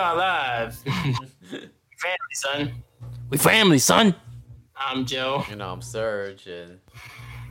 are 0.00 0.16
live. 0.16 0.74
family, 1.44 1.68
son. 2.32 2.72
We 3.28 3.36
family, 3.38 3.78
son. 3.78 4.14
I'm 4.76 5.04
Joe. 5.04 5.44
You 5.50 5.56
know, 5.56 5.70
I'm 5.70 5.82
Serge, 5.82 6.46
and 6.46 6.78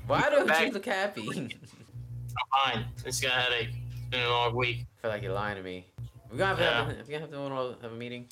why 0.08 0.22
don't 0.30 0.48
Back- 0.48 0.68
you 0.68 0.72
look 0.74 0.86
happy? 0.86 1.28
I'm 1.38 2.74
fine. 2.74 2.86
Just 3.04 3.22
got 3.22 3.32
a 3.38 3.42
headache. 3.42 3.70
It's 3.98 4.10
been 4.10 4.22
a 4.26 4.30
long 4.30 4.56
week. 4.56 4.86
I 4.98 5.02
feel 5.02 5.12
like 5.12 5.22
you're 5.24 5.34
lying 5.34 5.58
to 5.58 5.64
me. 5.64 5.86
We're 6.32 6.38
gonna 6.38 6.56
have 6.56 6.58
to 6.58 6.64
have, 6.64 6.88
a- 6.90 7.04
we 7.08 7.12
gonna 7.14 7.20
have 7.22 7.32
to 7.32 7.78
have 7.84 7.92
a 7.92 7.96
meeting. 7.96 8.28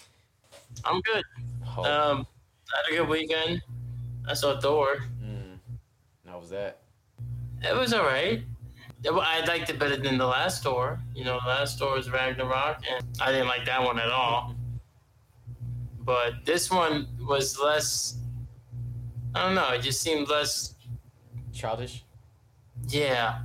I'm 0.84 1.00
good. 1.02 1.24
Oh, 1.78 1.84
Um, 1.84 2.28
I 2.74 2.78
had 2.92 2.94
a 2.94 2.98
good 2.98 3.08
weekend. 3.10 3.62
I 4.28 4.34
saw 4.34 4.60
Thor. 4.60 4.98
mm. 5.24 5.58
How 6.28 6.40
was 6.40 6.50
that? 6.50 6.80
It 7.62 7.76
was 7.76 7.94
alright. 7.94 8.42
I 9.06 9.44
liked 9.46 9.70
it 9.70 9.78
better 9.80 9.96
than 9.98 10.18
the 10.18 10.26
last 10.26 10.64
Thor. 10.64 11.00
You 11.14 11.24
know, 11.24 11.40
the 11.44 11.48
last 11.50 11.78
Thor 11.80 11.96
was 11.96 12.10
Ragnarok, 12.10 12.80
and 12.92 13.06
I 13.22 13.32
didn't 13.32 13.48
like 13.48 13.66
that 13.66 13.84
one 13.84 14.00
at 14.00 14.10
all. 14.10 14.56
But 16.00 16.46
this 16.46 16.72
one 16.72 17.08
was 17.22 17.60
less. 17.60 18.18
I 19.36 19.46
don't 19.46 19.56
know. 19.56 19.70
It 19.70 19.82
just 19.82 20.02
seemed 20.02 20.30
less. 20.30 20.76
Childish. 21.54 22.04
Yeah. 22.88 23.42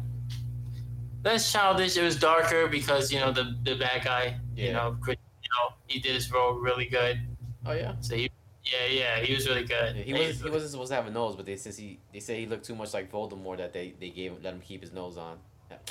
Less 1.25 1.51
childish. 1.53 1.97
It 1.97 2.03
was 2.03 2.19
darker 2.19 2.67
because 2.69 3.13
you 3.13 3.21
know 3.21 3.33
the 3.33 3.57
the 3.63 3.75
bad 3.77 4.05
guy. 4.05 4.39
You 4.57 4.67
Yeah. 4.67 4.73
know, 4.73 4.97
Chris- 5.01 5.17
you 5.43 5.49
know, 5.51 5.75
he 5.87 5.99
did 5.99 6.15
his 6.15 6.31
role 6.33 6.55
really 6.55 6.87
good. 6.87 7.21
Oh 7.67 7.73
yeah. 7.73 7.95
So 8.01 8.17
he, 8.17 8.31
yeah, 8.65 8.87
yeah, 8.91 9.21
he 9.21 9.35
was 9.35 9.49
really 9.49 9.65
good. 9.65 9.97
Yeah, 9.97 10.03
he 10.03 10.13
was 10.15 10.41
he 10.41 10.51
wasn't 10.51 10.71
supposed 10.73 10.91
to 10.91 10.97
have 10.97 11.07
a 11.07 11.11
nose, 11.11 11.37
but 11.37 11.47
they 11.47 11.57
says 11.57 11.77
he 11.77 11.99
they 12.13 12.21
say 12.21 12.41
he 12.41 12.47
looked 12.47 12.65
too 12.65 12.75
much 12.75 12.93
like 12.95 13.11
Voldemort 13.11 13.59
that 13.59 13.73
they 13.73 13.95
they 14.01 14.11
gave 14.11 14.43
let 14.43 14.55
him 14.55 14.61
keep 14.61 14.81
his 14.83 14.93
nose 14.93 15.17
on. 15.17 15.39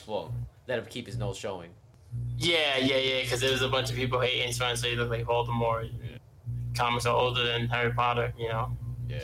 Well, 0.08 0.34
let 0.68 0.80
him 0.80 0.86
keep 0.90 1.06
his 1.06 1.18
nose 1.18 1.38
showing. 1.38 1.70
Yeah, 2.38 2.78
yeah, 2.78 2.98
yeah. 2.98 3.22
Because 3.22 3.42
there 3.42 3.52
was 3.52 3.62
a 3.62 3.70
bunch 3.70 3.90
of 3.90 3.96
people 3.96 4.20
hating, 4.20 4.54
trying 4.54 4.76
to 4.76 4.82
say 4.82 4.92
he 4.92 4.96
looked 4.96 5.12
like 5.12 5.26
Voldemort. 5.26 5.90
Comics 6.76 7.06
are 7.06 7.16
older 7.16 7.44
than 7.44 7.68
Harry 7.68 7.92
Potter, 7.92 8.34
you 8.38 8.50
know. 8.50 8.76
Yeah. 9.08 9.20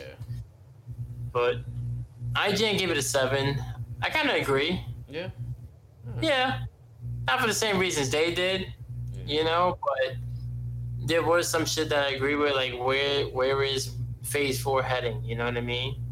But 1.32 1.56
IGN 2.34 2.78
gave 2.78 2.90
it 2.90 2.96
a 2.96 3.02
seven. 3.02 3.62
I 4.02 4.10
kind 4.10 4.28
of 4.30 4.36
agree. 4.36 4.84
Yeah. 5.08 5.30
Yeah, 6.20 6.60
not 7.26 7.40
for 7.40 7.46
the 7.46 7.54
same 7.54 7.78
reasons 7.78 8.10
they 8.10 8.34
did, 8.34 8.72
you 9.26 9.44
know. 9.44 9.78
But 9.80 10.16
there 11.06 11.22
was 11.22 11.48
some 11.48 11.64
shit 11.64 11.88
that 11.90 12.06
I 12.06 12.10
agree 12.10 12.34
with, 12.34 12.54
like 12.54 12.78
where 12.78 13.26
where 13.26 13.62
is 13.62 13.92
Phase 14.22 14.60
Four 14.60 14.82
heading? 14.82 15.22
You 15.24 15.36
know 15.36 15.44
what 15.44 15.56
I 15.56 15.60
mean? 15.60 16.02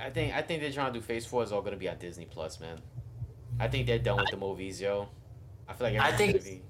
I 0.00 0.08
think 0.10 0.34
I 0.34 0.40
think 0.40 0.62
they're 0.62 0.72
trying 0.72 0.92
to 0.92 0.98
do 1.00 1.04
Phase 1.04 1.26
Four 1.26 1.42
is 1.42 1.52
all 1.52 1.60
gonna 1.60 1.76
be 1.76 1.88
on 1.88 1.98
Disney 1.98 2.24
Plus, 2.24 2.60
man. 2.60 2.80
I 3.60 3.68
think 3.68 3.86
they're 3.86 3.98
done 3.98 4.16
with 4.16 4.30
the 4.30 4.36
movies, 4.36 4.80
yo. 4.80 5.08
I 5.68 5.72
feel 5.72 5.86
like 5.88 5.98
I 5.98 6.12
think 6.12 6.32
gonna 6.32 6.44
be. 6.44 6.62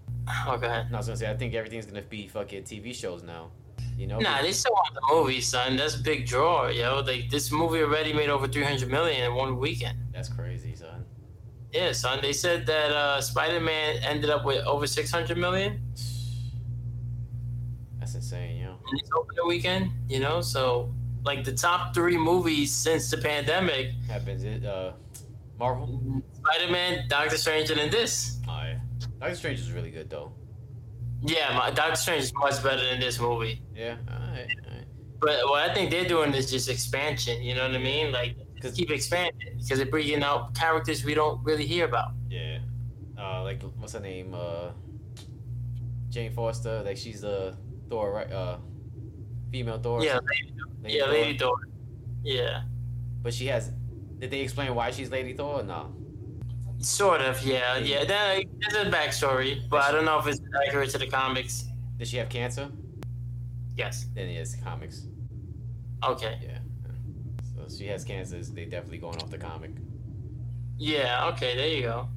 Oh, 0.46 0.56
go 0.56 0.66
ahead. 0.66 0.90
No, 0.90 0.96
I 0.96 1.00
was 1.00 1.06
gonna 1.06 1.16
say 1.16 1.30
I 1.30 1.36
think 1.36 1.54
everything's 1.54 1.86
gonna 1.86 2.02
be 2.02 2.28
fucking 2.28 2.64
TV 2.64 2.94
shows 2.94 3.22
now. 3.22 3.50
You 3.96 4.06
know? 4.08 4.18
Nah, 4.18 4.42
they 4.42 4.52
still 4.52 4.72
want 4.72 4.94
the 4.94 5.14
movie, 5.14 5.40
son. 5.40 5.76
That's 5.76 5.96
big 5.96 6.26
draw, 6.26 6.68
yo. 6.68 7.00
Like 7.06 7.30
this 7.30 7.50
movie 7.52 7.80
already 7.80 8.12
made 8.12 8.28
over 8.28 8.48
three 8.48 8.64
hundred 8.64 8.90
million 8.90 9.24
in 9.24 9.34
one 9.34 9.58
weekend. 9.58 9.98
That's 10.12 10.28
crazy, 10.28 10.74
son. 10.74 11.04
Yeah, 11.72 11.92
son. 11.92 12.20
They 12.22 12.32
said 12.32 12.66
that 12.66 12.90
uh, 12.90 13.20
Spider 13.20 13.60
Man 13.60 13.96
ended 14.02 14.30
up 14.30 14.44
with 14.44 14.64
over 14.66 14.86
six 14.86 15.10
hundred 15.10 15.38
million 15.38 15.80
That's 17.98 18.14
insane, 18.14 18.58
yo. 18.58 18.76
in 18.92 18.98
its 18.98 19.10
opening 19.16 19.46
weekend. 19.46 19.90
You 20.08 20.20
know, 20.20 20.40
so 20.40 20.92
like 21.24 21.44
the 21.44 21.54
top 21.54 21.94
three 21.94 22.18
movies 22.18 22.72
since 22.72 23.10
the 23.10 23.18
pandemic: 23.18 23.92
Happens 24.08 24.44
it 24.44 24.64
uh 24.64 24.92
Marvel? 25.58 26.22
Spider 26.32 26.72
Man, 26.72 27.04
Doctor 27.08 27.36
Strange, 27.36 27.70
and 27.70 27.78
then 27.80 27.90
this. 27.90 28.38
Yeah. 28.46 28.78
Doctor 29.20 29.36
Strange 29.36 29.60
is 29.60 29.72
really 29.72 29.90
good 29.90 30.10
though. 30.10 30.32
Yeah, 31.22 31.56
my, 31.56 31.70
Doctor 31.70 31.96
Strange 31.96 32.24
is 32.24 32.32
much 32.34 32.62
better 32.62 32.84
than 32.84 33.00
this 33.00 33.18
movie. 33.20 33.62
Yeah, 33.74 33.96
alright, 34.10 34.48
alright. 34.66 34.84
But 35.20 35.40
what 35.48 35.70
I 35.70 35.72
think 35.72 35.90
they're 35.90 36.04
doing 36.06 36.34
is 36.34 36.50
just 36.50 36.68
expansion. 36.68 37.42
You 37.42 37.54
know 37.54 37.66
what 37.66 37.74
I 37.74 37.78
mean? 37.78 38.12
Like, 38.12 38.36
just 38.60 38.76
keep 38.76 38.90
expanding 38.90 39.58
because 39.58 39.78
they're 39.78 39.86
bringing 39.86 40.22
out 40.22 40.54
characters 40.54 41.04
we 41.04 41.14
don't 41.14 41.42
really 41.44 41.66
hear 41.66 41.86
about. 41.86 42.12
Yeah. 42.28 42.58
Uh 43.18 43.42
like 43.42 43.62
what's 43.78 43.92
her 43.94 44.00
name? 44.00 44.34
Uh 44.34 44.72
Jane 46.10 46.32
Foster, 46.32 46.82
like 46.82 46.96
she's 46.96 47.20
the 47.22 47.56
Thor, 47.88 48.12
right? 48.12 48.30
Uh 48.30 48.58
female 49.50 49.78
Thor. 49.78 50.02
Yeah, 50.04 50.18
Lady, 50.18 50.54
Lady 50.82 50.96
yeah, 50.96 51.04
Thor. 51.04 51.12
Lady 51.12 51.38
Thor. 51.38 51.56
Yeah, 52.22 52.62
But 53.22 53.34
she 53.34 53.46
has 53.46 53.70
did 54.18 54.30
they 54.30 54.40
explain 54.40 54.74
why 54.74 54.90
she's 54.90 55.10
Lady 55.10 55.32
Thor 55.34 55.60
or 55.60 55.62
no? 55.62 55.92
sort 56.84 57.20
of. 57.20 57.42
Yeah, 57.44 57.78
yeah. 57.78 58.04
That, 58.04 58.44
there's 58.58 58.86
a 58.86 58.90
backstory, 58.90 59.68
but 59.68 59.82
I 59.82 59.92
don't 59.92 60.04
know 60.04 60.18
if 60.18 60.26
it's 60.26 60.40
accurate 60.66 60.90
to 60.90 60.98
the 60.98 61.06
comics. 61.06 61.64
Did 61.98 62.08
she 62.08 62.16
have 62.18 62.28
cancer? 62.28 62.68
Yes. 63.76 64.06
Then 64.14 64.28
yes, 64.30 64.56
comics. 64.62 65.06
Okay. 66.02 66.38
Yeah. 66.42 66.58
So 67.54 67.76
she 67.76 67.86
has 67.86 68.04
cancer, 68.04 68.40
they 68.42 68.64
definitely 68.64 68.98
going 68.98 69.16
off 69.16 69.30
the 69.30 69.38
comic. 69.38 69.70
Yeah. 70.78 71.28
Okay. 71.28 71.56
There 71.56 71.68
you 71.68 71.82
go. 71.82 72.08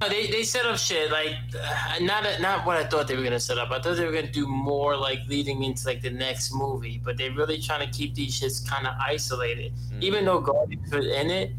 Yeah. 0.00 0.08
They, 0.08 0.26
they 0.28 0.44
set 0.44 0.64
up 0.64 0.78
shit 0.78 1.10
like 1.10 1.34
uh, 1.60 1.98
not 2.00 2.24
not 2.40 2.64
what 2.64 2.76
I 2.76 2.84
thought 2.84 3.08
they 3.08 3.16
were 3.16 3.24
gonna 3.24 3.40
set 3.40 3.58
up. 3.58 3.70
I 3.70 3.80
thought 3.80 3.96
they 3.96 4.04
were 4.04 4.12
gonna 4.12 4.30
do 4.30 4.46
more 4.46 4.96
like 4.96 5.20
leading 5.28 5.64
into 5.64 5.86
like 5.86 6.02
the 6.02 6.10
next 6.10 6.54
movie, 6.54 7.00
but 7.04 7.16
they're 7.16 7.32
really 7.32 7.60
trying 7.60 7.88
to 7.88 7.96
keep 7.96 8.14
these 8.14 8.38
shits 8.40 8.66
kind 8.66 8.86
of 8.86 8.94
isolated. 9.00 9.72
Mm. 9.92 10.02
Even 10.02 10.24
though 10.24 10.40
Guardians 10.40 10.92
was 10.92 11.06
in 11.06 11.30
it, 11.30 11.52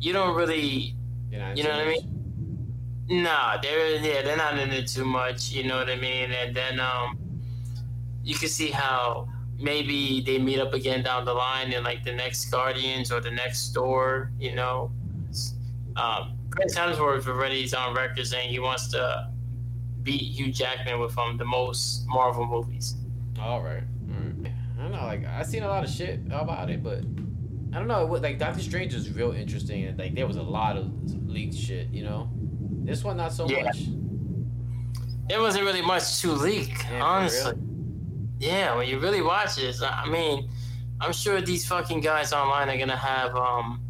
you 0.00 0.12
don't 0.12 0.34
really 0.34 0.94
You're 1.30 1.54
You 1.54 1.64
know 1.64 1.70
what 1.70 1.78
I 1.80 1.88
mean? 1.88 3.22
Nah, 3.22 3.58
they're 3.60 3.96
yeah, 3.96 4.22
they're 4.22 4.36
not 4.36 4.58
in 4.58 4.70
it 4.70 4.88
too 4.88 5.04
much. 5.04 5.50
You 5.50 5.64
know 5.64 5.76
what 5.76 5.90
I 5.90 5.96
mean? 5.96 6.32
And 6.32 6.54
then 6.54 6.80
um, 6.80 7.18
you 8.24 8.34
can 8.34 8.48
see 8.48 8.70
how 8.70 9.28
maybe 9.58 10.22
they 10.22 10.38
meet 10.38 10.58
up 10.58 10.72
again 10.72 11.02
down 11.02 11.24
the 11.24 11.34
line 11.34 11.72
in 11.72 11.84
like 11.84 12.04
the 12.04 12.12
next 12.12 12.46
Guardians 12.46 13.12
or 13.12 13.20
the 13.20 13.30
next 13.30 13.74
Thor. 13.74 14.30
You 14.38 14.54
know, 14.54 14.92
um, 15.96 16.38
Chris 16.54 16.76
Hemsworth 16.76 17.26
already 17.26 17.64
is 17.64 17.74
on 17.74 17.94
record 17.94 18.26
saying 18.26 18.50
he 18.50 18.58
wants 18.58 18.88
to 18.88 19.28
beat 20.02 20.20
Hugh 20.22 20.52
Jackman 20.52 21.00
with 21.00 21.16
um 21.18 21.36
the 21.36 21.44
most 21.44 22.04
Marvel 22.08 22.46
movies. 22.46 22.94
All 23.40 23.62
right. 23.62 23.82
All 24.10 24.20
right. 24.42 24.52
I 24.78 24.82
don't 24.82 24.92
know. 24.92 24.98
Like 25.04 25.24
I 25.26 25.42
seen 25.42 25.62
a 25.62 25.68
lot 25.68 25.84
of 25.84 25.90
shit 25.90 26.20
about 26.30 26.70
it, 26.70 26.82
but 26.82 26.98
I 27.74 27.78
don't 27.78 27.88
know. 27.88 28.04
What 28.06 28.22
like 28.22 28.38
Doctor 28.38 28.60
Strange 28.62 28.94
is 28.94 29.10
real 29.10 29.32
interesting, 29.32 29.84
and 29.84 29.98
like 29.98 30.14
there 30.14 30.26
was 30.26 30.36
a 30.36 30.42
lot 30.42 30.76
of 30.76 30.90
leaked 31.26 31.54
shit. 31.56 31.88
You 31.90 32.04
know, 32.04 32.28
this 32.84 33.02
one 33.02 33.16
not 33.16 33.32
so 33.32 33.48
Yeah. 33.48 33.62
much. 33.64 33.78
It 35.30 35.40
wasn't 35.40 35.64
really 35.64 35.82
much 35.82 36.20
to 36.20 36.32
leak, 36.32 36.76
Yeah, 36.90 37.02
honestly. 37.02 37.54
Yeah, 38.40 38.76
when 38.76 38.88
you 38.88 38.98
really 38.98 39.22
watch 39.22 39.56
it, 39.56 39.76
I 39.82 40.06
mean, 40.08 40.50
I'm 41.00 41.12
sure 41.12 41.40
these 41.40 41.64
fucking 41.66 42.00
guys 42.00 42.32
online 42.32 42.68
are 42.68 42.76
gonna 42.76 42.96
have 42.96 43.34
um 43.36 43.80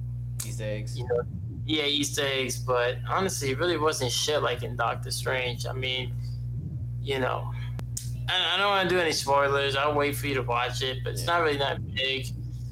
These 0.44 0.60
eggs. 0.60 0.96
you 0.96 1.04
know, 1.08 1.22
yeah, 1.64 1.84
Easter 1.84 2.22
eggs, 2.24 2.58
but 2.58 2.96
honestly, 3.08 3.50
it 3.50 3.58
really 3.58 3.76
wasn't 3.78 4.10
shit 4.10 4.42
like 4.42 4.62
in 4.62 4.76
Doctor 4.76 5.10
Strange. 5.10 5.66
I 5.66 5.72
mean, 5.72 6.12
you 7.00 7.18
know, 7.18 7.50
I, 8.28 8.54
I 8.54 8.56
don't 8.58 8.68
want 8.70 8.88
to 8.88 8.94
do 8.94 9.00
any 9.00 9.12
spoilers. 9.12 9.76
I'll 9.76 9.94
wait 9.94 10.16
for 10.16 10.26
you 10.26 10.34
to 10.34 10.42
watch 10.42 10.82
it, 10.82 10.98
but 11.04 11.12
it's 11.12 11.22
Yeah. 11.22 11.26
not 11.26 11.42
really 11.42 11.58
that 11.58 11.84
big. 11.94 12.26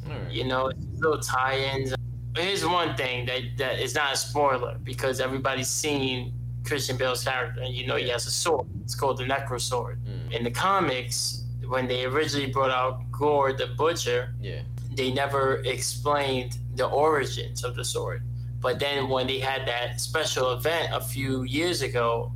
Right. 0.08 0.30
You 0.30 0.44
know, 0.44 0.68
it's 0.68 0.84
little 0.98 1.20
tie-ins. 1.20 1.94
But 2.32 2.44
here's 2.44 2.64
one 2.64 2.96
thing 2.96 3.26
that 3.26 3.42
that 3.58 3.80
is 3.80 3.94
not 3.94 4.14
a 4.14 4.16
spoiler 4.16 4.76
because 4.82 5.20
everybody's 5.20 5.68
seen 5.68 6.32
Christian 6.64 6.96
Bale's 6.96 7.24
character, 7.24 7.60
and 7.62 7.74
you 7.74 7.86
know 7.86 7.96
he 7.96 8.08
has 8.08 8.26
a 8.26 8.30
sword. 8.30 8.66
It's 8.84 8.94
called 8.94 9.18
the 9.18 9.24
Necro 9.24 9.60
Sword. 9.60 9.98
Mm. 10.04 10.32
In 10.32 10.44
the 10.44 10.50
comics, 10.50 11.44
when 11.66 11.88
they 11.88 12.04
originally 12.04 12.50
brought 12.52 12.70
out 12.70 13.02
Gorr 13.10 13.52
the 13.52 13.68
Butcher, 13.68 14.34
Yeah. 14.40 14.60
they 14.94 15.12
never 15.12 15.56
explained 15.64 16.58
the 16.76 16.86
origins 16.86 17.64
of 17.64 17.74
the 17.74 17.84
sword. 17.84 18.22
But 18.60 18.78
then 18.78 19.08
when 19.08 19.26
they 19.26 19.38
had 19.38 19.66
that 19.66 20.00
special 20.00 20.52
event 20.52 20.92
a 20.92 21.00
few 21.00 21.44
years 21.44 21.80
ago, 21.82 22.32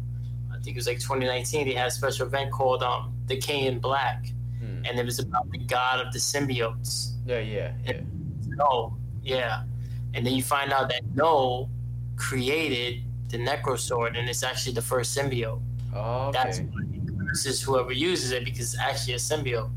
I 0.50 0.54
think 0.58 0.76
it 0.76 0.76
was 0.76 0.86
like 0.86 0.98
2019, 0.98 1.66
they 1.68 1.74
had 1.74 1.88
a 1.88 1.90
special 1.90 2.26
event 2.26 2.50
called 2.50 2.82
um 2.82 3.12
the 3.26 3.36
King 3.36 3.64
in 3.66 3.78
Black, 3.78 4.26
Hmm. 4.60 4.84
and 4.86 4.98
it 4.98 5.04
was 5.04 5.18
about 5.18 5.50
the 5.50 5.58
god 5.58 6.04
of 6.04 6.12
the 6.12 6.18
symbiotes. 6.18 7.12
Yeah. 7.26 7.40
Yeah. 7.40 7.72
Yeah. 7.86 8.00
No, 8.46 8.96
yeah, 9.22 9.64
and 10.14 10.24
then 10.24 10.34
you 10.34 10.42
find 10.42 10.72
out 10.72 10.88
that 10.90 11.02
Knull 11.14 11.68
created 12.16 13.02
the 13.28 13.38
Necro 13.38 13.76
Sword, 13.78 14.16
and 14.16 14.28
it's 14.28 14.42
actually 14.44 14.74
the 14.74 14.82
first 14.82 15.16
symbiote. 15.16 15.60
Oh, 15.94 16.28
okay. 16.28 16.38
That's 16.42 16.60
why 16.60 16.82
he 16.92 17.00
curses 17.26 17.60
whoever 17.62 17.92
uses 17.92 18.30
it 18.30 18.44
because 18.44 18.74
it's 18.74 18.82
actually 18.82 19.14
a 19.14 19.16
symbiote. 19.18 19.70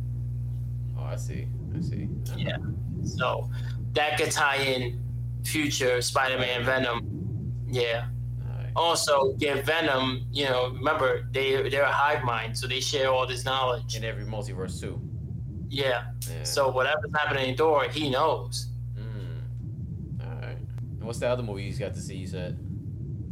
Oh, 0.98 1.04
I 1.04 1.16
see. 1.16 1.48
I 1.76 1.82
see. 1.82 2.08
Yeah. 2.38 2.58
So 3.04 3.50
that 3.94 4.18
could 4.20 4.32
tie 4.32 4.58
in 4.58 5.00
future 5.48 6.02
Spider-Man 6.02 6.66
Venom. 6.66 7.54
Yeah. 7.68 8.08
Right. 8.40 8.72
Also, 8.76 9.34
get 9.34 9.66
Venom. 9.66 10.28
You 10.32 10.46
know, 10.46 10.70
remember 10.70 11.28
they 11.32 11.70
they're 11.70 11.84
a 11.84 11.92
hive 11.92 12.24
mind, 12.24 12.58
so 12.58 12.68
they 12.68 12.80
share 12.80 13.10
all 13.10 13.26
this 13.28 13.46
knowledge. 13.46 13.96
In 13.96 14.04
every 14.04 14.26
multiverse 14.26 14.80
too. 14.80 15.02
Yeah. 15.70 16.06
Yeah. 16.30 16.44
So 16.44 16.70
whatever's 16.70 17.12
happening 17.16 17.50
in 17.50 17.58
Thor, 17.58 17.86
he 17.90 18.10
knows. 18.10 18.68
Mm. 18.98 20.26
All 20.26 20.42
right. 20.42 20.58
And 21.00 21.04
what's 21.04 21.20
the 21.20 21.28
other 21.28 21.44
movie 21.44 21.64
you 21.64 21.74
got 21.74 21.94
to 21.94 22.02
see? 22.02 22.16
You 22.16 22.28
said. 22.28 22.58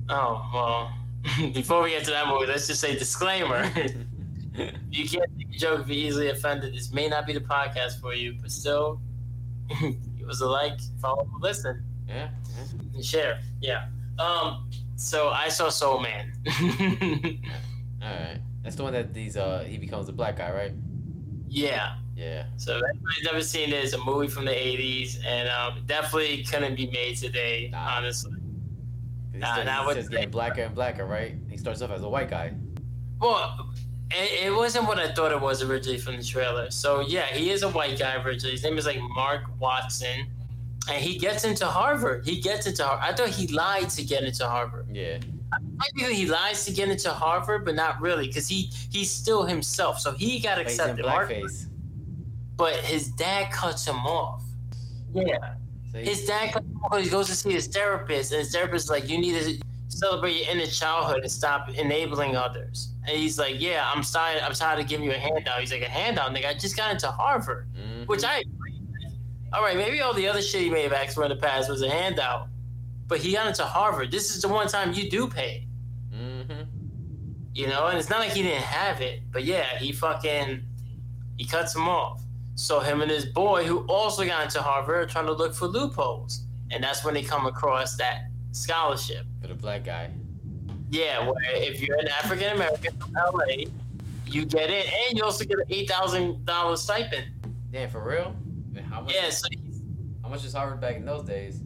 Oh 0.10 0.50
well, 0.54 1.52
before 1.54 1.82
we 1.82 1.92
get 1.92 2.04
to 2.06 2.12
that 2.12 2.28
movie, 2.28 2.46
let's 2.46 2.68
just 2.68 2.82
say 2.82 2.98
disclaimer. 2.98 3.64
you 4.92 5.10
can't 5.10 5.38
take 5.38 5.50
a 5.50 5.58
joke 5.58 5.82
if 5.82 5.88
you're 5.88 5.98
easily 5.98 6.30
offended. 6.30 6.74
This 6.74 6.92
may 6.92 7.08
not 7.08 7.26
be 7.26 7.34
the 7.34 7.42
podcast 7.42 8.00
for 8.00 8.14
you, 8.14 8.36
but 8.42 8.52
still, 8.52 9.02
give 9.80 10.30
us 10.30 10.42
a 10.42 10.48
like, 10.48 10.80
follow, 11.02 11.28
listen, 11.40 11.84
Yeah. 12.08 12.30
share. 13.02 13.40
Yeah. 13.62 13.88
Um. 14.20 14.70
So 14.96 15.30
I 15.30 15.50
saw 15.50 15.70
Soul 15.70 16.00
Man. 16.00 16.34
All 18.02 18.10
right. 18.10 18.40
That's 18.64 18.76
the 18.76 18.84
one 18.84 18.94
that 18.94 19.14
these 19.14 19.38
uh 19.38 19.64
he 19.68 19.78
becomes 19.78 20.08
a 20.10 20.14
black 20.14 20.38
guy, 20.38 20.52
right? 20.52 20.74
yeah. 21.50 21.96
Yeah. 22.16 22.46
So 22.56 22.78
if 22.78 22.84
anybody's 22.90 23.24
never 23.26 23.42
seen 23.42 23.70
it, 23.70 23.84
it's 23.84 23.94
a 23.94 23.98
movie 24.04 24.30
from 24.30 24.46
the 24.46 24.52
'80s, 24.52 25.18
and 25.26 25.50
um, 25.50 25.84
definitely 25.86 26.44
couldn't 26.46 26.76
be 26.76 26.88
made 26.88 27.18
today. 27.18 27.68
Nah. 27.72 27.98
Honestly. 27.98 28.32
He, 29.34 29.40
Nah, 29.40 29.52
starts, 29.52 29.66
nah, 29.66 29.84
he 29.86 29.92
starts 29.92 30.08
getting 30.10 30.30
blacker 30.32 30.62
and 30.62 30.74
blacker, 30.74 31.06
right? 31.06 31.36
He 31.50 31.58
starts 31.58 31.82
off 31.82 31.92
as 31.92 32.04
a 32.04 32.08
white 32.10 32.30
guy. 32.30 32.54
Well, 33.20 33.70
it, 34.12 34.46
it 34.48 34.56
wasn't 34.56 34.88
what 34.88 34.98
I 34.98 35.12
thought 35.14 35.34
it 35.34 35.42
was 35.42 35.62
originally 35.62 35.98
from 35.98 36.16
the 36.16 36.24
trailer. 36.24 36.72
So 36.72 37.02
yeah, 37.02 37.26
he 37.26 37.50
is 37.52 37.64
a 37.64 37.70
white 37.70 38.00
guy 38.00 38.16
originally. 38.24 38.52
His 38.54 38.64
name 38.64 38.78
is 38.78 38.86
like 38.86 38.98
Mark 39.14 39.42
Watson, 39.60 40.28
and 40.90 41.02
he 41.04 41.18
gets 41.18 41.44
into 41.44 41.66
Harvard. 41.66 42.26
He 42.26 42.40
gets 42.42 42.68
into 42.68 42.84
Harvard. 42.86 43.06
I 43.06 43.14
thought 43.16 43.30
he 43.30 43.48
lied 43.48 43.90
to 43.92 44.04
get 44.04 44.24
into 44.24 44.48
Harvard. 44.48 44.88
Yeah. 44.92 45.18
Maybe 45.98 46.14
he 46.14 46.26
lies 46.26 46.66
to 46.66 46.72
get 46.72 46.90
into 46.90 47.12
Harvard, 47.12 47.66
but 47.66 47.76
not 47.76 48.02
really, 48.02 48.28
because 48.28 48.48
he 48.48 48.70
he's 48.92 49.10
still 49.12 49.44
himself. 49.44 50.00
So 50.00 50.12
he 50.14 50.40
got 50.40 50.58
But 50.58 50.68
he's 50.68 50.80
in 50.80 50.82
accepted. 50.82 51.06
Mark, 51.06 51.30
blackface. 51.30 51.66
but 52.58 52.76
his 52.78 53.10
dad 53.10 53.52
cuts 53.52 53.86
him 53.88 53.98
off. 54.06 54.44
Yeah, 55.14 55.56
So 55.92 56.00
he, 56.00 56.06
his 56.06 56.26
dad 56.26 56.52
cuts 56.54 56.66
him 56.66 56.82
off. 56.84 57.00
He 57.02 57.10
goes 57.10 57.28
to 57.28 57.36
see 57.36 57.52
his 57.54 57.68
therapist, 57.68 58.32
and 58.32 58.40
his 58.40 58.52
therapist 58.52 58.86
is 58.86 58.90
like, 58.90 59.08
"You 59.08 59.18
need 59.18 59.40
to 59.42 59.60
celebrate 59.88 60.34
your 60.34 60.50
inner 60.52 60.66
childhood 60.68 61.22
and 61.22 61.32
stop 61.32 61.70
enabling 61.70 62.36
others." 62.36 62.90
And 63.08 63.16
he's 63.16 63.38
like, 63.40 63.56
"Yeah, 63.62 63.90
I'm 63.94 64.02
tired. 64.04 64.42
I'm 64.42 64.54
tired 64.54 64.80
of 64.80 64.88
giving 64.88 65.06
you 65.06 65.14
a 65.14 65.18
handout." 65.18 65.60
He's 65.62 65.72
like, 65.72 65.84
"A 65.84 65.90
handout, 65.90 66.32
nigga? 66.34 66.48
I 66.48 66.54
just 66.56 66.76
got 66.76 66.92
into 66.92 67.08
Harvard." 67.10 67.68
Mhm. 67.78 68.08
Which 68.08 68.24
I 68.26 68.40
agree 68.40 68.52
with. 68.60 68.65
All 69.54 69.62
right, 69.62 69.78
maybe 69.78 70.02
all 70.02 70.14
the 70.14 70.28
other 70.28 70.42
shit 70.42 70.62
he 70.64 70.70
may 70.70 70.82
have 70.84 70.94
asked 70.94 71.16
for 71.16 71.24
in 71.24 71.30
the 71.30 71.36
past 71.36 71.70
was 71.70 71.82
a 71.82 71.90
handout, 71.90 72.48
but 73.08 73.20
he 73.20 73.34
got 73.34 73.48
into 73.48 73.64
Harvard. 73.64 74.12
This 74.12 74.36
is 74.36 74.42
the 74.42 74.48
one 74.50 74.68
time 74.68 74.94
you 74.94 75.10
do 75.10 75.28
pay, 75.28 75.66
Mhm. 76.14 76.68
you 77.54 77.68
know. 77.68 77.88
And 77.88 77.98
it's 77.98 78.10
not 78.10 78.20
like 78.20 78.32
he 78.32 78.42
didn't 78.44 78.64
have 78.64 79.02
it, 79.02 79.22
but 79.32 79.44
yeah, 79.44 79.78
he 79.78 79.92
fucking 79.94 80.64
he 81.38 81.46
cuts 81.46 81.76
him 81.76 81.88
off. 81.88 82.22
So 82.56 82.80
him 82.80 83.02
and 83.02 83.12
his 83.12 83.26
boy, 83.26 83.66
who 83.66 83.80
also 83.88 84.26
got 84.26 84.44
into 84.46 84.62
Harvard, 84.62 84.96
are 84.96 85.06
trying 85.06 85.26
to 85.26 85.34
look 85.34 85.54
for 85.54 85.68
loopholes, 85.68 86.42
and 86.72 86.82
that's 86.84 87.04
when 87.04 87.14
they 87.14 87.24
come 87.24 87.46
across 87.46 87.96
that 87.98 88.30
scholarship. 88.54 89.26
For 89.42 89.48
the 89.48 89.56
black 89.56 89.84
guy. 89.84 90.10
Yeah, 90.90 91.28
where 91.28 91.36
if 91.56 91.82
you're 91.82 91.98
an 92.00 92.08
African 92.08 92.56
American 92.56 92.98
from 92.98 93.14
LA, 93.18 93.66
you 94.26 94.46
get 94.46 94.70
it, 94.70 94.88
and 95.10 95.18
you 95.18 95.24
also 95.24 95.44
get 95.46 95.58
an 95.60 95.66
eight 95.70 95.90
thousand 95.90 96.46
dollars 96.46 96.82
stipend. 96.82 97.26
Damn, 97.72 97.90
for 97.90 98.00
real? 98.02 98.34
Much? 99.06 99.14
Yeah, 99.14 99.30
so 99.30 99.48
How 100.24 100.30
much 100.30 100.44
is 100.44 100.54
Harvard 100.54 100.82
back 100.82 100.96
in 100.96 101.06
those 101.06 101.24
days? 101.24 101.62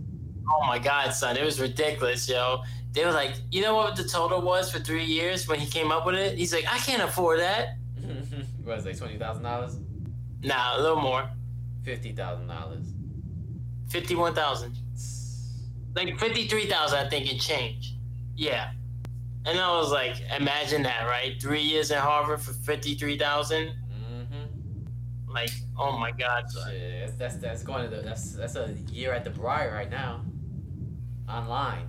Oh 0.49 0.65
my 0.65 0.79
god, 0.79 1.11
son, 1.11 1.37
it 1.37 1.45
was 1.45 1.59
ridiculous, 1.59 2.27
yo. 2.27 2.61
They 2.91 3.05
were 3.05 3.11
like, 3.11 3.33
you 3.51 3.61
know 3.61 3.75
what 3.75 3.95
the 3.95 4.03
total 4.03 4.41
was 4.41 4.71
for 4.71 4.79
three 4.79 5.05
years 5.05 5.47
when 5.47 5.59
he 5.59 5.67
came 5.67 5.91
up 5.91 6.05
with 6.05 6.15
it? 6.15 6.37
He's 6.37 6.53
like, 6.53 6.65
I 6.67 6.79
can't 6.79 7.03
afford 7.03 7.39
that. 7.39 7.75
what 8.63 8.75
was 8.75 8.85
it, 8.85 8.89
like 8.89 8.97
twenty 8.97 9.17
thousand 9.17 9.43
dollars? 9.43 9.77
Nah, 10.43 10.77
a 10.77 10.81
little 10.81 10.99
more. 11.01 11.29
Fifty 11.83 12.13
thousand 12.13 12.47
dollars. 12.47 12.85
Fifty-one 13.89 14.33
thousand. 14.33 14.75
Like 15.95 16.19
fifty-three 16.19 16.67
thousand, 16.67 16.99
I 16.99 17.09
think 17.09 17.31
it 17.31 17.39
changed. 17.39 17.93
Yeah. 18.35 18.71
And 19.45 19.59
I 19.59 19.71
was 19.77 19.91
like, 19.91 20.15
imagine 20.37 20.83
that, 20.83 21.05
right? 21.07 21.41
Three 21.41 21.61
years 21.61 21.91
in 21.91 21.97
Harvard 21.97 22.41
for 22.41 22.53
fifty-three 22.53 23.17
thousand. 23.17 23.73
Like, 25.29 25.51
oh 25.77 25.97
my 25.97 26.11
god, 26.11 26.49
son. 26.49 26.71
Shit, 26.71 26.99
that's, 27.01 27.13
that's 27.13 27.35
that's 27.35 27.63
going 27.63 27.89
to 27.89 27.95
the 27.95 28.01
that's 28.01 28.33
that's 28.33 28.55
a 28.55 28.75
year 28.91 29.13
at 29.13 29.23
the 29.23 29.29
Bri 29.29 29.43
right 29.45 29.89
now. 29.89 30.21
Online. 31.29 31.87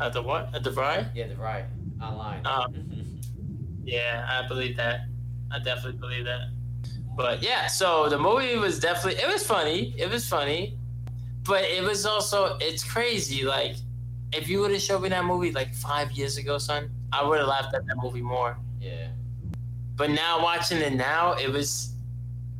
At 0.00 0.12
the 0.14 0.22
what? 0.22 0.54
At 0.54 0.64
the 0.64 0.70
Bri? 0.70 1.04
Yeah, 1.14 1.28
the 1.28 1.34
Bri. 1.34 1.64
Online. 2.02 2.42
Oh. 2.44 2.66
Yeah, 3.84 4.28
I 4.30 4.46
believe 4.46 4.76
that. 4.76 5.00
I 5.50 5.58
definitely 5.58 5.98
believe 5.98 6.24
that. 6.24 6.50
But 7.16 7.42
yeah, 7.42 7.66
so 7.66 8.08
the 8.08 8.16
movie 8.16 8.56
was 8.56 8.78
definitely 8.78 9.20
it 9.20 9.26
was 9.28 9.44
funny. 9.44 9.92
It 9.98 10.08
was 10.08 10.26
funny. 10.28 10.78
But 11.42 11.64
it 11.64 11.82
was 11.82 12.06
also 12.06 12.56
it's 12.60 12.84
crazy. 12.84 13.44
Like 13.44 13.74
if 14.32 14.48
you 14.48 14.60
would 14.60 14.70
have 14.70 14.80
showed 14.80 15.02
me 15.02 15.08
that 15.08 15.24
movie 15.24 15.50
like 15.50 15.74
five 15.74 16.12
years 16.12 16.36
ago, 16.36 16.58
son, 16.58 16.90
I 17.12 17.26
would 17.26 17.38
have 17.40 17.48
laughed 17.48 17.74
at 17.74 17.84
that 17.86 17.96
movie 17.96 18.22
more. 18.22 18.56
yeah. 18.80 19.08
But 19.96 20.10
now 20.10 20.40
watching 20.42 20.78
it 20.78 20.94
now, 20.94 21.32
it 21.34 21.50
was 21.50 21.94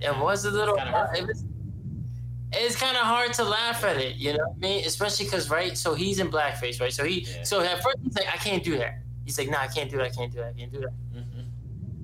it 0.04 0.16
was 0.19 0.44
a 0.44 0.50
little 0.50 0.75
Kinda 0.76 1.10
it 1.16 1.26
was 1.26 1.44
it's 2.54 2.76
kind 2.76 2.96
of 2.99 3.04
hard 3.04 3.32
to 3.34 3.44
laugh 3.44 3.82
at 3.82 3.96
it, 3.96 4.16
you 4.16 4.32
know 4.34 4.44
what 4.46 4.56
I 4.56 4.60
mean? 4.60 4.84
Especially 4.84 5.25
because, 5.25 5.49
right? 5.49 5.75
So 5.76 5.94
he's 5.94 6.19
in 6.19 6.31
blackface, 6.31 6.81
right? 6.82 6.93
So 6.93 7.02
he, 7.04 7.20
Yeah. 7.20 7.44
so 7.44 7.60
at 7.62 7.82
first 7.82 7.96
he's 8.04 8.14
like, 8.14 8.28
I 8.28 8.37
can't 8.37 8.62
do 8.62 8.76
that. 8.76 8.99
He's 9.25 9.38
like, 9.38 9.49
Nah, 9.49 9.60
I 9.62 9.69
can't 9.69 9.90
do 9.90 9.96
that. 9.96 10.04
I 10.06 10.10
can't 10.10 10.31
do 10.31 10.38
that. 10.40 10.49
I 10.54 10.58
can't 10.58 10.70
do 10.70 10.81
that. 10.81 10.93
Mm-hmm. 11.16 11.40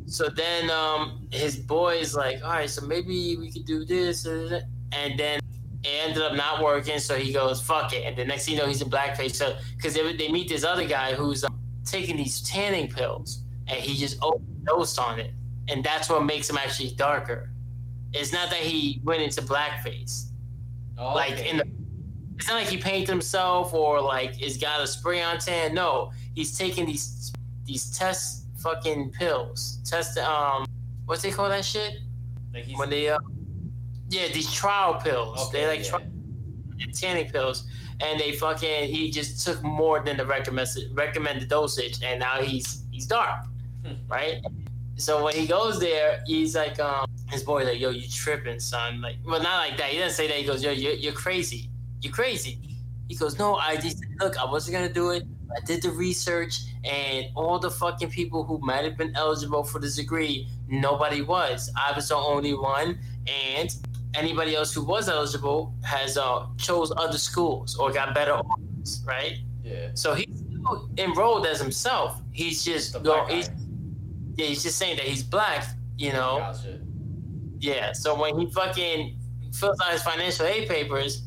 So 0.06 0.30
then 0.30 0.70
um, 0.70 1.26
his 1.30 1.56
boy 1.56 1.96
is 1.96 2.14
like, 2.14 2.42
all 2.42 2.48
right, 2.50 2.70
so 2.70 2.86
maybe 2.86 3.36
we 3.36 3.52
could 3.52 3.66
do 3.66 3.84
this. 3.84 4.26
uh, 4.26 4.62
And 4.92 5.18
then 5.20 5.40
it 5.84 5.88
ended 6.06 6.22
up 6.22 6.34
not 6.34 6.62
working. 6.62 6.98
So 6.98 7.16
he 7.16 7.30
goes, 7.30 7.60
fuck 7.60 7.92
it. 7.92 8.04
And 8.06 8.16
the 8.16 8.24
next 8.24 8.46
thing 8.46 8.54
you 8.54 8.60
know, 8.60 8.66
he's 8.66 8.80
in 8.80 8.88
blackface. 8.88 9.34
So 9.34 9.54
because 9.76 9.92
they, 9.92 10.16
they 10.16 10.32
meet 10.32 10.48
this 10.48 10.64
other 10.64 10.86
guy 10.86 11.12
who's 11.12 11.44
um, 11.44 11.58
taking 11.84 12.16
these 12.16 12.40
tanning 12.40 12.88
pills 12.88 13.42
and 13.66 13.78
he 13.78 13.94
just 13.98 14.16
overdosed 14.22 14.98
on 14.98 15.20
it. 15.20 15.32
And 15.68 15.84
that's 15.84 16.08
what 16.08 16.24
makes 16.24 16.48
him 16.48 16.56
actually 16.56 16.92
darker. 16.92 17.50
It's 18.12 18.32
not 18.32 18.50
that 18.50 18.60
he 18.60 19.00
went 19.05 19.22
into 19.22 19.43
blackface. 19.43 20.26
Oh, 20.96 21.14
Like 21.14 21.38
in 21.40 21.58
the, 21.58 21.64
it's 22.37 22.49
not 22.49 22.55
like 22.55 22.69
he 22.69 22.76
painted 22.78 23.08
himself 23.08 23.75
or 23.75 24.00
like 24.00 24.34
he's 24.34 24.56
got 24.56 24.81
a 24.81 24.87
spray 24.87 25.22
on 25.22 25.38
tan. 25.38 25.75
No, 25.75 26.12
he's 26.34 26.56
taking 26.56 26.87
these 26.87 27.32
these 27.64 27.96
test 27.96 28.44
fucking 28.58 29.10
pills. 29.10 29.78
Test 29.84 30.19
um, 30.19 30.66
what's 31.06 31.22
they 31.22 31.31
call 31.31 31.49
that 31.49 31.64
shit? 31.64 31.99
like 32.55 32.64
he's, 32.64 32.78
When 32.78 32.90
they 32.90 33.08
uh, 33.08 33.19
yeah, 34.10 34.28
these 34.32 34.50
trial 34.52 34.94
pills. 34.94 35.49
okay, 35.49 35.60
they 35.62 35.66
like 35.66 35.84
yeah. 35.84 35.90
tri- 35.90 36.93
tanning 36.94 37.29
pills, 37.31 37.67
and 38.00 38.19
they 38.19 38.32
fucking 38.32 38.88
he 38.88 39.10
just 39.10 39.44
took 39.44 39.62
more 39.62 40.00
than 40.00 40.17
the 40.17 40.24
recommended 40.24 40.96
recommended 40.96 41.48
dosage, 41.48 42.03
and 42.03 42.19
now 42.20 42.41
he's 42.41 42.84
he's 42.91 43.06
dark, 43.06 43.44
Hmm. 43.84 43.94
right? 44.08 44.41
So 44.96 45.22
when 45.24 45.34
he 45.34 45.46
goes 45.46 45.79
there, 45.79 46.22
he's 46.27 46.56
like, 46.56 46.81
um, 46.81 47.06
his 47.29 47.43
boy 47.43 47.65
like, 47.65 47.79
yo, 47.79 47.91
you 47.91 48.08
tripping, 48.08 48.61
son? 48.61 49.01
Like, 49.01 49.17
well, 49.25 49.43
not 49.43 49.69
like 49.69 49.77
that. 49.79 49.91
He 49.91 49.99
doesn't 49.99 50.17
say 50.17 50.29
that. 50.29 50.37
He 50.37 50.44
goes, 50.44 50.63
yo, 50.63 50.70
you're, 50.70 50.94
you're 50.94 51.13
crazy. 51.13 51.70
You're 52.01 52.13
crazy. 52.13 52.58
He 53.08 53.15
goes, 53.15 53.39
no, 53.39 53.56
I 53.56 53.77
just 53.77 54.05
look, 54.20 54.39
I 54.39 54.44
wasn't 54.44 54.75
gonna 54.77 54.93
do 54.93 55.11
it. 55.11 55.25
I 55.56 55.65
did 55.65 55.82
the 55.82 55.91
research, 55.91 56.61
and 56.85 57.27
all 57.35 57.58
the 57.58 57.70
fucking 57.70 58.11
people 58.11 58.44
who 58.44 58.58
might 58.58 58.85
have 58.85 58.99
been 58.99 59.17
eligible 59.17 59.65
for 59.65 59.79
this 59.79 59.97
degree, 59.97 60.47
nobody 60.69 61.23
was. 61.23 61.70
I 61.75 61.93
was 61.93 62.08
the 62.08 62.17
only 62.17 62.53
one, 62.53 62.99
and 63.27 63.75
anybody 64.15 64.55
else 64.55 64.75
who 64.75 64.85
was 64.85 65.08
eligible 65.08 65.75
has 65.82 66.19
uh, 66.19 66.47
chose 66.58 66.93
other 66.99 67.17
schools 67.17 67.77
or 67.77 67.91
got 67.91 68.15
better 68.15 68.32
offers, 68.32 69.03
right? 69.06 69.39
yeah. 69.65 69.89
So 69.94 70.15
he 70.15 70.29
enrolled 70.99 71.47
as 71.47 71.61
himself. 71.61 72.20
He's 72.32 72.63
just 72.63 72.93
The 72.93 73.01
go. 73.01 73.25
He's, 73.27 73.51
yeah, 74.37 74.47
he's 74.47 74.63
just 74.63 74.77
saying 74.79 74.97
that 74.97 75.06
he's 75.06 75.23
black. 75.23 75.65
You 75.97 76.13
know. 76.13 76.39
Gotcha. 76.39 76.79
Yeah. 77.60 77.93
So 77.93 78.19
when 78.20 78.38
he 78.38 78.46
fucking 78.50 79.19
fills 79.53 79.81
out 79.81 79.93
his 79.93 80.03
financial 80.03 80.46
aid 80.46 80.69
papers, 80.69 81.22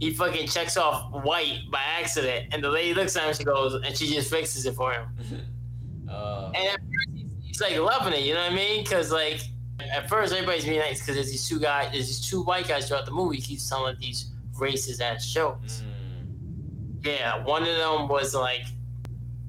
he 0.00 0.12
fucking 0.12 0.48
checks 0.48 0.76
off 0.76 1.10
white 1.24 1.60
by 1.70 1.80
accident, 1.98 2.48
and 2.52 2.62
the 2.62 2.68
lady 2.70 2.92
looks 2.94 3.16
at 3.16 3.28
him. 3.28 3.34
She 3.34 3.44
goes, 3.44 3.74
and 3.82 3.96
she 3.96 4.06
just 4.12 4.30
fixes 4.30 4.66
it 4.66 4.74
for 4.74 4.92
him. 4.92 5.06
uh, 6.10 6.50
And 6.54 6.66
at 6.68 6.80
first, 6.80 7.08
he's, 7.14 7.30
he's 7.44 7.60
like 7.60 7.76
loving 7.78 8.12
it. 8.12 8.20
You 8.24 8.34
know 8.34 8.42
what 8.42 8.52
I 8.52 8.54
mean? 8.54 8.82
Because 8.82 9.10
like 9.10 9.40
at 9.80 10.08
first, 10.08 10.32
everybody's 10.32 10.64
being 10.64 10.78
nice 10.80 11.00
because 11.00 11.14
there's 11.16 11.30
these 11.30 11.48
two 11.48 11.58
guys, 11.60 11.92
there's 11.92 12.06
these 12.08 12.20
two 12.28 12.42
white 12.42 12.68
guys 12.68 12.88
throughout 12.88 13.04
the 13.06 13.12
movie. 13.12 13.36
He 13.36 13.42
keeps 13.42 13.68
telling 13.68 13.96
these 14.00 14.32
racist 14.58 15.00
ass 15.00 15.26
jokes. 15.32 15.82
mm, 15.82 17.04
Yeah, 17.06 17.42
one 17.44 17.62
of 17.62 17.76
them 17.76 18.08
was 18.08 18.34
like, 18.34 18.62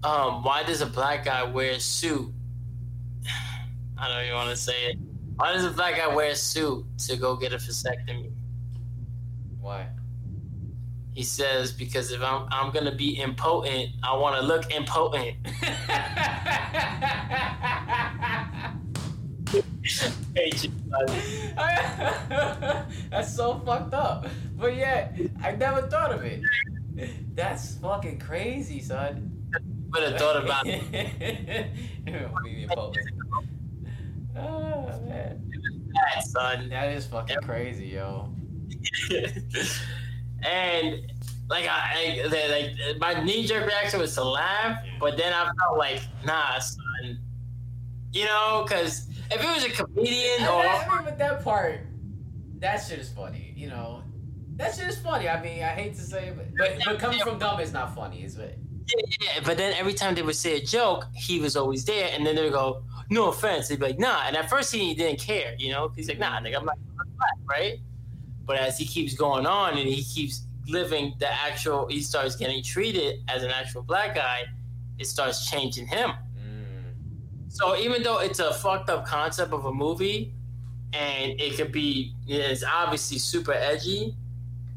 um, 0.03 0.43
why 0.43 0.63
does 0.63 0.81
a 0.81 0.85
black 0.85 1.25
guy 1.25 1.43
wear 1.43 1.71
a 1.71 1.79
suit? 1.79 2.31
I 3.97 4.07
don't 4.09 4.23
even 4.23 4.35
want 4.35 4.49
to 4.51 4.55
say 4.57 4.73
it. 4.91 4.97
Why 5.37 5.53
does 5.53 5.65
a 5.65 5.69
black 5.71 5.95
guy 5.97 6.13
wear 6.13 6.31
a 6.31 6.35
suit 6.35 6.83
to 7.07 7.15
go 7.15 7.35
get 7.35 7.53
a 7.53 7.57
vasectomy? 7.57 8.31
why? 9.61 9.87
He 11.13 11.23
says 11.23 11.71
because 11.71 12.11
if 12.11 12.21
I'm 12.21 12.47
I'm 12.51 12.71
gonna 12.71 12.95
be 12.95 13.19
impotent, 13.19 13.89
I 14.03 14.15
want 14.17 14.39
to 14.39 14.41
look 14.45 14.71
impotent. 14.73 15.35
Hey, 20.35 20.51
That's 23.09 23.33
so 23.33 23.59
fucked 23.65 23.93
up. 23.93 24.27
But 24.55 24.75
yeah, 24.75 25.09
I 25.41 25.53
never 25.53 25.83
thought 25.83 26.11
of 26.11 26.23
it. 26.23 26.41
That's 27.33 27.77
fucking 27.77 28.19
crazy, 28.19 28.81
son. 28.81 29.31
would 29.91 30.03
have 30.03 30.19
thought 30.19 30.43
about 30.43 30.67
it. 30.67 31.71
Movie 32.05 32.67
public. 32.67 33.05
Oh 34.35 34.85
man, 35.07 35.41
that, 36.15 36.23
son. 36.25 36.69
that 36.69 36.91
is 36.91 37.05
fucking 37.05 37.37
crazy, 37.43 37.87
yo. 37.87 38.29
and 40.43 41.11
like 41.49 41.65
I, 41.67 42.21
I 42.23 42.27
like 42.27 42.99
my 42.99 43.23
knee 43.23 43.45
jerk 43.45 43.65
reaction 43.65 43.99
was 43.99 44.13
to 44.15 44.23
laugh, 44.23 44.79
but 44.99 45.17
then 45.17 45.33
I 45.33 45.45
felt 45.59 45.77
like, 45.77 46.01
nah, 46.25 46.59
son. 46.59 47.19
You 48.11 48.25
know, 48.25 48.65
because 48.67 49.07
if 49.31 49.41
it 49.41 49.47
was 49.47 49.65
a 49.65 49.69
comedian 49.69 50.41
And 50.41 50.49
or 50.49 50.65
I 50.65 51.01
with 51.05 51.17
that 51.17 51.43
part, 51.43 51.81
that 52.59 52.77
shit 52.77 52.99
is 52.99 53.09
funny. 53.09 53.53
You 53.55 53.69
know, 53.69 54.03
that 54.55 54.75
shit 54.75 54.87
is 54.87 54.97
funny. 54.97 55.29
I 55.29 55.41
mean, 55.41 55.63
I 55.63 55.69
hate 55.69 55.95
to 55.95 56.01
say 56.01 56.29
it, 56.29 56.37
but 56.37 56.47
but, 56.57 56.85
but 56.85 56.99
coming 56.99 57.19
from 57.19 57.37
dumb 57.37 57.59
is 57.59 57.73
not 57.73 57.95
funny, 57.95 58.23
is 58.23 58.37
it? 58.37 58.57
Yeah, 58.87 59.15
yeah, 59.19 59.39
but 59.45 59.57
then 59.57 59.73
every 59.73 59.93
time 59.93 60.15
they 60.15 60.21
would 60.21 60.35
say 60.35 60.57
a 60.57 60.61
joke, 60.61 61.05
he 61.13 61.39
was 61.39 61.57
always 61.57 61.83
there, 61.85 62.09
and 62.13 62.25
then 62.25 62.35
they 62.35 62.43
would 62.43 62.53
go, 62.53 62.83
"No 63.09 63.29
offense." 63.29 63.69
He'd 63.69 63.79
be 63.79 63.87
like, 63.87 63.99
"Nah," 63.99 64.23
and 64.25 64.35
at 64.35 64.49
first 64.49 64.73
he 64.73 64.93
didn't 64.93 65.19
care, 65.19 65.55
you 65.57 65.71
know. 65.71 65.91
He's 65.95 66.07
like, 66.07 66.19
"Nah, 66.19 66.39
nigga, 66.39 66.57
I'm 66.57 66.65
not 66.65 66.77
black, 66.95 67.37
right?" 67.47 67.79
But 68.45 68.57
as 68.57 68.77
he 68.77 68.85
keeps 68.85 69.13
going 69.13 69.45
on 69.45 69.77
and 69.77 69.87
he 69.87 70.03
keeps 70.03 70.47
living 70.67 71.13
the 71.19 71.31
actual, 71.31 71.87
he 71.87 72.01
starts 72.01 72.35
getting 72.35 72.63
treated 72.63 73.21
as 73.27 73.43
an 73.43 73.51
actual 73.51 73.81
black 73.81 74.15
guy. 74.15 74.45
It 74.99 75.05
starts 75.05 75.49
changing 75.49 75.87
him. 75.87 76.11
Mm. 76.11 77.49
So 77.49 77.77
even 77.77 78.03
though 78.03 78.19
it's 78.19 78.39
a 78.39 78.53
fucked 78.53 78.89
up 78.89 79.05
concept 79.05 79.53
of 79.53 79.65
a 79.65 79.73
movie, 79.73 80.33
and 80.93 81.39
it 81.39 81.57
could 81.57 81.71
be, 81.71 82.13
it's 82.27 82.63
obviously 82.63 83.19
super 83.19 83.53
edgy. 83.53 84.15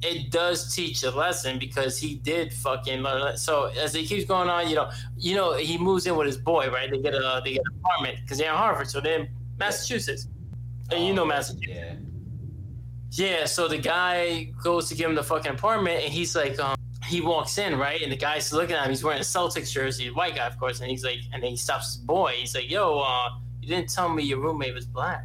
It 0.03 0.31
does 0.31 0.75
teach 0.75 1.03
a 1.03 1.11
lesson 1.11 1.59
because 1.59 1.99
he 1.99 2.15
did 2.15 2.53
fucking 2.55 3.03
learn. 3.03 3.37
So 3.37 3.67
as 3.67 3.95
it 3.95 4.05
keeps 4.05 4.25
going 4.25 4.49
on, 4.49 4.69
you 4.69 4.77
know, 4.77 4.91
you 5.19 5.35
know, 5.35 5.55
he 5.55 5.77
moves 5.77 6.07
in 6.07 6.17
with 6.17 6.27
his 6.27 6.39
boy, 6.39 6.71
right? 6.71 6.91
They 6.91 6.99
get 6.99 7.15
a 7.15 7.41
they 7.45 7.53
get 7.55 7.63
an 7.71 7.81
apartment 7.81 8.19
because 8.23 8.39
they're 8.39 8.51
in 8.51 8.57
Harvard, 8.57 8.89
so 8.89 9.01
they're 9.01 9.21
in 9.21 9.29
Massachusetts, 9.59 10.27
and 10.91 11.05
you 11.05 11.13
know 11.13 11.23
Oh, 11.23 11.27
Massachusetts. 11.27 11.69
Yeah. 11.69 11.95
Yeah, 13.13 13.45
so 13.47 13.67
the 13.67 13.77
guy 13.79 14.53
goes 14.63 14.89
to 14.89 14.95
give 14.95 15.11
him 15.11 15.17
the 15.17 15.25
fucking 15.25 15.51
apartment, 15.53 16.05
and 16.05 16.13
he's 16.13 16.37
like, 16.37 16.59
um, 16.61 16.77
he 17.07 17.21
walks 17.21 17.59
in, 17.59 17.77
right? 17.77 18.01
And 18.01 18.13
the 18.13 18.17
guy's 18.17 18.53
looking 18.53 18.77
at 18.77 18.85
him. 18.85 18.91
He's 18.91 19.03
wearing 19.03 19.19
a 19.19 19.25
Celtics 19.25 19.73
jersey, 19.73 20.11
white 20.11 20.37
guy, 20.37 20.47
of 20.47 20.59
course. 20.59 20.81
And 20.81 20.89
he's 20.89 21.03
like, 21.03 21.19
and 21.33 21.43
then 21.43 21.51
he 21.51 21.57
stops 21.57 21.95
his 21.95 21.97
boy. 21.97 22.35
He's 22.39 22.55
like, 22.55 22.71
yo, 22.71 23.01
uh, 23.01 23.31
you 23.61 23.69
didn't 23.69 23.91
tell 23.91 24.09
me 24.09 24.23
your 24.23 24.39
roommate 24.39 24.75
was 24.75 24.87
black. 24.87 25.25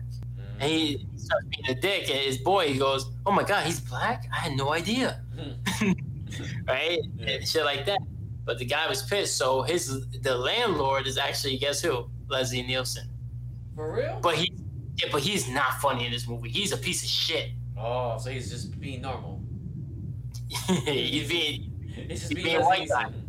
Mm. 0.57 0.61
And 0.61 0.71
he, 0.71 0.97
he 0.97 1.17
starts 1.17 1.45
being 1.47 1.77
a 1.77 1.79
dick, 1.79 2.09
and 2.09 2.19
his 2.19 2.37
boy, 2.37 2.67
he 2.67 2.77
goes, 2.77 3.11
oh 3.25 3.31
my 3.31 3.43
God, 3.43 3.65
he's 3.65 3.79
black? 3.79 4.25
I 4.33 4.37
had 4.37 4.57
no 4.57 4.73
idea. 4.73 5.21
right? 6.67 6.99
Yeah. 7.17 7.29
And 7.29 7.47
shit 7.47 7.65
like 7.65 7.85
that. 7.85 7.99
But 8.45 8.59
the 8.59 8.65
guy 8.65 8.87
was 8.87 9.03
pissed. 9.03 9.37
So 9.37 9.63
his, 9.63 10.07
the 10.21 10.35
landlord 10.35 11.07
is 11.07 11.17
actually, 11.17 11.57
guess 11.57 11.81
who? 11.81 12.09
Leslie 12.27 12.61
Nielsen. 12.61 13.09
For 13.75 13.93
real? 13.93 14.19
But 14.21 14.35
he, 14.35 14.53
yeah, 14.97 15.09
but 15.11 15.21
he's 15.21 15.49
not 15.49 15.81
funny 15.81 16.05
in 16.05 16.11
this 16.11 16.27
movie. 16.27 16.49
He's 16.49 16.71
a 16.71 16.77
piece 16.77 17.03
of 17.03 17.09
shit. 17.09 17.51
oh, 17.77 18.17
so 18.19 18.29
he's 18.29 18.49
just 18.49 18.79
being 18.79 19.01
normal. 19.01 19.41
he's 20.85 21.27
being 21.27 21.71
He's 21.95 22.19
just 22.19 22.33
He's 22.33 22.43
being, 22.43 22.57
being 22.57 22.65
white 22.65 22.89
guy. 22.89 23.03
Nielsen. 23.03 23.23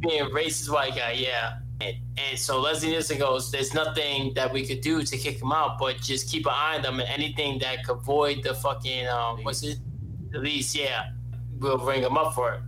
being 0.00 0.20
a 0.20 0.26
racist 0.26 0.72
white 0.72 0.94
guy, 0.94 1.12
yeah. 1.12 1.58
And, 1.84 1.96
and 2.16 2.38
so 2.38 2.60
Leslie 2.60 2.90
Nielsen 2.90 3.18
goes, 3.18 3.50
"There's 3.50 3.74
nothing 3.74 4.34
that 4.34 4.52
we 4.52 4.66
could 4.66 4.80
do 4.80 5.02
to 5.02 5.16
kick 5.16 5.40
him 5.42 5.52
out, 5.52 5.78
but 5.78 6.00
just 6.00 6.30
keep 6.30 6.46
an 6.46 6.52
eye 6.54 6.76
on 6.76 6.82
them, 6.82 7.00
and 7.00 7.08
anything 7.08 7.58
that 7.60 7.84
could 7.84 7.98
void 7.98 8.42
the 8.42 8.54
fucking 8.54 9.06
um, 9.08 9.42
what's 9.44 9.62
it, 9.62 9.78
the 10.30 10.38
lease, 10.38 10.74
yeah, 10.74 11.10
we'll 11.58 11.78
bring 11.78 12.02
him 12.02 12.16
up 12.16 12.34
for 12.34 12.54
it." 12.54 12.60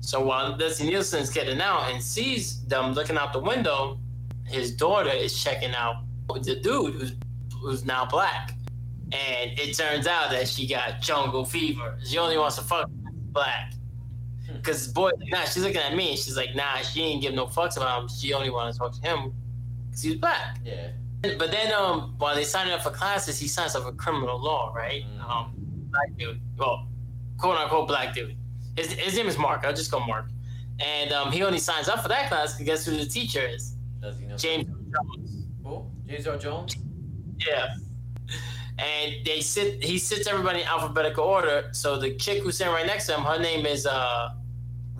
So 0.00 0.20
while 0.20 0.56
Leslie 0.56 0.88
Nielsen's 0.88 1.30
getting 1.30 1.60
out 1.60 1.90
and 1.90 2.02
sees 2.02 2.64
them 2.66 2.92
looking 2.92 3.16
out 3.16 3.32
the 3.32 3.40
window, 3.40 3.98
his 4.46 4.74
daughter 4.76 5.10
is 5.10 5.42
checking 5.42 5.74
out 5.74 6.04
the 6.42 6.56
dude 6.56 6.94
who's 6.94 7.12
who's 7.60 7.84
now 7.84 8.04
black, 8.04 8.52
and 9.12 9.58
it 9.58 9.76
turns 9.76 10.06
out 10.06 10.30
that 10.30 10.48
she 10.48 10.66
got 10.66 11.00
jungle 11.00 11.44
fever. 11.44 11.96
She 12.04 12.18
only 12.18 12.36
wants 12.36 12.56
to 12.56 12.62
fuck 12.62 12.90
black. 13.32 13.72
Cause 14.64 14.88
boy, 14.88 15.10
nah, 15.26 15.44
she's 15.44 15.62
looking 15.62 15.80
at 15.80 15.94
me 15.94 16.10
and 16.10 16.18
she's 16.18 16.36
like, 16.36 16.54
nah, 16.54 16.76
she 16.78 17.02
ain't 17.02 17.22
give 17.22 17.34
no 17.34 17.46
fucks 17.46 17.76
about 17.76 18.02
him. 18.02 18.08
She 18.08 18.32
only 18.32 18.50
wanted 18.50 18.72
to 18.72 18.78
talk 18.78 18.94
to 18.94 19.00
him 19.02 19.32
because 19.86 20.02
he's 20.02 20.14
black. 20.16 20.58
Yeah. 20.64 20.88
But 21.38 21.50
then, 21.50 21.72
um, 21.72 22.14
while 22.18 22.34
they 22.34 22.44
signing 22.44 22.72
up 22.72 22.82
for 22.82 22.90
classes, 22.90 23.38
he 23.38 23.48
signs 23.48 23.74
up 23.74 23.84
for 23.84 23.92
criminal 23.92 24.38
law, 24.38 24.72
right? 24.74 25.04
Mm. 25.04 25.30
Um, 25.30 25.54
black 25.90 26.16
dude, 26.18 26.40
well, 26.56 26.86
quote 27.38 27.56
unquote 27.56 27.88
black 27.88 28.14
dude. 28.14 28.36
His, 28.76 28.92
his 28.92 29.16
name 29.16 29.26
is 29.26 29.38
Mark. 29.38 29.64
I'll 29.64 29.74
just 29.74 29.90
go 29.90 30.00
Mark. 30.00 30.26
And 30.80 31.12
um, 31.12 31.30
he 31.30 31.42
only 31.42 31.58
signs 31.58 31.88
up 31.88 32.02
for 32.02 32.08
that 32.08 32.28
class 32.28 32.54
because 32.54 32.66
guess 32.66 32.86
who 32.86 32.96
the 32.96 33.06
teacher 33.06 33.46
is? 33.46 33.76
Does 34.00 34.18
he 34.18 34.26
know? 34.26 34.36
James 34.36 34.66
Jones. 34.66 35.46
Who? 35.62 35.84
James 36.06 36.26
Earl 36.26 36.38
Jones? 36.38 36.76
Yeah. 37.38 37.74
And 38.78 39.24
they 39.24 39.40
sit. 39.40 39.82
He 39.84 39.98
sits 39.98 40.26
everybody 40.26 40.62
in 40.62 40.66
alphabetical 40.66 41.24
order. 41.24 41.68
So 41.72 41.98
the 41.98 42.16
chick 42.16 42.42
who's 42.42 42.56
sitting 42.56 42.72
right 42.72 42.86
next 42.86 43.06
to 43.06 43.14
him, 43.14 43.22
her 43.22 43.38
name 43.38 43.66
is 43.66 43.86
uh, 43.86 44.30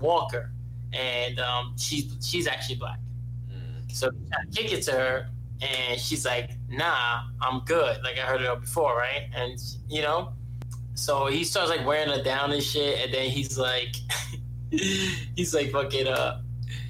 Walker, 0.01 0.51
and 0.93 1.39
um, 1.39 1.75
she's 1.79 2.17
she's 2.23 2.47
actually 2.47 2.77
black. 2.77 2.99
Mm. 3.51 3.91
So 3.93 4.11
to 4.11 4.17
kick 4.55 4.73
it 4.73 4.83
to 4.85 4.93
her, 4.93 5.29
and 5.63 6.01
she's 6.01 6.25
like, 6.25 6.51
"Nah, 6.69 7.23
I'm 7.41 7.61
good." 7.61 8.03
Like 8.03 8.19
I 8.19 8.23
heard 8.23 8.41
it 8.43 8.47
all 8.49 8.57
before, 8.57 8.97
right? 8.97 9.29
And 9.35 9.59
you 9.89 10.03
know, 10.03 10.33
so 10.95 11.27
he 11.27 11.45
starts 11.45 11.71
like 11.71 11.87
wearing 11.87 12.09
her 12.09 12.23
down 12.23 12.53
and 12.53 12.63
shit, 12.63 13.05
and 13.05 13.13
then 13.13 13.31
he's 13.31 13.59
like, 13.59 13.95
he's 14.71 15.55
like 15.55 15.71
fucking 15.71 16.09
uh, 16.09 16.41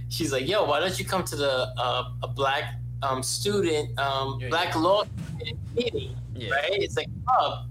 she's 0.08 0.32
like, 0.32 0.49
"Yo, 0.49 0.64
why 0.64 0.80
don't 0.80 0.99
you 0.99 1.04
come 1.04 1.25
to 1.25 1.37
the 1.37 1.73
uh, 1.78 2.11
a 2.23 2.28
black 2.28 2.75
um 3.02 3.23
student 3.23 3.99
um 3.99 4.38
Yeah, 4.40 4.49
black 4.49 4.75
law 4.76 5.04
meeting?" 5.75 6.16
Yeah. 6.34 6.50
right? 6.50 6.82
It's 6.82 6.96
like 6.96 7.06
a 7.08 7.30
pub. 7.30 7.68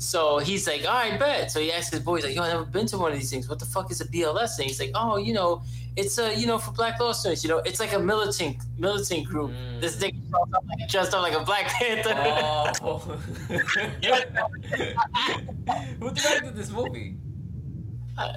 So 0.00 0.38
he's 0.38 0.66
like, 0.66 0.86
all 0.86 0.94
right, 0.94 1.18
bet. 1.18 1.50
So 1.50 1.60
he 1.60 1.70
asks 1.70 1.90
his 1.90 2.00
boy, 2.00 2.16
he's 2.16 2.24
like, 2.24 2.34
yo, 2.34 2.42
I've 2.42 2.52
never 2.52 2.64
been 2.64 2.86
to 2.86 2.96
one 2.96 3.12
of 3.12 3.18
these 3.18 3.30
things. 3.30 3.50
What 3.50 3.58
the 3.58 3.66
fuck 3.66 3.90
is 3.90 4.00
a 4.00 4.06
BLS 4.06 4.56
thing? 4.56 4.66
He's 4.66 4.80
like, 4.80 4.92
oh, 4.94 5.18
you 5.18 5.34
know, 5.34 5.62
it's 5.94 6.16
a, 6.18 6.34
you 6.34 6.46
know, 6.46 6.56
for 6.56 6.70
black 6.70 6.98
law 6.98 7.12
students, 7.12 7.44
you 7.44 7.50
know, 7.50 7.58
it's 7.58 7.78
like 7.80 7.92
a 7.92 7.98
militant 7.98 8.56
militant 8.78 9.26
group. 9.26 9.50
Mm. 9.50 9.82
This 9.82 9.96
thing 9.96 10.22
shows 10.30 10.48
up 10.54 10.64
like, 10.66 10.88
dressed 10.88 11.12
up 11.12 11.20
like 11.20 11.34
a 11.34 11.44
Black 11.44 11.66
Panther. 11.66 12.14
Oh. 12.82 12.96
Who 16.00 16.10
directed 16.10 16.56
this 16.56 16.70
movie? 16.70 17.16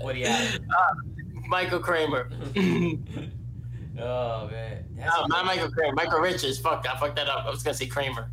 What 0.02 0.16
do 0.16 0.20
you 0.20 0.28
have? 0.28 0.56
Uh, 0.56 0.96
Michael 1.48 1.80
Kramer. 1.80 2.30
oh 2.58 4.50
man. 4.50 4.86
That's 4.98 5.18
no, 5.18 5.26
not 5.28 5.46
Michael 5.46 5.72
Kramer. 5.72 5.94
Michael 5.94 6.20
Richards. 6.20 6.60
Fuck, 6.60 6.86
I 6.90 6.98
fucked 6.98 7.16
that 7.16 7.30
up. 7.30 7.46
I 7.46 7.50
was 7.50 7.64
gonna 7.64 7.74
say 7.74 7.88
Kramer. 7.88 8.30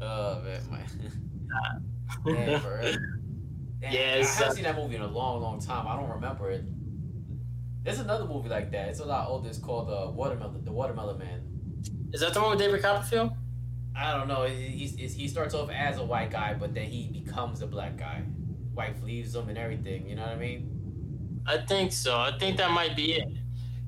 Oh 0.00 0.40
man, 0.40 0.62
my. 0.70 0.78
Uh, 0.78 1.80
For. 2.22 2.32
Damn, 3.80 3.92
Yeah, 3.92 4.00
I 4.00 4.24
haven't 4.24 4.42
uh, 4.42 4.52
seen 4.52 4.64
that 4.64 4.76
movie 4.76 4.96
in 4.96 5.02
a 5.02 5.06
long, 5.06 5.40
long 5.40 5.60
time. 5.60 5.86
I 5.86 5.96
don't 5.96 6.10
remember 6.10 6.50
it. 6.50 6.64
There's 7.82 7.98
another 7.98 8.26
movie 8.26 8.48
like 8.48 8.70
that. 8.72 8.88
It's 8.88 9.00
a 9.00 9.04
lot 9.04 9.28
older. 9.28 9.48
It's 9.48 9.58
called 9.58 9.88
uh, 9.88 10.10
Watermelon, 10.10 10.64
The 10.64 10.72
Watermelon 10.72 11.18
Man. 11.18 11.40
Is 12.12 12.20
that 12.20 12.34
the 12.34 12.40
one 12.40 12.50
with 12.50 12.58
David 12.58 12.82
Copperfield? 12.82 13.32
I 13.96 14.16
don't 14.16 14.28
know. 14.28 14.44
He, 14.44 14.86
he, 14.86 15.06
he 15.06 15.28
starts 15.28 15.54
off 15.54 15.70
as 15.70 15.98
a 15.98 16.04
white 16.04 16.30
guy, 16.30 16.54
but 16.54 16.74
then 16.74 16.86
he 16.86 17.08
becomes 17.08 17.62
a 17.62 17.66
black 17.66 17.96
guy. 17.96 18.22
Wife 18.74 19.02
leaves 19.02 19.34
him 19.34 19.48
and 19.48 19.56
everything. 19.56 20.08
You 20.08 20.16
know 20.16 20.22
what 20.22 20.32
I 20.32 20.36
mean? 20.36 21.40
I 21.46 21.58
think 21.58 21.92
so. 21.92 22.16
I 22.16 22.36
think 22.38 22.56
that 22.58 22.70
might 22.70 22.94
be 22.94 23.14
it. 23.14 23.28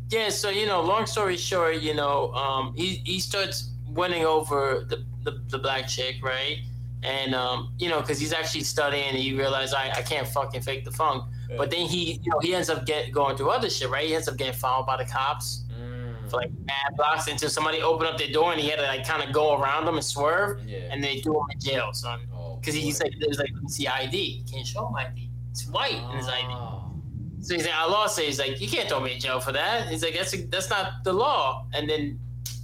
Yeah, 0.09 0.29
so 0.29 0.50
you 0.50 0.67
know, 0.67 0.83
long 0.83 1.07
story 1.07 1.37
short, 1.37 1.76
you 1.76 1.95
know, 1.95 2.33
um, 2.35 2.75
he 2.76 3.02
he 3.05 3.19
starts 3.19 3.71
winning 3.88 4.25
over 4.25 4.85
the 4.88 5.05
the, 5.23 5.43
the 5.49 5.59
black 5.59 5.88
chick, 5.88 6.17
right? 6.23 6.59
And 7.02 7.35
um, 7.35 7.73
you 7.78 7.88
know, 7.88 8.00
because 8.00 8.18
he's 8.21 8.32
actually 8.32 8.62
studying, 8.64 9.09
and 9.09 9.16
he 9.16 9.35
realized 9.35 9.75
I, 9.75 9.90
I 9.90 10.02
can't 10.02 10.26
fucking 10.26 10.62
fake 10.62 10.85
the 10.85 10.92
funk. 10.92 11.25
But 11.56 11.71
then 11.71 11.87
he, 11.87 12.21
you 12.23 12.30
know, 12.30 12.38
he 12.40 12.54
ends 12.54 12.71
up 12.71 12.87
get 12.87 13.11
going 13.12 13.37
through 13.37 13.50
other 13.50 13.68
shit, 13.68 13.90
right? 13.90 14.06
He 14.06 14.14
ends 14.14 14.28
up 14.28 14.37
getting 14.37 14.54
followed 14.54 14.87
by 14.87 14.97
the 15.02 15.04
cops 15.11 15.64
Mm. 15.73 16.30
for 16.30 16.37
like 16.37 16.50
mad 16.64 16.97
blocks 16.97 17.26
until 17.28 17.49
somebody 17.50 17.82
opened 17.82 18.09
up 18.11 18.18
their 18.18 18.30
door, 18.30 18.52
and 18.52 18.61
he 18.61 18.68
had 18.68 18.76
to 18.78 18.82
like 18.87 19.06
kind 19.06 19.23
of 19.23 19.32
go 19.35 19.61
around 19.61 19.85
them 19.87 19.97
and 19.97 20.04
swerve, 20.04 20.62
Yeah. 20.66 20.78
and 20.92 21.02
they 21.02 21.21
threw 21.21 21.38
him 21.40 21.47
in 21.52 21.61
jail, 21.61 21.92
son. 21.92 22.21
oh, 22.32 22.56
Because 22.56 22.75
he 22.75 22.85
boy. 22.85 22.90
said 22.92 23.11
there's 23.21 23.38
like, 23.38 23.50
let 23.54 23.62
me 23.64 23.68
see 23.68 23.87
ID. 23.88 24.16
He 24.16 24.44
can't 24.52 24.66
show 24.66 24.87
him 24.87 24.94
ID. 24.94 25.28
It's 25.50 25.66
white 25.68 25.94
in 26.11 26.16
his 26.18 26.28
ID. 26.28 26.47
Oh. 26.50 26.92
So 27.40 27.54
he's 27.54 27.64
like, 27.64 27.75
I 27.75 27.87
lost 27.87 28.18
it. 28.21 28.26
He's 28.26 28.38
like, 28.38 28.61
you 28.61 28.68
can't 28.68 28.88
throw 28.88 29.00
me 29.00 29.14
in 29.14 29.21
jail 29.21 29.40
for 29.40 29.50
that. 29.52 29.88
He's 29.88 30.02
like, 30.04 30.14
that's 30.14 30.30
that's 30.47 30.71
not 30.71 31.02
the 31.04 31.12
law. 31.12 31.66
And 31.75 31.90
then 31.90 32.18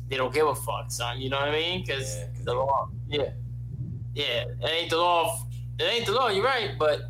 they 0.08 0.16
don't 0.16 0.32
give 0.32 0.46
a 0.46 0.54
fuck, 0.54 0.90
son. 0.90 1.20
You 1.20 1.28
know 1.30 1.38
what 1.40 1.48
I 1.48 1.52
mean? 1.52 1.82
Because 1.84 2.16
Yeah, 2.16 2.26
the 2.44 2.54
law, 2.54 2.88
yeah, 3.08 3.30
yeah, 4.18 4.44
it 4.66 4.70
ain't 4.78 4.90
the 4.90 4.96
law. 4.98 5.44
It 5.78 5.84
ain't 5.84 6.06
the 6.06 6.12
law. 6.12 6.28
You're 6.28 6.44
right, 6.44 6.70
but 6.78 7.02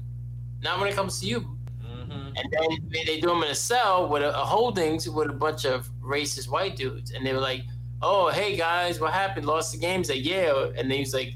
not 0.63 0.79
when 0.79 0.89
it 0.89 0.95
comes 0.95 1.21
to 1.21 1.27
you. 1.27 1.41
Mm-hmm. 1.41 2.37
And 2.37 2.47
then 2.53 2.69
they, 2.93 3.05
they 3.05 3.19
do 3.21 3.31
him 3.31 3.43
in 3.43 3.51
a 3.51 3.55
cell 3.55 4.09
with 4.09 4.23
a, 4.23 4.29
a 4.31 4.45
holdings 4.45 5.09
with 5.09 5.29
a 5.31 5.33
bunch 5.33 5.65
of 5.65 5.89
racist 6.03 6.49
white 6.51 6.77
dudes, 6.77 7.13
and 7.13 7.25
they 7.25 7.33
were 7.33 7.41
like, 7.41 7.63
"Oh, 8.03 8.29
hey 8.31 8.57
guys, 8.57 9.01
what 9.01 9.13
happened? 9.13 9.47
Lost 9.47 9.73
the 9.73 9.79
game?" 9.79 10.01
He's 10.01 10.11
like, 10.11 10.25
"Yeah," 10.25 10.67
and 10.77 10.91
then 10.91 10.99
he's 10.99 11.15
like, 11.15 11.33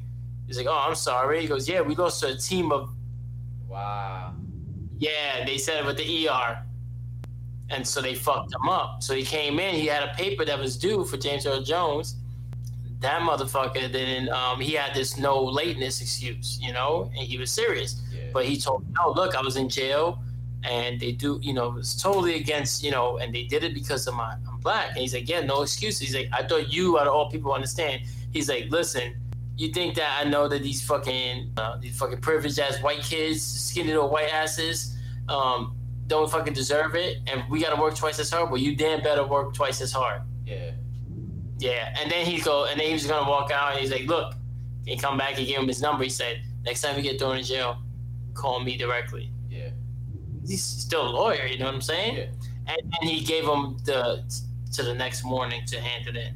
"He's 0.46 0.58
like, 0.58 0.66
oh, 0.68 0.84
I'm 0.88 0.94
sorry." 0.94 1.40
He 1.40 1.46
goes, 1.46 1.66
"Yeah, 1.68 1.80
we 1.80 1.94
lost 1.94 2.20
to 2.20 2.28
a 2.28 2.36
team 2.36 2.70
of 2.70 2.90
Wow. 3.68 4.34
yeah." 4.98 5.44
They 5.46 5.56
said 5.58 5.78
it 5.80 5.86
with 5.86 5.96
the 5.96 6.28
ER. 6.28 6.62
and 7.70 7.86
so 7.86 8.02
they 8.02 8.14
fucked 8.14 8.52
him 8.54 8.68
up. 8.68 9.02
So 9.02 9.14
he 9.14 9.24
came 9.24 9.58
in. 9.58 9.74
He 9.74 9.86
had 9.86 10.02
a 10.02 10.12
paper 10.14 10.44
that 10.44 10.58
was 10.58 10.76
due 10.76 11.04
for 11.04 11.16
James 11.16 11.46
Earl 11.46 11.62
Jones. 11.62 12.16
That 13.02 13.21
motherfucker 13.23 13.90
didn't. 13.92 14.28
Um, 14.28 14.61
he 14.61 14.73
had 14.75 14.94
this 14.94 15.18
no 15.18 15.42
lateness 15.42 16.00
excuse, 16.00 16.59
you 16.62 16.73
know, 16.73 17.11
and 17.16 17.26
he 17.26 17.37
was 17.37 17.50
serious. 17.50 18.00
Yeah. 18.12 18.30
But 18.32 18.47
he 18.47 18.56
told 18.56 18.87
me, 18.87 18.94
"No, 18.97 19.11
look, 19.11 19.35
I 19.35 19.42
was 19.42 19.56
in 19.56 19.68
jail, 19.68 20.23
and 20.62 21.00
they 21.00 21.12
do, 21.12 21.38
you 21.42 21.52
know, 21.52 21.66
it 21.68 21.75
was 21.75 22.00
totally 22.00 22.37
against, 22.37 22.82
you 22.85 22.92
know, 22.92 23.18
and 23.18 23.35
they 23.35 23.42
did 23.42 23.64
it 23.64 23.75
because 23.75 24.06
of 24.06 24.14
my 24.14 24.37
I'm 24.49 24.61
black." 24.61 24.90
And 24.90 24.99
he's 24.99 25.14
like, 25.14 25.28
"Yeah, 25.28 25.40
no 25.40 25.62
excuses." 25.62 26.00
He's 26.00 26.14
like, 26.14 26.28
"I 26.32 26.47
thought 26.47 26.73
you 26.73 26.99
out 26.99 27.06
of 27.09 27.12
all 27.12 27.28
people 27.28 27.52
understand." 27.52 28.02
He's 28.32 28.49
like, 28.49 28.71
"Listen, 28.71 29.16
you 29.56 29.73
think 29.73 29.97
that 29.97 30.25
I 30.25 30.28
know 30.28 30.47
that 30.49 30.62
these 30.62 30.82
fucking 30.85 31.52
uh, 31.56 31.76
these 31.78 31.99
fucking 31.99 32.21
privileged 32.21 32.59
ass 32.61 32.80
white 32.82 33.02
kids, 33.02 33.42
skinny 33.42 33.88
little 33.88 34.11
white 34.11 34.32
asses, 34.32 34.97
um, 35.28 35.75
don't 36.06 36.30
fucking 36.30 36.54
deserve 36.54 36.94
it, 36.94 37.18
and 37.26 37.42
we 37.50 37.61
gotta 37.61 37.80
work 37.80 37.97
twice 37.97 38.18
as 38.21 38.30
hard. 38.30 38.50
Well, 38.50 38.61
you 38.61 38.76
damn 38.76 39.02
better 39.02 39.26
work 39.26 39.54
twice 39.54 39.80
as 39.80 39.92
hard." 39.92 40.23
yeah. 40.47 40.71
Yeah, 41.62 41.95
and 42.00 42.11
then 42.11 42.26
he 42.26 42.40
go, 42.40 42.64
and 42.64 42.78
then 42.78 42.88
he 42.88 42.92
was 42.92 43.07
gonna 43.07 43.31
walk 43.31 43.52
out, 43.52 43.73
and 43.73 43.81
he's 43.81 43.92
like, 43.92 44.07
"Look," 44.07 44.35
he 44.85 44.97
come 44.97 45.16
back, 45.16 45.35
he 45.35 45.47
gave 45.47 45.59
him 45.59 45.69
his 45.69 45.81
number. 45.81 46.02
He 46.02 46.11
said, 46.11 46.42
"Next 46.64 46.81
time 46.81 46.97
you 46.97 47.02
get 47.02 47.21
thrown 47.21 47.38
in 47.38 47.45
jail, 47.45 47.78
call 48.35 48.59
me 48.59 48.76
directly." 48.76 49.31
Yeah. 49.49 49.71
He's 50.45 50.64
still 50.64 51.07
a 51.09 51.12
lawyer, 51.12 51.47
you 51.47 51.59
know 51.59 51.66
what 51.66 51.75
I'm 51.75 51.81
saying? 51.81 52.16
Yeah. 52.16 52.25
And, 52.66 52.81
and 53.00 53.09
he 53.09 53.25
gave 53.25 53.45
him 53.45 53.76
the 53.85 54.25
to 54.73 54.83
the 54.83 54.92
next 54.92 55.23
morning 55.23 55.64
to 55.66 55.81
hand 55.81 56.09
it 56.09 56.16
in. 56.16 56.35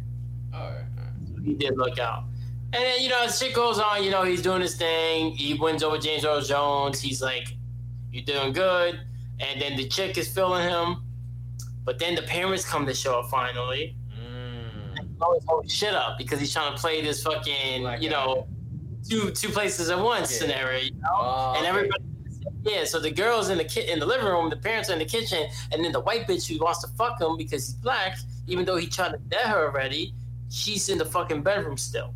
All 0.55 0.61
right. 0.61 0.85
All 0.97 1.05
right. 1.05 1.45
He 1.45 1.55
did 1.55 1.77
look 1.77 1.99
out. 1.99 2.25
And 2.73 2.85
then 2.85 3.01
you 3.01 3.09
know, 3.09 3.25
as 3.25 3.37
shit 3.37 3.53
goes 3.53 3.81
on, 3.81 4.05
you 4.05 4.11
know, 4.13 4.23
he's 4.23 4.43
doing 4.43 4.61
his 4.61 4.77
thing. 4.77 5.33
He 5.33 5.55
wins 5.55 5.83
over 5.83 5.99
James 5.99 6.25
Earl 6.25 6.41
Jones. 6.43 7.01
He's 7.01 7.21
like, 7.21 7.49
"You're 8.13 8.25
doing 8.25 8.53
good." 8.53 9.01
And 9.41 9.61
then 9.61 9.77
the 9.77 9.89
chick 9.89 10.19
is 10.19 10.29
feeling 10.29 10.69
him. 10.69 11.03
But 11.85 11.99
then 11.99 12.15
the 12.15 12.23
parents 12.23 12.65
come 12.65 12.87
to 12.87 12.95
show 12.95 13.21
up 13.21 13.29
finally. 13.29 13.97
Always 15.21 15.43
hold 15.47 15.71
shit 15.71 15.95
up 15.95 16.19
because 16.19 16.39
he's 16.41 16.53
trying 16.53 16.75
to 16.75 16.79
play 16.81 17.01
this 17.03 17.23
fucking, 17.23 17.83
Black 17.83 18.03
you 18.03 18.11
guy. 18.11 18.17
know, 18.25 18.47
two 19.09 19.31
two 19.31 19.49
places 19.49 19.89
at 19.89 19.99
once 19.99 20.31
Yeah. 20.33 20.39
scenario. 20.39 20.81
You 20.85 20.91
know? 20.93 21.09
Oh, 21.11 21.55
and 21.57 21.67
everybody, 21.67 22.03
yeah. 22.65 22.85
So 22.85 23.01
the 23.01 23.11
girls 23.11 23.49
in 23.49 23.57
the 23.59 23.65
ki- 23.65 23.89
in 23.91 23.99
the 23.99 24.07
living 24.07 24.27
room, 24.27 24.51
the 24.51 24.57
parents 24.57 24.91
are 24.91 24.93
in 24.93 24.99
the 24.99 25.05
kitchen, 25.07 25.49
and 25.73 25.83
then 25.85 25.93
the 25.93 26.01
white 26.01 26.27
bitch 26.29 26.47
who 26.47 26.63
wants 26.63 26.81
to 26.83 26.89
fuck 26.99 27.21
him 27.21 27.37
because 27.39 27.67
he's 27.67 27.75
black, 27.77 28.19
even 28.47 28.65
though 28.67 28.77
he 28.77 28.87
tried 28.87 29.13
to 29.13 29.19
dead 29.29 29.47
her 29.47 29.67
already, 29.69 30.13
she's 30.51 30.89
in 30.91 30.99
the 30.99 31.05
fucking 31.07 31.43
bedroom 31.43 31.77
still. 31.79 32.13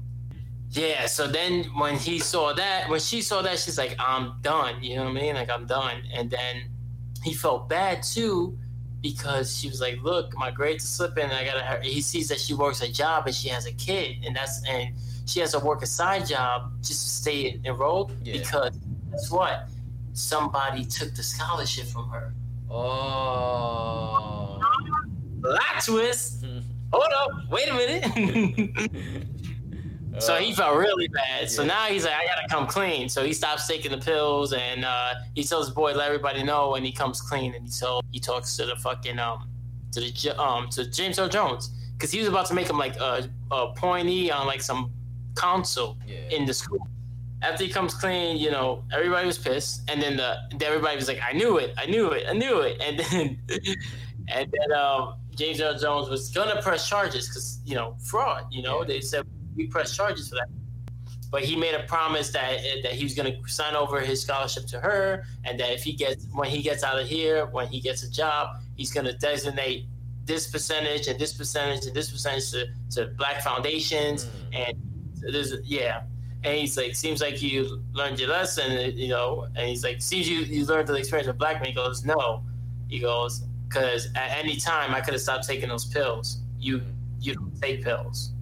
Yeah. 0.72 1.06
So 1.06 1.26
then 1.26 1.64
when 1.78 1.96
he 1.96 2.18
saw 2.18 2.52
that, 2.52 2.88
when 2.90 3.00
she 3.00 3.22
saw 3.22 3.40
that, 3.42 3.58
she's 3.58 3.78
like, 3.78 3.96
"I'm 3.98 4.34
done." 4.42 4.82
You 4.82 4.96
know 4.96 5.04
what 5.04 5.10
I 5.16 5.20
mean? 5.22 5.34
Like 5.36 5.48
I'm 5.50 5.66
done. 5.66 6.02
And 6.12 6.30
then 6.30 6.70
he 7.24 7.32
felt 7.34 7.68
bad 7.68 8.02
too 8.02 8.58
because 9.02 9.56
she 9.58 9.68
was 9.68 9.80
like, 9.80 9.98
"Look, 10.02 10.36
my 10.36 10.50
grades 10.50 10.84
are 10.84 10.88
slipping. 10.88 11.24
And 11.24 11.32
I 11.32 11.44
gotta." 11.44 11.60
Her. 11.60 11.80
He 11.80 12.00
sees 12.00 12.28
that 12.28 12.40
she 12.40 12.54
works 12.54 12.80
a 12.82 12.90
job 12.90 13.26
and 13.26 13.34
she 13.34 13.48
has 13.48 13.66
a 13.66 13.72
kid, 13.72 14.16
and 14.24 14.34
that's 14.36 14.62
and 14.68 14.94
she 15.26 15.40
has 15.40 15.52
to 15.52 15.58
work 15.60 15.82
a 15.82 15.86
side 15.86 16.26
job 16.26 16.72
just 16.82 17.02
to 17.02 17.08
stay 17.08 17.60
enrolled 17.64 18.12
Yeah. 18.24 18.32
because 18.38 18.74
guess 19.10 19.30
what? 19.30 19.68
Somebody 20.12 20.84
took 20.84 21.14
the 21.14 21.22
scholarship 21.22 21.86
from 21.86 22.08
her. 22.10 22.34
Oh. 22.70 24.60
Plot 25.42 25.84
twist. 25.84 26.44
Hold 26.92 27.12
up. 27.16 27.30
Wait 27.50 27.68
a 27.68 27.74
minute. 27.74 28.90
so 30.18 30.36
he 30.36 30.52
felt 30.52 30.76
really 30.76 31.08
bad. 31.08 31.50
So 31.50 31.62
Yeah. 31.62 31.68
now 31.68 31.84
he's 31.86 32.04
like, 32.04 32.14
I 32.14 32.26
gotta 32.26 32.48
come 32.48 32.66
clean. 32.66 33.08
So 33.08 33.24
he 33.24 33.32
stops 33.32 33.66
taking 33.66 33.90
the 33.92 33.98
pills 33.98 34.52
and 34.52 34.84
uh, 34.84 35.14
he 35.34 35.44
tells 35.44 35.66
his 35.66 35.74
boy, 35.74 35.92
let 35.94 36.06
everybody 36.06 36.42
know 36.42 36.70
when 36.70 36.84
he 36.84 36.92
comes 36.92 37.20
clean. 37.20 37.54
And 37.54 37.64
he 37.64 37.70
so 37.70 38.00
he 38.10 38.18
talks 38.20 38.56
to 38.56 38.66
the 38.66 38.76
fucking 38.76 39.18
um 39.18 39.48
to 39.92 40.00
the 40.00 40.40
um 40.40 40.68
to 40.70 40.88
James 40.90 41.18
Earl 41.18 41.28
Jones 41.28 41.70
because 41.96 42.10
he 42.10 42.18
was 42.18 42.28
about 42.28 42.46
to 42.46 42.54
make 42.54 42.68
him 42.68 42.78
like 42.78 42.96
a, 42.96 43.28
a 43.50 43.56
appointee 43.66 44.30
on 44.30 44.46
like 44.46 44.62
some 44.62 44.90
council 45.36 45.96
Yeah. 46.06 46.16
in 46.36 46.44
the 46.46 46.54
school. 46.54 46.86
After 47.42 47.64
he 47.64 47.70
comes 47.70 47.94
clean, 47.94 48.36
you 48.36 48.50
know, 48.50 48.84
everybody 48.92 49.26
was 49.26 49.38
pissed, 49.38 49.82
and 49.88 50.02
then 50.02 50.16
the 50.18 50.36
everybody 50.62 50.96
was 50.96 51.08
like, 51.08 51.20
"I 51.26 51.32
knew 51.32 51.56
it, 51.56 51.72
I 51.78 51.86
knew 51.86 52.10
it, 52.10 52.26
I 52.28 52.34
knew 52.34 52.58
it," 52.60 52.78
and 52.82 52.98
then 53.00 53.38
and 54.28 54.52
then 54.52 54.72
um, 54.78 55.14
James 55.34 55.58
Earl 55.60 55.78
Jones 55.78 56.10
was 56.10 56.28
gonna 56.30 56.60
press 56.60 56.86
charges 56.86 57.28
because 57.28 57.60
you 57.64 57.74
know 57.74 57.96
fraud. 58.04 58.44
You 58.50 58.62
know, 58.62 58.80
Yeah. 58.80 58.86
they 58.88 59.00
said 59.00 59.26
we 59.56 59.66
press 59.66 59.94
charges 59.96 60.28
for 60.28 60.36
that, 60.36 60.48
but 61.30 61.42
he 61.42 61.56
made 61.56 61.74
a 61.74 61.84
promise 61.84 62.30
that 62.32 62.60
that 62.82 62.92
he 62.92 63.04
was 63.04 63.14
gonna 63.14 63.36
sign 63.46 63.74
over 63.74 64.00
his 64.00 64.22
scholarship 64.22 64.66
to 64.66 64.80
her, 64.80 65.24
and 65.44 65.58
that 65.60 65.72
if 65.72 65.82
he 65.82 65.92
gets 65.92 66.26
when 66.32 66.48
he 66.48 66.62
gets 66.62 66.82
out 66.82 66.98
of 66.98 67.06
here, 67.06 67.46
when 67.46 67.66
he 67.68 67.80
gets 67.80 68.02
a 68.02 68.10
job, 68.10 68.56
he's 68.76 68.92
gonna 68.92 69.12
designate 69.14 69.86
this 70.24 70.50
percentage 70.50 71.08
and 71.08 71.18
this 71.18 71.32
percentage 71.32 71.86
and 71.86 71.94
this 71.94 72.10
percentage 72.10 72.50
to, 72.52 72.66
to 72.90 73.06
black 73.16 73.42
foundations. 73.42 74.26
Mm. 74.26 74.68
and 74.68 75.32
there's 75.32 75.54
yeah. 75.64 76.02
And 76.42 76.56
he's 76.56 76.76
like 76.76 76.94
seems 76.94 77.20
like 77.20 77.42
you 77.42 77.82
learned 77.92 78.18
your 78.18 78.30
lesson 78.30 78.96
you 78.96 79.08
know. 79.08 79.46
And 79.56 79.68
he's 79.68 79.84
like 79.84 80.00
seems 80.00 80.28
you 80.28 80.38
you 80.40 80.64
learned 80.64 80.88
the 80.88 80.94
experience 80.94 81.28
of 81.28 81.36
black 81.36 81.56
men. 81.56 81.66
He 81.66 81.74
goes 81.74 82.04
no. 82.04 82.42
He 82.88 82.98
goes 82.98 83.44
because 83.68 84.08
at 84.16 84.36
any 84.36 84.56
time 84.56 84.94
i 84.96 85.00
could 85.00 85.14
have 85.14 85.20
stopped 85.20 85.46
taking 85.46 85.68
those 85.68 85.84
pills. 85.84 86.38
You 86.58 86.80
you 87.20 87.34
don't 87.34 87.60
take 87.60 87.82
pills. 87.82 88.32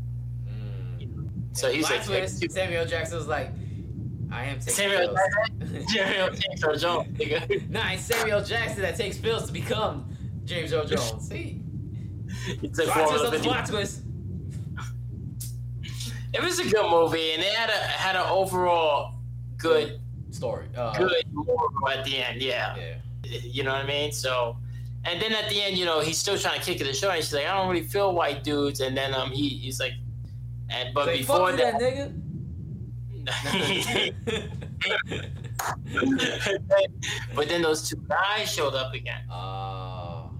So 1.59 1.71
he's 1.73 1.91
like 1.91 2.05
twist, 2.05 2.51
Samuel 2.51 2.87
Jackson 2.87 3.19
was 3.19 3.27
like, 3.29 3.51
I 4.31 4.45
am 4.45 4.59
taking 4.59 4.75
Samuel 4.75 5.17
pills. 5.61 5.93
Jerry 5.93 6.15
James 6.15 6.65
Earl 6.65 6.77
Jones, 6.77 7.19
nigga. 7.19 7.71
nah, 7.71 7.93
it's 7.93 8.05
Samuel 8.05 8.43
Jackson 8.45 8.83
that 8.83 8.97
takes 8.97 9.19
pills 9.19 9.47
to 9.47 9.53
become 9.53 10.17
James 10.45 10.73
Earl 10.73 10.85
Jones. 10.87 11.29
See? 11.29 11.63
It's 12.63 12.79
like 12.79 12.89
Plot 12.89 13.09
twist 13.09 13.25
on 13.25 13.33
the 13.33 13.39
plot 13.41 13.67
twist. 13.67 14.03
it 16.35 16.43
was 16.43 16.59
a 16.59 16.69
good 16.69 16.91
movie 16.91 17.33
and 17.33 17.43
it 17.43 17.53
had 17.53 17.71
a 17.71 17.73
had 17.73 18.17
an 18.17 18.27
overall 18.29 19.15
good 19.57 20.01
Story. 20.31 20.67
Uh, 20.77 20.93
good 20.93 21.25
moral 21.33 21.89
at 21.89 22.05
the 22.05 22.19
end 22.19 22.43
yeah 22.43 22.77
Yeah. 22.77 22.95
You 23.43 23.63
know 23.65 23.73
what 23.73 23.85
I 23.85 23.87
mean? 23.89 24.13
So, 24.13 24.57
and 25.05 25.21
then 25.21 25.33
at 25.33 25.49
the 25.51 25.63
end, 25.63 25.77
you 25.77 25.85
know, 25.85 26.01
he's 26.01 26.19
still 26.19 26.39
trying 26.39 26.61
to 26.61 26.65
kick 26.65 26.81
it 26.81 26.85
the 26.85 26.95
show, 26.95 27.11
and 27.11 27.23
she's 27.23 27.35
like, 27.35 27.47
I 27.47 27.57
don't 27.57 27.69
really 27.69 27.87
feel 27.87 28.15
white 28.15 28.45
dudes. 28.45 28.81
And 28.81 28.97
then 28.97 29.15
um, 29.15 29.31
he 29.31 29.49
he's 29.49 29.81
like, 29.81 29.93
and 30.71 30.95
but 30.95 31.07
Like, 31.07 31.19
before 31.19 31.53
that 31.53 31.79
that, 31.79 31.81
nigga. 31.81 32.13
but 37.35 37.49
then 37.49 37.63
those 37.63 37.89
two 37.89 37.97
guys 38.09 38.53
showed 38.53 38.75
up 38.75 38.95
again, 38.95 39.23
Oh. 39.31 40.31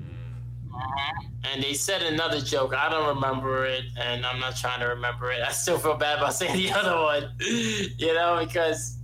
Mm. 0.00 1.52
and 1.52 1.62
they 1.62 1.74
said 1.74 2.02
another 2.02 2.40
joke. 2.40 2.74
I 2.74 2.88
don't 2.88 3.14
remember 3.14 3.66
it, 3.66 3.84
and 3.98 4.24
I'm 4.24 4.40
not 4.40 4.56
trying 4.56 4.80
to 4.80 4.86
remember 4.86 5.30
it. 5.32 5.42
I 5.42 5.50
still 5.52 5.78
feel 5.78 5.96
bad 5.96 6.18
about 6.18 6.34
saying 6.40 6.56
the 6.56 6.72
other 6.72 6.96
one, 6.96 7.32
you 7.40 8.14
know, 8.14 8.42
because. 8.44 8.96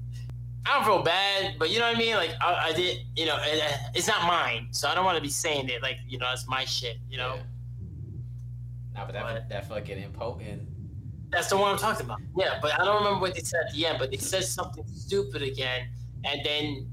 I 0.69 0.75
don't 0.75 0.85
feel 0.85 1.03
bad, 1.05 1.61
but 1.61 1.71
you 1.71 1.79
know 1.79 1.87
what 1.87 1.95
I 1.95 1.99
mean. 2.01 2.17
Like 2.17 2.31
I, 2.41 2.71
I 2.71 2.73
did, 2.73 2.99
you 3.15 3.25
know, 3.25 3.37
it, 3.41 3.63
it's 3.95 4.09
not 4.09 4.27
mine, 4.27 4.67
so 4.73 4.89
I 4.89 4.97
don't 4.97 5.05
want 5.05 5.15
to 5.17 5.23
be 5.23 5.29
saying 5.29 5.69
it. 5.69 5.81
Like 5.81 5.99
you 6.09 6.19
know, 6.19 6.27
it's 6.33 6.49
my 6.49 6.65
shit. 6.65 6.97
You 7.09 7.19
know, 7.19 7.35
Yeah. 7.37 7.43
Nah, 8.97 9.05
but 9.05 9.13
that, 9.13 9.23
But- 9.23 9.49
that 9.51 9.69
fucking 9.69 9.99
impotent. 9.99 10.63
That's 11.31 11.49
the 11.49 11.57
one 11.57 11.73
I'm 11.73 11.79
talking 11.79 12.07
about. 12.07 12.21
Yeah, 12.37 12.59
but 12.63 12.81
I 12.81 12.85
don't 12.85 12.97
remember 13.03 13.21
what 13.21 13.35
they 13.35 13.43
said 13.43 13.61
at 13.69 13.75
the 13.75 13.85
end, 13.87 13.99
but 13.99 14.11
they 14.13 14.17
said 14.17 14.45
something 14.45 14.85
stupid 14.87 15.43
again, 15.43 15.89
and 16.25 16.41
then 16.45 16.89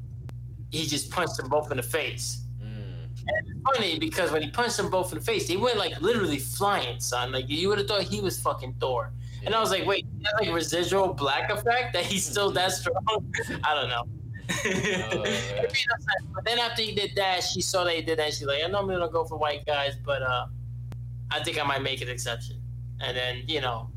he 0.71 0.87
just 0.87 1.11
punched 1.11 1.37
them 1.37 1.49
both 1.49 1.69
in 1.69 1.77
the 1.77 1.83
face. 1.83 2.41
Mm. 2.59 3.05
And 3.27 3.47
it's 3.47 3.59
funny 3.77 3.99
because 3.99 4.31
when 4.31 4.41
he 4.41 4.49
punched 4.49 4.77
them 4.77 4.89
both 4.89 5.11
in 5.13 5.19
the 5.19 5.23
face, 5.23 5.47
they 5.47 5.55
went 5.55 5.77
like 5.77 6.01
literally 6.01 6.39
flying, 6.39 6.99
son. 6.99 7.31
Like 7.31 7.45
you 7.47 7.69
would 7.69 7.77
have 7.77 7.87
thought 7.87 8.01
he 8.01 8.21
was 8.21 8.39
fucking 8.39 8.75
Thor. 8.79 9.13
And 9.45 9.53
I 9.53 9.59
was 9.59 9.69
like, 9.69 9.85
wait, 9.85 10.05
is 10.17 10.23
that 10.23 10.33
like 10.45 10.53
residual 10.53 11.13
black 11.13 11.51
effect 11.51 11.93
that 11.93 12.03
he's 12.05 12.25
still 12.25 12.49
that 12.51 12.71
strong? 12.79 12.97
I 13.63 13.75
don't 13.75 13.89
know. 13.89 14.05
man. 15.23 15.67
but 16.33 16.43
then 16.43 16.57
after 16.59 16.81
he 16.81 16.93
did 16.95 17.11
that, 17.17 17.43
she 17.43 17.61
saw 17.61 17.83
that 17.83 17.93
he 17.93 18.01
did 18.01 18.17
that. 18.19 18.33
She's 18.33 18.43
like, 18.47 18.63
I 18.63 18.67
normally 18.67 18.95
don't 18.95 19.11
go 19.11 19.25
for 19.25 19.37
white 19.37 19.63
guys, 19.65 19.93
but 20.03 20.21
uh, 20.23 20.47
I 21.33 21.43
think 21.43 21.61
I 21.61 21.65
might 21.65 21.81
make 21.81 22.01
an 22.01 22.09
exception. 22.09 22.57
And 23.01 23.17
then 23.17 23.43
you 23.47 23.59
know, 23.61 23.89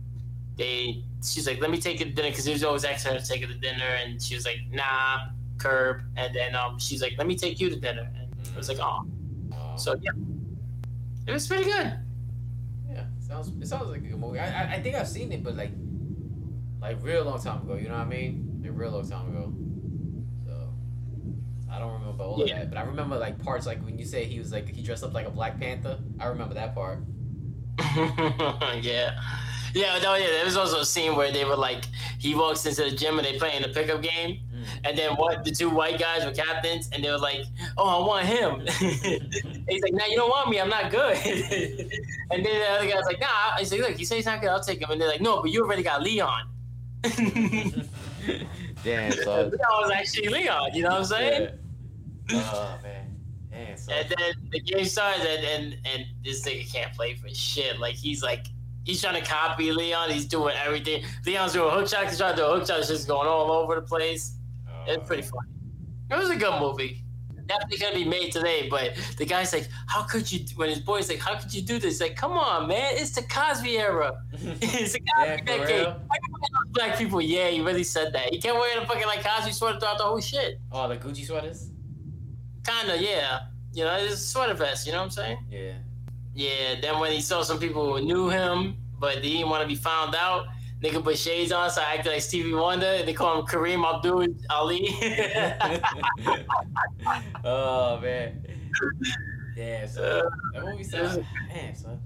they 0.57 1.05
she's 1.25 1.47
like, 1.47 1.61
let 1.61 1.71
me 1.71 1.79
take 1.79 2.01
you 2.01 2.07
to 2.07 2.13
dinner 2.13 2.31
because 2.31 2.45
he 2.45 2.53
was 2.53 2.65
always 2.65 2.85
asking 2.85 3.13
her 3.13 3.19
to 3.21 3.27
take 3.27 3.43
her 3.43 3.47
to 3.49 3.59
dinner, 3.59 3.85
and 4.03 4.21
she 4.21 4.35
was 4.35 4.45
like, 4.47 4.59
nah, 4.71 5.27
curb. 5.59 6.01
And 6.17 6.35
then 6.35 6.55
um, 6.57 6.79
she's 6.79 7.03
like, 7.03 7.15
let 7.19 7.27
me 7.27 7.37
take 7.37 7.61
you 7.61 7.69
to 7.71 7.77
dinner, 7.77 8.09
and 8.17 8.29
I 8.55 8.57
was 8.57 8.69
like, 8.69 8.79
oh, 8.81 9.07
so 9.77 9.95
yeah, 10.01 10.11
it 11.27 11.33
was 11.33 11.47
pretty 11.47 11.65
good. 11.65 11.93
Yeah, 12.91 13.05
sounds 13.21 13.49
it 13.61 13.67
sounds 13.67 13.89
like 13.91 13.99
a 13.99 14.09
good 14.09 14.19
movie. 14.19 14.39
I, 14.39 14.65
I 14.65 14.75
I 14.77 14.81
think 14.83 14.97
I've 14.97 15.09
seen 15.09 15.31
it, 15.33 15.43
but 15.45 15.57
like 15.57 15.73
like 16.81 17.03
real 17.03 17.25
long 17.25 17.41
time 17.41 17.63
ago. 17.63 17.75
You 17.75 17.89
know 17.89 17.95
what 17.99 18.07
I 18.07 18.09
mean? 18.09 18.61
Like 18.63 18.73
real 18.75 18.91
long 18.93 19.09
time 19.09 19.29
ago. 19.29 19.53
So 20.47 20.73
I 21.71 21.79
don't 21.79 21.93
remember 22.01 22.25
all 22.25 22.43
of 22.43 22.49
Yeah. 22.49 22.61
that, 22.61 22.71
but 22.71 22.79
I 22.79 22.83
remember 22.83 23.17
like 23.19 23.39
parts 23.43 23.67
like 23.67 23.85
when 23.85 23.99
you 23.99 24.05
say 24.05 24.25
he 24.25 24.39
was 24.39 24.53
like 24.53 24.69
he 24.69 24.83
dressed 24.83 25.05
up 25.05 25.13
like 25.13 25.27
a 25.27 25.31
Black 25.31 25.59
Panther. 25.61 25.99
I 26.19 26.27
remember 26.27 26.55
that 26.55 26.75
part. 26.75 27.01
yeah. 28.83 29.21
Yeah, 29.75 29.99
no, 30.03 30.15
yeah. 30.15 30.29
There 30.29 30.45
was 30.45 30.57
also 30.57 30.81
a 30.81 30.85
scene 30.87 31.17
where 31.17 31.31
they 31.31 31.45
were 31.45 31.57
like, 31.57 31.85
he 32.19 32.35
walks 32.35 32.65
into 32.65 32.85
the 32.85 32.97
gym 32.97 33.19
and 33.19 33.27
they 33.27 33.39
playing 33.39 33.65
a 33.65 33.69
pickup 33.69 34.03
game, 34.03 34.41
Mm. 34.67 34.81
And 34.85 34.99
then 34.99 35.17
what? 35.17 35.45
The 35.45 35.51
two 35.51 35.71
white 35.71 35.99
guys 35.99 36.25
were 36.25 36.33
captains, 36.33 36.89
and 36.93 37.05
they 37.05 37.11
were 37.11 37.19
like, 37.19 37.45
"Oh, 37.77 38.03
I 38.03 38.07
want 38.07 38.27
him." 38.27 38.61
he's 39.69 39.83
like, 39.83 39.93
"Nah, 39.93 40.07
you 40.07 40.17
don't 40.17 40.29
want 40.29 40.49
me. 40.51 40.61
I'm 40.61 40.69
not 40.69 40.91
good." 40.91 41.17
and 41.27 42.45
then 42.45 42.61
the 42.61 42.67
other 42.71 42.87
guy's 42.87 43.05
like, 43.05 43.21
"Nah." 43.21 43.57
He's 43.59 43.73
like, 43.73 43.81
"Look, 43.81 43.97
he 43.97 44.05
says 44.05 44.17
he's 44.17 44.27
not 44.27 44.41
good. 44.41 44.51
I'll 44.51 44.63
take 44.63 44.81
him." 44.81 44.91
And 44.91 45.01
they're 45.01 45.09
like, 45.09 45.21
"No, 45.21 45.43
but 45.43 45.51
you 45.51 45.63
already 45.63 45.83
got 45.83 46.03
Leon." 46.03 46.49
Damn, 48.83 49.13
so 49.13 49.51
Leon 49.53 49.53
was 49.53 49.91
actually 49.95 50.29
Leon. 50.29 50.71
You 50.75 50.83
know 50.83 50.91
what 50.91 50.99
I'm 50.99 51.05
saying? 51.05 51.51
Oh 52.33 52.79
man. 52.83 53.06
So 53.77 53.93
And 53.93 54.09
then 54.09 54.35
the 54.51 54.61
game 54.61 54.85
starts, 54.85 55.21
and, 55.21 55.45
and 55.45 55.77
and 55.85 56.05
this 56.25 56.47
nigga 56.47 56.71
can't 56.73 56.93
play 56.95 57.15
for 57.15 57.29
shit. 57.29 57.79
Like 57.79 57.95
he's 57.95 58.23
like 58.23 58.47
he's 58.85 59.01
trying 59.03 59.21
to 59.23 59.29
copy 59.29 59.73
Leon. 59.73 60.11
He's 60.11 60.27
doing 60.27 60.55
everything. 60.65 61.05
Leon's 61.27 61.53
doing 61.53 61.71
hook 61.71 61.89
shots. 61.89 62.11
He's 62.11 62.19
trying 62.19 62.35
to 62.37 62.43
do 62.43 62.47
a 62.47 62.57
hook 62.59 62.67
shot. 62.67 62.79
It's 62.81 62.89
just 62.89 63.09
going 63.09 63.29
all 63.29 63.51
over 63.51 63.75
the 63.77 63.83
place. 63.83 64.37
It's 64.87 64.99
uh, 64.99 65.07
pretty 65.07 65.23
funny. 65.23 65.49
It 66.11 66.17
was 66.17 66.31
a 66.31 66.37
good 66.37 66.61
movie. 66.61 67.03
Definitely 67.47 67.79
gonna 67.79 67.95
be 67.95 68.05
made 68.05 68.33
today. 68.33 68.69
But 68.69 68.97
the 69.19 69.25
guy's 69.25 69.53
like, 69.53 69.69
"How 69.87 70.03
could 70.03 70.31
you?" 70.33 70.45
When 70.57 70.69
his 70.69 70.81
boy's 70.81 71.09
like, 71.09 71.21
"How 71.21 71.37
could 71.39 71.55
you 71.55 71.63
do 71.63 71.79
this?" 71.79 72.01
Like, 72.01 72.17
come 72.17 72.33
on, 72.33 72.67
man. 72.67 72.95
It's 72.97 73.13
the 73.13 73.23
Cosby 73.23 73.79
era. 73.79 74.21
it's 74.33 74.95
the 74.95 75.01
Cosby 75.01 75.29
Yeah, 75.29 75.37
decade. 75.37 75.69
real? 75.69 76.01
Why 76.07 76.17
you 76.23 76.33
wearing 76.33 76.53
those 76.53 76.73
Black 76.73 76.99
people. 76.99 77.21
Yeah, 77.23 77.49
he 77.49 77.61
really 77.61 77.85
said 77.85 78.13
that. 78.15 78.33
He 78.33 78.41
kept 78.41 78.59
wearing 78.59 78.83
a 78.83 78.87
fucking 78.87 79.07
like 79.07 79.25
Cosby 79.25 79.53
sweater 79.53 79.79
throughout 79.79 79.99
the 79.99 80.05
whole 80.05 80.21
shit. 80.21 80.59
Oh, 80.73 80.89
the 80.89 80.97
Coogi 80.97 81.25
sweaters? 81.25 81.71
Kinda, 82.67 83.03
yeah. 83.03 83.41
You 83.73 83.85
know, 83.85 83.95
it's 83.97 84.15
a 84.15 84.17
sweater 84.17 84.55
vest. 84.55 84.87
You 84.87 84.93
know 84.93 84.99
what 84.99 85.05
I'm 85.05 85.11
saying? 85.11 85.39
Yeah. 85.51 85.73
Yeah, 86.35 86.81
then 86.81 86.99
when 87.01 87.13
he 87.13 87.21
saw 87.21 87.43
some 87.43 87.59
people 87.59 87.97
who 87.97 88.05
knew 88.05 88.29
him, 88.29 88.77
but 88.99 89.17
they 89.17 89.23
didn't 89.31 89.49
want 89.49 89.63
to 89.63 89.69
be 89.69 89.75
found 89.75 90.15
out, 90.15 90.47
they 90.81 90.91
could 90.91 91.05
put 91.05 91.17
shades 91.17 91.53
on, 91.53 91.71
so 91.71 91.81
I 91.81 91.95
acted 91.95 92.13
like 92.13 92.21
Stevie 92.21 92.53
Wonder, 92.53 92.87
and 92.87 93.09
they 93.09 93.15
call 93.15 93.39
him 93.41 93.47
Kareem 93.47 93.83
Abdul 93.85 94.27
Ali. 94.51 94.89
oh 97.45 97.99
man. 98.01 98.45
Yeah, 99.57 99.87
so 99.87 100.03
Uh, 100.03 100.31
that 100.53 100.65
movie 100.65 100.85
sounds 100.85 101.19
man, 101.49 101.75
son. 101.75 101.99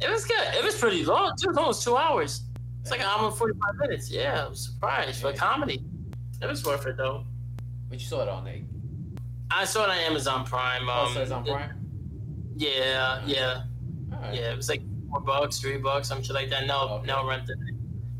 it 0.00 0.10
was 0.10 0.26
good. 0.26 0.36
It 0.54 0.62
was 0.62 0.76
pretty 0.76 1.04
long, 1.04 1.32
too. 1.40 1.46
It 1.46 1.48
was 1.48 1.56
almost 1.56 1.82
two 1.82 1.96
hours. 1.96 2.42
It's 2.82 2.90
like 2.90 3.00
an 3.00 3.06
hour 3.06 3.28
and 3.28 3.36
45 3.36 3.74
minutes. 3.76 4.10
Yeah, 4.10 4.44
I 4.44 4.48
was 4.48 4.60
surprised 4.64 5.20
for 5.22 5.28
a 5.28 5.34
comedy. 5.34 5.82
It 6.42 6.46
was 6.46 6.64
worth 6.64 6.86
it, 6.86 6.96
though. 6.98 7.24
But 7.88 7.98
you 8.00 8.06
saw 8.06 8.22
it 8.22 8.28
on 8.28 8.44
Nate. 8.44 8.64
I 9.50 9.64
saw 9.64 9.84
it 9.84 9.90
on 9.90 9.96
Amazon 9.98 10.44
Prime. 10.44 10.88
Um, 10.88 11.06
Oh, 11.08 11.10
so 11.14 11.22
it's 11.22 11.30
on 11.30 11.44
Prime? 11.44 11.70
Yeah, 12.56 13.20
yeah, 13.26 13.62
Alright. 14.12 14.34
yeah. 14.34 14.52
It 14.52 14.56
was 14.56 14.68
like 14.68 14.82
four 15.10 15.20
bucks, 15.20 15.58
three 15.58 15.78
bucks, 15.78 16.08
some 16.08 16.22
shit 16.22 16.34
like 16.34 16.50
that. 16.50 16.66
No, 16.66 16.88
Okay. 16.88 17.06
no 17.06 17.26
rented. 17.26 17.58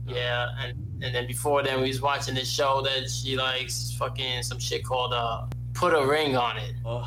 Yeah, 0.07 0.49
and 0.61 0.77
and 1.03 1.15
then 1.15 1.27
before 1.27 1.63
then 1.63 1.81
we 1.81 1.89
was 1.89 2.01
watching 2.03 2.35
this 2.35 2.51
show 2.51 2.83
that 2.83 3.09
she 3.11 3.37
likes, 3.37 3.93
fucking 3.99 4.43
some 4.43 4.59
shit 4.59 4.85
called 4.85 5.13
uh, 5.15 5.47
"Put 5.73 5.95
a 5.95 6.05
Ring 6.05 6.37
on 6.37 6.57
It." 6.59 6.75
Oh. 6.85 7.05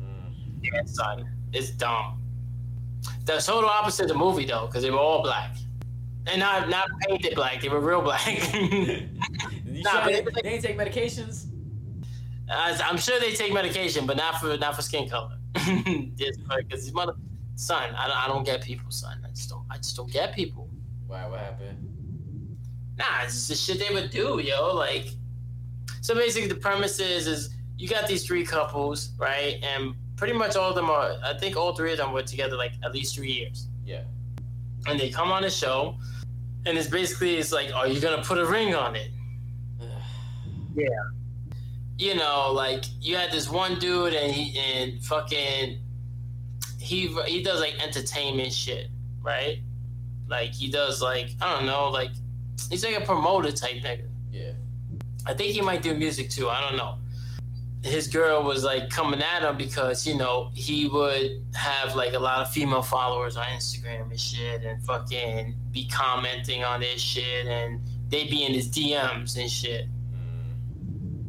Mm. 0.00 0.34
Yeah, 0.62 0.82
son, 0.84 1.28
it's 1.52 1.70
dumb. 1.70 2.20
The 3.24 3.38
total 3.38 3.70
opposite 3.70 4.04
of 4.04 4.08
the 4.08 4.14
movie 4.14 4.44
though, 4.44 4.66
because 4.66 4.82
they 4.82 4.90
were 4.90 4.98
all 4.98 5.22
black, 5.22 5.56
and 6.26 6.40
not 6.40 6.68
not 6.68 6.88
painted 7.08 7.34
black. 7.34 7.62
They 7.62 7.68
were 7.68 7.80
real 7.80 8.02
black. 8.02 8.26
Nah, 9.72 10.02
sure 10.02 10.12
they, 10.12 10.18
it 10.18 10.28
they 10.42 10.50
ain't 10.50 10.62
take 10.64 10.76
medications? 10.76 11.46
As- 12.50 12.80
I'm 12.80 12.98
sure 12.98 13.20
they 13.20 13.32
take 13.32 13.52
medication, 13.52 14.06
but 14.06 14.16
not 14.16 14.40
for 14.40 14.56
not 14.56 14.76
for 14.76 14.82
skin 14.82 15.08
color. 15.08 15.36
Just 16.16 16.40
because 16.48 16.84
these 16.84 16.92
mother 16.92 17.14
son, 17.54 17.94
I 17.94 18.08
don't, 18.08 18.16
I 18.16 18.26
don't 18.26 18.44
get 18.44 18.62
people, 18.62 18.90
son. 18.90 19.22
I 19.24 19.30
just 19.30 19.50
don't 19.50 19.64
I 19.70 19.76
just 19.76 19.96
don't 19.96 20.10
get 20.10 20.34
people. 20.34 20.68
Why? 21.06 21.26
what 21.28 21.40
happened? 21.40 21.86
Nah, 22.96 23.22
it's 23.24 23.34
just 23.34 23.48
the 23.48 23.54
shit 23.54 23.78
they 23.86 23.94
would 23.94 24.10
do, 24.10 24.40
yo. 24.40 24.74
Like, 24.74 25.06
so 26.00 26.14
basically, 26.14 26.48
the 26.48 26.54
premise 26.54 27.00
is 27.00 27.26
is 27.26 27.50
you 27.78 27.88
got 27.88 28.06
these 28.06 28.26
three 28.26 28.44
couples, 28.44 29.10
right? 29.18 29.58
And 29.62 29.94
pretty 30.16 30.34
much 30.34 30.54
all 30.56 30.68
of 30.70 30.76
them 30.76 30.90
are. 30.90 31.16
I 31.24 31.36
think 31.38 31.56
all 31.56 31.74
three 31.74 31.92
of 31.92 31.98
them 31.98 32.12
were 32.12 32.22
together 32.22 32.56
like 32.56 32.72
at 32.84 32.92
least 32.92 33.14
three 33.14 33.32
years. 33.32 33.68
Yeah. 33.84 34.02
And 34.86 34.98
they 34.98 35.10
come 35.10 35.30
on 35.32 35.42
the 35.42 35.50
show, 35.50 35.96
and 36.66 36.76
it's 36.76 36.88
basically 36.88 37.36
it's 37.36 37.52
like, 37.52 37.74
are 37.74 37.88
you 37.88 38.00
gonna 38.00 38.22
put 38.22 38.38
a 38.38 38.46
ring 38.46 38.74
on 38.74 38.96
it? 38.96 39.10
You 42.00 42.14
know, 42.14 42.50
like 42.54 42.84
you 42.98 43.14
had 43.14 43.30
this 43.30 43.50
one 43.50 43.78
dude 43.78 44.14
and 44.14 44.32
he 44.32 44.58
and 44.58 45.04
fucking 45.04 45.78
he 46.78 47.08
he 47.26 47.42
does 47.42 47.60
like 47.60 47.74
entertainment 47.82 48.54
shit, 48.54 48.88
right? 49.20 49.58
Like 50.26 50.54
he 50.54 50.70
does 50.70 51.02
like 51.02 51.32
I 51.42 51.54
don't 51.54 51.66
know, 51.66 51.90
like 51.90 52.10
he's 52.70 52.82
like 52.82 52.96
a 52.96 53.04
promoter 53.04 53.52
type 53.52 53.82
nigga. 53.82 54.08
yeah. 54.32 54.52
I 55.26 55.34
think 55.34 55.52
he 55.52 55.60
might 55.60 55.82
do 55.82 55.92
music 55.92 56.30
too. 56.30 56.48
I 56.48 56.66
don't 56.66 56.78
know. 56.78 56.94
His 57.82 58.08
girl 58.08 58.44
was 58.44 58.64
like 58.64 58.88
coming 58.88 59.20
at 59.20 59.42
him 59.42 59.58
because 59.58 60.06
you 60.06 60.16
know 60.16 60.52
he 60.54 60.88
would 60.88 61.44
have 61.54 61.96
like 61.96 62.14
a 62.14 62.18
lot 62.18 62.38
of 62.38 62.50
female 62.50 62.82
followers 62.82 63.36
on 63.36 63.44
Instagram 63.44 64.10
and 64.10 64.18
shit, 64.18 64.64
and 64.64 64.82
fucking 64.84 65.54
be 65.70 65.86
commenting 65.88 66.64
on 66.64 66.80
this 66.80 67.02
shit, 67.02 67.46
and 67.46 67.78
they'd 68.08 68.30
be 68.30 68.46
in 68.46 68.54
his 68.54 68.70
DMs 68.70 69.36
and 69.38 69.50
shit. 69.50 69.84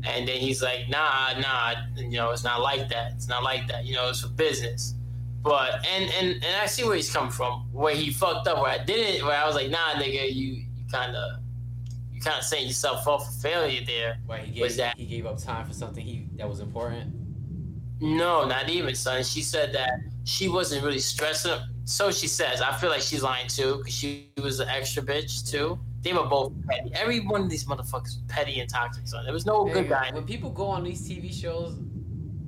And 0.03 0.27
then 0.27 0.37
he's 0.37 0.61
like, 0.63 0.89
nah, 0.89 1.33
nah, 1.39 1.73
you 1.95 2.11
know, 2.17 2.31
it's 2.31 2.43
not 2.43 2.61
like 2.61 2.89
that. 2.89 3.11
It's 3.13 3.27
not 3.27 3.43
like 3.43 3.67
that. 3.67 3.85
You 3.85 3.93
know, 3.95 4.09
it's 4.09 4.21
for 4.21 4.29
business. 4.29 4.95
But 5.43 5.85
and 5.87 6.11
and 6.19 6.43
and 6.43 6.55
I 6.61 6.65
see 6.65 6.83
where 6.83 6.95
he's 6.95 7.11
coming 7.11 7.31
from. 7.31 7.67
Where 7.71 7.95
he 7.95 8.11
fucked 8.11 8.47
up. 8.47 8.61
Where 8.61 8.71
I 8.71 8.83
didn't. 8.83 9.25
Where 9.25 9.35
I 9.37 9.45
was 9.45 9.55
like, 9.55 9.69
nah, 9.69 9.93
nigga, 9.95 10.33
you 10.33 10.53
you 10.53 10.85
kind 10.91 11.15
of 11.15 11.39
you 12.11 12.21
kind 12.21 12.37
of 12.37 12.43
setting 12.43 12.67
yourself 12.67 13.07
up 13.07 13.21
for 13.23 13.31
failure 13.41 13.81
there. 13.85 14.17
Why 14.25 14.39
he 14.39 14.61
Was 14.61 14.73
gave 14.73 14.77
that- 14.77 14.97
he 14.97 15.05
gave 15.05 15.25
up 15.25 15.37
time 15.41 15.65
for 15.67 15.73
something 15.73 16.03
he 16.05 16.27
that 16.37 16.47
was 16.49 16.59
important? 16.59 17.13
No, 18.03 18.45
not 18.45 18.67
even, 18.69 18.95
son. 18.95 19.23
She 19.23 19.41
said 19.43 19.73
that 19.73 19.91
she 20.23 20.47
wasn't 20.47 20.83
really 20.83 20.99
stressing. 20.99 21.53
So 21.85 22.11
she 22.11 22.27
says. 22.27 22.59
I 22.61 22.75
feel 22.77 22.89
like 22.89 23.01
she's 23.01 23.21
lying 23.21 23.47
too, 23.47 23.77
because 23.77 23.93
she 23.93 24.29
was 24.41 24.59
an 24.59 24.69
extra 24.69 25.03
bitch 25.03 25.49
too. 25.49 25.79
They 26.03 26.13
were 26.13 26.25
both 26.25 26.53
petty. 26.67 26.91
Every 26.95 27.19
one 27.19 27.41
of 27.41 27.49
these 27.49 27.65
motherfuckers 27.65 28.03
was 28.03 28.19
petty 28.27 28.59
and 28.59 28.69
toxic, 28.69 29.07
son. 29.07 29.23
There 29.23 29.33
was 29.33 29.45
no 29.45 29.65
good 29.65 29.87
guy. 29.87 30.09
When 30.13 30.23
people 30.25 30.49
go 30.49 30.65
on 30.67 30.83
these 30.83 31.07
TV 31.07 31.31
shows, 31.31 31.77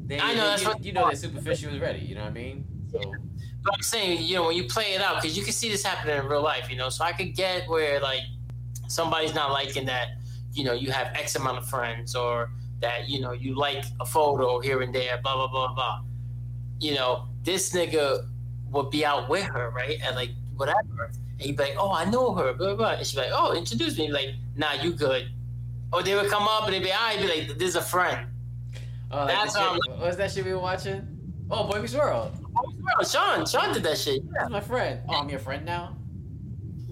they, 0.08 0.20
I 0.20 0.30
know, 0.34 0.34
they- 0.34 0.40
that's 0.50 0.62
you, 0.64 0.68
what- 0.70 0.84
you 0.84 0.92
know 0.94 1.10
that 1.10 1.18
superficial 1.18 1.74
is 1.74 1.80
ready. 1.80 2.00
You 2.00 2.16
know 2.16 2.22
what 2.22 2.32
I 2.32 2.34
mean? 2.34 2.66
So 2.92 3.00
But 3.64 3.76
I'm 3.76 3.82
saying, 3.82 4.24
you 4.24 4.36
know, 4.36 4.48
when 4.48 4.58
you 4.58 4.66
play 4.66 4.94
it 4.94 5.02
out, 5.02 5.22
because 5.22 5.38
you 5.38 5.44
can 5.44 5.54
see 5.54 5.70
this 5.70 5.84
happening 5.84 6.18
in 6.18 6.26
real 6.26 6.42
life, 6.42 6.70
you 6.70 6.76
know, 6.76 6.90
so 6.90 7.06
I 7.06 7.14
could 7.14 7.34
get 7.36 7.70
where, 7.70 8.00
like, 8.02 8.22
somebody's 8.88 9.34
not 9.34 9.52
liking 9.52 9.86
that, 9.86 10.18
you 10.52 10.64
know, 10.66 10.74
you 10.74 10.92
have 10.92 11.08
X 11.16 11.36
amount 11.36 11.58
of 11.60 11.66
friends 11.70 12.14
or 12.16 12.52
that, 12.82 13.08
you 13.08 13.22
know, 13.22 13.32
you 13.32 13.56
like 13.56 13.86
a 14.02 14.06
photo 14.06 14.60
here 14.60 14.82
and 14.82 14.94
there, 14.94 15.18
blah, 15.24 15.36
blah, 15.36 15.48
blah, 15.48 15.74
blah. 15.74 16.02
You 16.80 16.96
know, 16.96 17.30
this 17.44 17.72
nigga 17.72 18.28
would 18.72 18.90
be 18.90 19.06
out 19.06 19.30
with 19.30 19.44
her, 19.46 19.70
right? 19.70 19.98
And, 20.04 20.16
like, 20.18 20.32
whatever. 20.58 21.12
And 21.44 21.50
he'd 21.50 21.58
be 21.58 21.64
like, 21.64 21.76
oh, 21.78 21.92
I 21.92 22.06
know 22.06 22.34
her, 22.36 22.54
blah, 22.54 22.68
blah, 22.68 22.76
blah. 22.76 22.92
And 22.92 23.06
she'd 23.06 23.18
be 23.18 23.24
like, 23.24 23.32
oh, 23.34 23.54
introduce 23.54 23.98
me. 23.98 24.10
Like, 24.10 24.30
nah, 24.56 24.72
you 24.82 24.94
good. 24.94 25.28
Or 25.92 26.02
they 26.02 26.16
would 26.16 26.30
come 26.30 26.44
up 26.44 26.64
and 26.64 26.74
they'd 26.74 26.82
be, 26.82 26.90
ah, 26.94 27.02
all 27.02 27.08
right, 27.08 27.20
be 27.20 27.28
like, 27.28 27.58
this 27.58 27.70
is 27.70 27.76
a 27.76 27.82
friend. 27.82 28.28
oh, 29.12 29.18
like 29.18 29.28
That's 29.28 29.54
the 29.54 29.60
how 29.60 29.74
shit, 29.74 29.98
what's 29.98 30.16
that 30.16 30.32
shit 30.32 30.46
we 30.46 30.54
were 30.54 30.60
watching? 30.60 31.06
Oh, 31.52 31.68
Boy 31.68 31.82
Meets 31.82 31.96
World. 31.96 32.32
Oh, 32.56 33.04
Sean, 33.04 33.46
Sean 33.46 33.74
did 33.74 33.84
that 33.84 33.98
shit. 33.98 34.22
That's 34.32 34.50
my 34.50 34.62
friend. 34.62 35.02
Oh, 35.10 35.16
I'm 35.16 35.28
your 35.28 35.40
friend 35.40 35.66
now. 35.66 35.98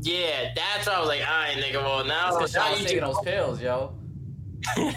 Yeah, 0.01 0.53
that's 0.53 0.85
why 0.85 0.95
I 0.95 0.99
was 0.99 1.07
like, 1.07 1.21
all 1.21 1.27
right, 1.27 1.55
nigga, 1.55 1.75
well, 1.75 2.03
now, 2.03 2.31
That's 2.31 2.35
because 2.35 2.53
now 2.55 2.63
Sean 2.63 2.71
was 2.71 2.81
you 2.81 2.87
taking 2.87 3.03
those 3.03 3.21
pills, 3.23 3.61
yo. 3.61 3.93
yeah, 4.77 4.91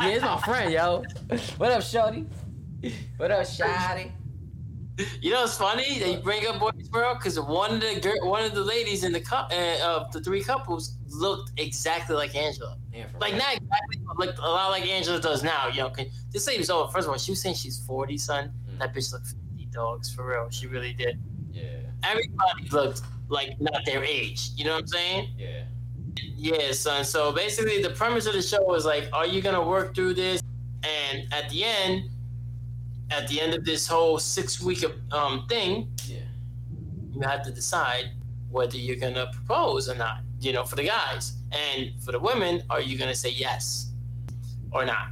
it's 0.00 0.22
my 0.22 0.40
friend, 0.42 0.72
yo. 0.72 1.02
What 1.56 1.72
up, 1.72 1.82
Shorty? 1.82 2.24
What 3.16 3.32
up, 3.32 3.42
Shotty? 3.42 4.12
You 5.20 5.30
know 5.32 5.40
what's 5.40 5.56
funny? 5.58 5.98
They 5.98 6.16
bring 6.16 6.46
up 6.46 6.60
Boys 6.60 6.88
World 6.92 7.18
because 7.18 7.38
one 7.40 7.74
of 7.74 7.80
the 7.80 8.20
one 8.22 8.44
of 8.44 8.54
the 8.54 8.62
ladies 8.62 9.02
in 9.02 9.10
the 9.12 9.20
cup 9.20 9.50
uh, 9.52 9.78
of 9.84 10.12
the 10.12 10.20
three 10.20 10.42
couples 10.42 10.96
looked 11.08 11.50
exactly 11.58 12.14
like 12.14 12.36
Angela. 12.36 12.76
Yeah, 12.92 13.06
Like 13.20 13.32
real. 13.32 13.38
not 13.42 13.54
exactly, 13.56 13.98
but 14.06 14.18
looked 14.18 14.38
a 14.38 14.42
lot 14.42 14.70
like 14.70 14.86
Angela 14.86 15.20
does 15.20 15.42
now. 15.42 15.66
You 15.66 15.82
know, 15.82 15.92
this 16.30 16.46
lady's 16.46 16.70
old. 16.70 16.92
First 16.92 17.06
of 17.08 17.12
all, 17.12 17.18
she 17.18 17.32
was 17.32 17.42
saying 17.42 17.56
she's 17.56 17.84
forty, 17.84 18.16
son. 18.16 18.52
Mm. 18.70 18.78
That 18.78 18.94
bitch 18.94 19.12
looked 19.12 19.26
fifty 19.26 19.66
dogs 19.72 20.14
for 20.14 20.28
real. 20.30 20.48
She 20.50 20.68
really 20.68 20.92
did. 20.92 21.18
Yeah, 21.50 21.62
Everybody 22.04 22.68
looked 22.70 23.00
like 23.28 23.60
not 23.60 23.84
their 23.86 24.04
age. 24.04 24.50
You 24.56 24.64
know 24.64 24.74
what 24.74 24.82
I'm 24.82 24.86
saying? 24.88 25.28
yeah. 25.38 25.64
Yeah, 26.36 26.70
son. 26.72 27.04
So 27.04 27.32
basically, 27.32 27.82
the 27.82 27.90
premise 27.90 28.26
of 28.26 28.34
the 28.34 28.42
show 28.42 28.62
was 28.62 28.84
like, 28.84 29.08
are 29.12 29.26
you 29.26 29.42
gonna 29.42 29.66
work 29.66 29.94
through 29.94 30.14
this? 30.14 30.40
And 30.84 31.32
at 31.32 31.48
the 31.50 31.64
end, 31.64 32.10
at 33.16 33.28
the 33.28 33.40
end 33.40 33.54
of 33.54 33.64
this 33.64 33.86
whole 33.86 34.18
six 34.18 34.60
week 34.60 34.84
um 35.12 35.46
thing, 35.48 35.88
Yeah. 36.06 36.18
you 37.12 37.20
have 37.22 37.42
to 37.44 37.50
decide 37.52 38.10
whether 38.50 38.76
you're 38.76 38.96
gonna 39.06 39.26
propose 39.32 39.88
or 39.88 39.94
not. 39.94 40.18
You 40.40 40.52
know, 40.52 40.64
for 40.64 40.76
the 40.76 40.84
guys 40.84 41.32
and 41.52 41.92
for 42.02 42.12
the 42.12 42.18
women, 42.20 42.62
are 42.70 42.80
you 42.80 42.98
gonna 42.98 43.14
say 43.14 43.30
yes 43.30 43.92
or 44.72 44.84
not? 44.84 45.08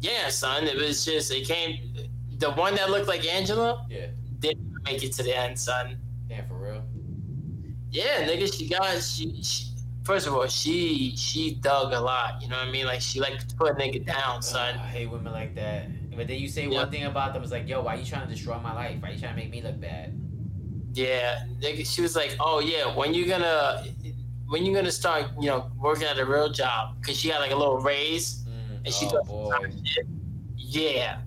Yeah, 0.00 0.28
son. 0.30 0.64
It 0.64 0.76
was 0.76 1.04
just 1.04 1.32
it 1.32 1.46
came. 1.46 1.94
The 2.38 2.50
one 2.52 2.74
that 2.76 2.90
looked 2.90 3.08
like 3.08 3.24
Angela 3.26 3.86
Yeah. 3.90 4.06
didn't 4.40 4.72
make 4.84 5.02
it 5.02 5.12
to 5.14 5.22
the 5.22 5.36
end, 5.36 5.58
son. 5.58 5.98
Damn, 6.28 6.46
for 6.48 6.54
real. 6.58 6.82
Yeah, 7.90 8.26
nigga, 8.28 8.52
she 8.52 8.68
got 8.68 9.02
she, 9.02 9.42
she 9.42 9.66
first 10.04 10.26
of 10.26 10.34
all, 10.34 10.46
she 10.46 11.14
she 11.16 11.54
dug 11.54 11.92
a 11.92 12.00
lot. 12.00 12.40
You 12.42 12.48
know 12.48 12.56
what 12.58 12.68
I 12.68 12.70
mean? 12.70 12.86
Like 12.86 13.00
she 13.00 13.20
liked 13.20 13.48
to 13.48 13.56
put 13.56 13.70
a 13.70 13.74
nigga 13.74 14.04
down, 14.06 14.42
son. 14.42 14.74
I 14.76 14.86
hate 14.86 15.10
women 15.10 15.32
like 15.32 15.54
that. 15.56 15.86
But 16.16 16.28
then 16.28 16.38
you 16.38 16.48
say 16.48 16.66
Yeah. 16.68 16.80
one 16.82 16.90
thing 16.90 17.04
about 17.04 17.32
them, 17.34 17.42
it's 17.42 17.50
like, 17.50 17.68
yo, 17.68 17.82
why 17.82 17.94
you 17.96 18.04
trying 18.04 18.26
to 18.28 18.32
destroy 18.32 18.58
my 18.60 18.72
life? 18.72 18.96
Why 19.00 19.10
you 19.10 19.18
trying 19.18 19.34
to 19.34 19.40
make 19.40 19.50
me 19.50 19.60
look 19.62 19.80
bad? 19.80 20.18
Yeah, 20.92 21.44
she 21.84 22.02
was 22.02 22.14
like, 22.14 22.36
"Oh 22.38 22.60
yeah, 22.60 22.94
when 22.94 23.12
you 23.14 23.26
gonna 23.26 23.84
when 24.46 24.64
you 24.64 24.72
gonna 24.72 24.92
start, 24.92 25.26
you 25.40 25.48
know, 25.48 25.70
working 25.80 26.04
at 26.06 26.18
a 26.18 26.24
real 26.24 26.50
job?" 26.52 26.96
Because 27.00 27.18
she 27.18 27.28
got 27.30 27.40
like 27.40 27.50
a 27.50 27.56
little 27.56 27.78
raise, 27.78 28.44
Mm, 28.44 28.84
and 28.84 28.94
she 28.94 29.06
oh 29.06 29.10
does 29.10 29.26
boy. 29.26 29.50
some 29.60 29.84
shit. 29.84 30.06
Yeah, 30.56 31.18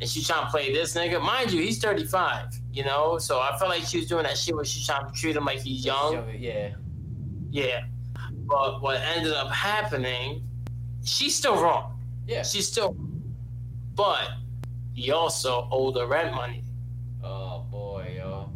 and 0.00 0.08
she 0.10 0.24
trying 0.24 0.44
to 0.46 0.50
play 0.50 0.72
this 0.72 0.94
nigga. 0.96 1.22
Mind 1.22 1.52
you, 1.52 1.62
he's 1.62 1.78
thirty 1.78 2.04
five. 2.04 2.46
You 2.72 2.82
know, 2.84 3.18
so 3.18 3.38
I 3.38 3.56
felt 3.58 3.70
like 3.70 3.84
she 3.84 3.98
was 3.98 4.08
doing 4.08 4.24
that 4.24 4.36
shit 4.36 4.56
where 4.56 4.64
she 4.64 4.84
trying 4.84 5.06
to 5.06 5.12
treat 5.12 5.36
him 5.36 5.44
like 5.44 5.60
he's 5.60 5.84
young. 5.84 6.28
Yeah. 6.36 6.72
Yeah, 7.52 7.84
but 8.52 8.82
what 8.82 9.00
ended 9.16 9.32
up 9.32 9.50
happening, 9.50 10.42
she's 11.04 11.34
still 11.34 11.60
wrong. 11.62 11.98
Yeah. 12.26 12.42
She's 12.42 12.68
still, 12.68 12.94
but 13.94 14.28
he 14.94 15.10
also 15.10 15.68
owed 15.72 15.96
her 15.96 16.06
rent 16.06 16.34
money. 16.34 16.62
Oh 17.24 17.64
boy, 17.70 18.14
yo. 18.18 18.50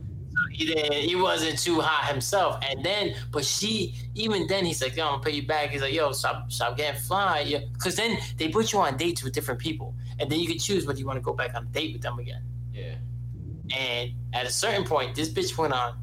he 0.52 0.66
didn't 0.66 0.92
he 0.92 1.14
wasn't 1.16 1.59
too 1.59 1.80
hot 1.80 2.11
himself 2.12 2.59
and 2.68 2.85
then 2.85 3.14
but 3.30 3.44
she 3.44 3.94
even 4.14 4.46
then 4.48 4.64
he's 4.64 4.80
like 4.82 4.96
yo 4.96 5.04
i'm 5.06 5.12
gonna 5.14 5.22
pay 5.22 5.30
you 5.32 5.46
back 5.46 5.70
he's 5.70 5.80
like 5.82 5.92
yo 5.94 6.12
stop 6.12 6.50
stop 6.50 6.76
getting 6.76 6.98
fly 7.00 7.40
yeah 7.40 7.61
because 7.74 7.94
then 7.96 8.18
they 8.38 8.48
put 8.48 8.72
you 8.72 8.78
on 8.80 8.96
dates 8.96 9.22
with 9.22 9.32
different 9.32 9.61
people 9.61 9.94
and 10.18 10.30
then 10.30 10.38
you 10.40 10.48
can 10.48 10.59
choose 10.59 10.85
whether 10.87 10.98
you 10.98 11.06
want 11.06 11.16
to 11.16 11.20
go 11.22 11.32
back 11.35 11.54
on 11.54 11.62
a 11.64 11.66
date 11.66 11.92
with 11.92 12.02
them 12.02 12.18
again 12.18 12.42
Yeah. 12.72 12.94
and 13.76 14.12
at 14.32 14.46
a 14.46 14.50
certain 14.50 14.85
point 14.85 15.14
this 15.14 15.28
bitch 15.28 15.56
went 15.59 15.72
on 15.72 15.96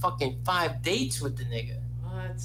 fucking 0.00 0.40
five 0.44 0.82
dates 0.82 1.20
with 1.20 1.36
the 1.36 1.44
nigga 1.44 1.78
What? 2.02 2.40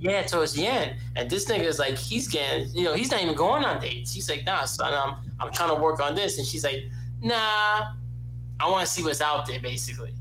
Yeah 0.00 0.22
towards 0.22 0.54
the 0.54 0.66
end. 0.66 0.96
And 1.16 1.30
this 1.30 1.44
nigga 1.46 1.64
is 1.64 1.78
like 1.78 1.96
he's 1.96 2.26
getting 2.28 2.68
you 2.74 2.84
know 2.84 2.94
he's 2.94 3.10
not 3.10 3.22
even 3.22 3.34
going 3.34 3.64
on 3.64 3.80
dates. 3.80 4.12
He's 4.12 4.28
like 4.28 4.44
nah 4.46 4.64
son 4.64 4.92
i'm, 4.94 5.16
I'm 5.38 5.52
trying 5.52 5.74
to 5.74 5.80
work 5.80 6.00
on 6.00 6.14
this. 6.14 6.38
And 6.38 6.46
she's 6.46 6.64
like 6.64 6.84
nah 7.22 7.92
i 8.58 8.68
want 8.70 8.86
to 8.86 8.90
see 8.92 9.02
what's 9.04 9.20
out 9.20 9.46
there 9.46 9.60
basically. 9.60 10.14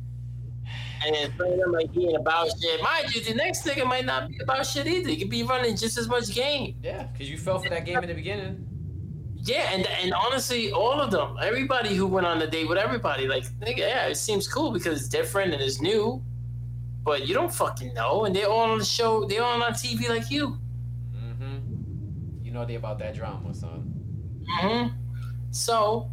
And 1.05 1.15
then 1.15 1.31
him 1.59 1.71
like 1.71 1.91
he 1.93 2.07
ain't 2.07 2.17
about 2.17 2.49
shit. 2.59 2.83
Mind 2.83 3.15
you 3.15 3.21
the 3.23 3.33
next 3.33 3.65
nigga 3.65 3.85
might 3.87 4.05
not 4.05 4.27
be 4.29 4.37
about 4.43 4.65
shit 4.65 4.85
either. 4.85 5.09
He 5.09 5.15
could 5.17 5.29
be 5.29 5.43
running 5.43 5.77
just 5.77 5.97
as 5.97 6.09
much 6.09 6.29
game. 6.35 6.75
Yeah, 6.83 7.03
because 7.03 7.29
you 7.29 7.37
fell 7.37 7.59
for 7.59 7.69
that 7.69 7.85
game 7.85 7.99
in 7.99 8.09
the 8.09 8.13
beginning. 8.13 8.65
yeah 9.43 9.69
and 9.73 9.87
and 10.03 10.13
honestly 10.13 10.73
all 10.73 10.99
of 10.99 11.11
them 11.11 11.37
everybody 11.41 11.95
who 11.95 12.05
went 12.05 12.27
on 12.27 12.37
the 12.39 12.47
date 12.47 12.67
with 12.67 12.77
everybody 12.77 13.25
like 13.25 13.45
nigga 13.61 13.77
yeah 13.77 14.07
it 14.07 14.17
seems 14.17 14.45
cool 14.49 14.69
because 14.71 14.99
it's 14.99 15.07
different 15.07 15.53
and 15.53 15.61
it's 15.63 15.79
new 15.79 16.21
but 17.03 17.27
you 17.27 17.33
don't 17.33 17.53
fucking 17.53 17.93
know 17.93 18.25
and 18.25 18.35
they're 18.35 18.49
all 18.49 18.69
on 18.71 18.77
the 18.77 18.85
show 18.85 19.25
they're 19.25 19.43
all 19.43 19.61
on 19.61 19.73
tv 19.73 20.09
like 20.09 20.29
you 20.29 20.57
Mm-hmm. 21.15 22.45
You 22.45 22.51
know 22.51 22.65
they 22.65 22.75
about 22.75 22.99
that 22.99 23.15
drama, 23.15 23.53
son. 23.53 23.93
hmm 24.47 24.87
So 25.51 26.09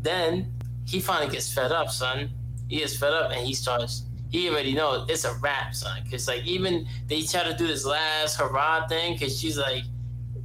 then 0.00 0.52
he 0.86 1.00
finally 1.00 1.30
gets 1.30 1.52
fed 1.52 1.72
up, 1.72 1.90
son. 1.90 2.30
He 2.68 2.78
gets 2.78 2.96
fed 2.96 3.12
up 3.12 3.32
and 3.32 3.46
he 3.46 3.54
starts. 3.54 4.04
He 4.30 4.48
already 4.48 4.72
knows 4.74 5.08
it's 5.10 5.24
a 5.24 5.34
wrap, 5.40 5.74
son. 5.74 6.02
Cause 6.10 6.28
like 6.28 6.44
even 6.44 6.86
they 7.08 7.22
try 7.22 7.42
to 7.44 7.54
do 7.56 7.66
this 7.66 7.84
last 7.84 8.36
hurrah 8.38 8.86
thing, 8.86 9.18
cause 9.18 9.38
she's 9.38 9.58
like, 9.58 9.82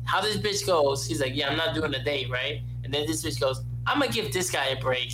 "How 0.06 0.22
this 0.22 0.38
bitch 0.38 0.66
goes?" 0.66 1.06
He's 1.06 1.22
like, 1.22 1.36
"Yeah, 1.36 1.50
I'm 1.50 1.58
not 1.58 1.76
doing 1.76 1.94
a 1.94 2.04
date, 2.04 2.30
right?" 2.30 2.62
And 2.84 2.94
then 2.94 3.06
this 3.06 3.24
bitch 3.24 3.40
goes, 3.40 3.62
"I'm 3.86 4.00
gonna 4.00 4.12
give 4.12 4.34
this 4.34 4.50
guy 4.50 4.68
a 4.68 4.80
break." 4.82 5.14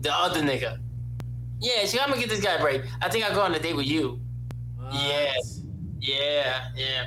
The 0.00 0.12
other 0.12 0.40
nigga. 0.42 0.80
Yeah, 1.60 1.84
she, 1.86 2.00
I'm 2.00 2.08
gonna 2.08 2.20
give 2.20 2.30
this 2.30 2.40
guy 2.40 2.54
a 2.54 2.60
break. 2.60 2.82
I 3.02 3.08
think 3.08 3.24
I'll 3.24 3.34
go 3.34 3.42
on 3.42 3.54
a 3.54 3.58
date 3.58 3.76
with 3.76 3.86
you. 3.86 4.18
What? 4.76 4.94
Yes. 4.94 5.60
Yeah, 6.00 6.68
yeah. 6.74 7.06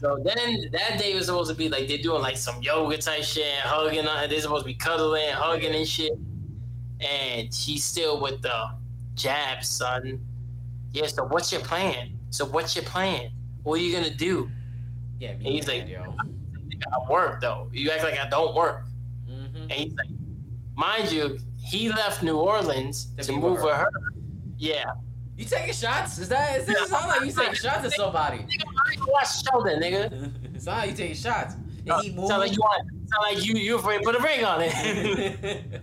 So 0.00 0.16
then 0.24 0.70
that 0.70 0.98
day 1.00 1.14
was 1.14 1.26
supposed 1.26 1.50
to 1.50 1.56
be 1.56 1.68
like 1.68 1.88
they're 1.88 1.98
doing 1.98 2.22
like 2.22 2.36
some 2.36 2.62
yoga 2.62 2.96
type 2.98 3.24
shit, 3.24 3.44
and 3.44 3.62
hugging. 3.68 4.06
on- 4.06 4.28
They're 4.30 4.40
supposed 4.40 4.62
to 4.64 4.66
be 4.68 4.74
cuddling, 4.74 5.28
hugging 5.32 5.74
and 5.74 5.86
shit. 5.86 6.12
And 7.00 7.52
she's 7.52 7.84
still 7.84 8.20
with 8.20 8.40
the 8.42 8.70
jab, 9.16 9.64
son. 9.64 10.20
Yeah. 10.92 11.06
So 11.06 11.24
what's 11.24 11.50
your 11.50 11.60
plan? 11.62 12.16
So 12.30 12.44
what's 12.46 12.76
your 12.76 12.84
plan? 12.84 13.30
What 13.64 13.80
are 13.80 13.82
you 13.82 13.92
gonna 13.92 14.14
do? 14.14 14.48
Yeah, 15.18 15.36
me 15.36 15.52
He's 15.54 15.66
mad, 15.66 15.80
like- 15.80 15.88
yo. 15.88 16.14
I 16.92 17.10
work 17.10 17.40
though. 17.40 17.68
You 17.72 17.90
act 17.90 18.04
like 18.04 18.18
I 18.20 18.28
don't 18.28 18.54
work. 18.54 18.84
Mm-hmm. 19.28 19.62
And 19.62 19.72
he's 19.72 19.94
like, 19.94 20.08
mind 20.76 21.10
you, 21.10 21.40
he 21.68 21.88
left 21.88 22.22
New 22.22 22.36
Orleans 22.38 23.06
To 23.18 23.24
to, 23.24 23.32
with 23.34 23.42
move 23.42 23.58
her. 23.58 23.64
with 23.64 23.74
her. 23.76 23.90
Yeah. 24.56 24.84
You 25.36 25.44
taking 25.44 25.72
shots? 25.74 26.18
Is 26.18 26.28
that? 26.30 26.58
Is 26.60 26.66
this 26.66 26.88
sound 26.88 27.08
like 27.08 27.20
you 27.24 27.30
taking 27.32 27.54
shots 27.54 27.84
at 27.84 27.92
somebody? 27.92 28.38
Nigga, 28.38 29.06
watch 29.06 29.42
Sheldon, 29.44 29.80
nigga. 29.80 30.54
it's 30.54 30.66
not 30.66 30.78
like 30.78 30.90
you 30.90 30.96
taking 30.96 31.14
shots. 31.16 31.54
And 31.54 31.90
Uh, 31.92 32.00
he 32.00 32.08
sound 32.16 32.28
like 32.40 32.52
you 32.52 32.58
want. 32.60 32.88
Sound 33.08 33.22
like 33.34 33.46
you 33.46 33.54
you 33.54 33.76
afraid 33.78 33.98
to 33.98 34.04
put 34.04 34.16
a 34.16 34.20
ring 34.22 34.44
on 34.44 34.60
it. 34.62 35.82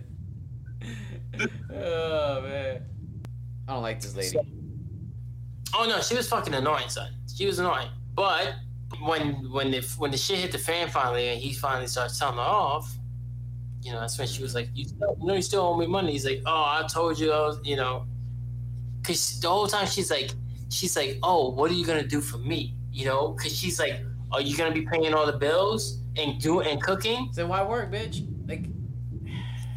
oh 1.72 2.40
man, 2.42 2.82
I 3.68 3.72
don't 3.72 3.82
like 3.82 4.00
this 4.00 4.14
lady. 4.14 4.28
So- 4.28 4.44
oh 5.74 5.86
no, 5.88 6.00
she 6.00 6.14
was 6.14 6.28
fucking 6.28 6.54
annoying, 6.54 6.88
son. 6.88 7.10
She 7.34 7.46
was 7.46 7.58
annoying. 7.58 7.88
But 8.14 8.54
when 9.02 9.50
when 9.50 9.70
the 9.70 9.80
when 9.98 10.10
the 10.10 10.16
shit 10.18 10.38
hit 10.38 10.52
the 10.52 10.58
fan 10.58 10.88
finally, 10.88 11.28
and 11.28 11.40
he 11.40 11.52
finally 11.52 11.86
starts 11.86 12.18
telling 12.18 12.36
her 12.36 12.42
off, 12.42 12.94
you 13.86 13.92
know, 13.92 14.00
that's 14.00 14.18
when 14.18 14.26
she 14.26 14.42
was 14.42 14.52
like, 14.52 14.68
"You 14.74 14.84
still, 14.84 15.16
you 15.20 15.26
know, 15.28 15.34
you 15.34 15.42
still 15.42 15.62
owe 15.62 15.76
me 15.76 15.86
money." 15.86 16.10
He's 16.10 16.26
like, 16.26 16.42
"Oh, 16.44 16.50
I 16.50 16.84
told 16.92 17.20
you, 17.20 17.30
I 17.30 17.40
was, 17.46 17.60
you 17.62 17.76
know," 17.76 18.04
because 19.00 19.38
the 19.40 19.48
whole 19.48 19.68
time 19.68 19.86
she's 19.86 20.10
like, 20.10 20.32
she's 20.70 20.96
like, 20.96 21.18
"Oh, 21.22 21.50
what 21.50 21.70
are 21.70 21.74
you 21.74 21.86
gonna 21.86 22.06
do 22.06 22.20
for 22.20 22.38
me?" 22.38 22.74
You 22.92 23.04
know, 23.06 23.28
because 23.28 23.56
she's 23.56 23.78
like, 23.78 24.00
"Are 24.32 24.40
you 24.40 24.56
gonna 24.56 24.74
be 24.74 24.82
paying 24.82 25.14
all 25.14 25.24
the 25.24 25.38
bills 25.38 26.00
and 26.16 26.40
do 26.40 26.62
and 26.62 26.82
cooking?" 26.82 27.28
So 27.32 27.46
why 27.46 27.62
work, 27.62 27.92
bitch? 27.92 28.26
Like, 28.48 28.64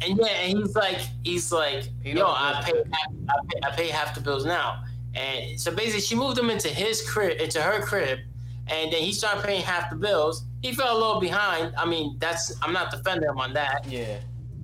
And 0.02 0.18
yeah, 0.18 0.26
and 0.26 0.58
he's 0.58 0.74
like, 0.74 0.98
he's 1.22 1.52
like, 1.52 1.84
yo, 2.02 2.26
I 2.26 2.62
pay, 2.64 2.82
half, 2.92 3.12
I 3.28 3.34
pay, 3.48 3.60
I 3.62 3.70
pay 3.76 3.88
half 3.88 4.14
the 4.14 4.20
bills 4.22 4.44
now. 4.44 4.82
And 5.14 5.60
so 5.60 5.70
basically, 5.70 6.00
she 6.00 6.14
moved 6.16 6.38
him 6.38 6.50
into 6.50 6.68
his 6.68 7.08
crib, 7.08 7.38
into 7.38 7.60
her 7.60 7.80
crib, 7.82 8.18
and 8.66 8.92
then 8.92 9.02
he 9.02 9.12
started 9.12 9.44
paying 9.44 9.62
half 9.62 9.90
the 9.90 9.96
bills. 9.96 10.44
He 10.62 10.72
fell 10.72 10.96
a 10.96 10.98
little 10.98 11.20
behind. 11.20 11.74
I 11.76 11.86
mean, 11.86 12.16
that's 12.18 12.54
I'm 12.62 12.72
not 12.72 12.90
defending 12.90 13.28
him 13.28 13.38
on 13.38 13.52
that. 13.54 13.86
yeah, 13.88 14.18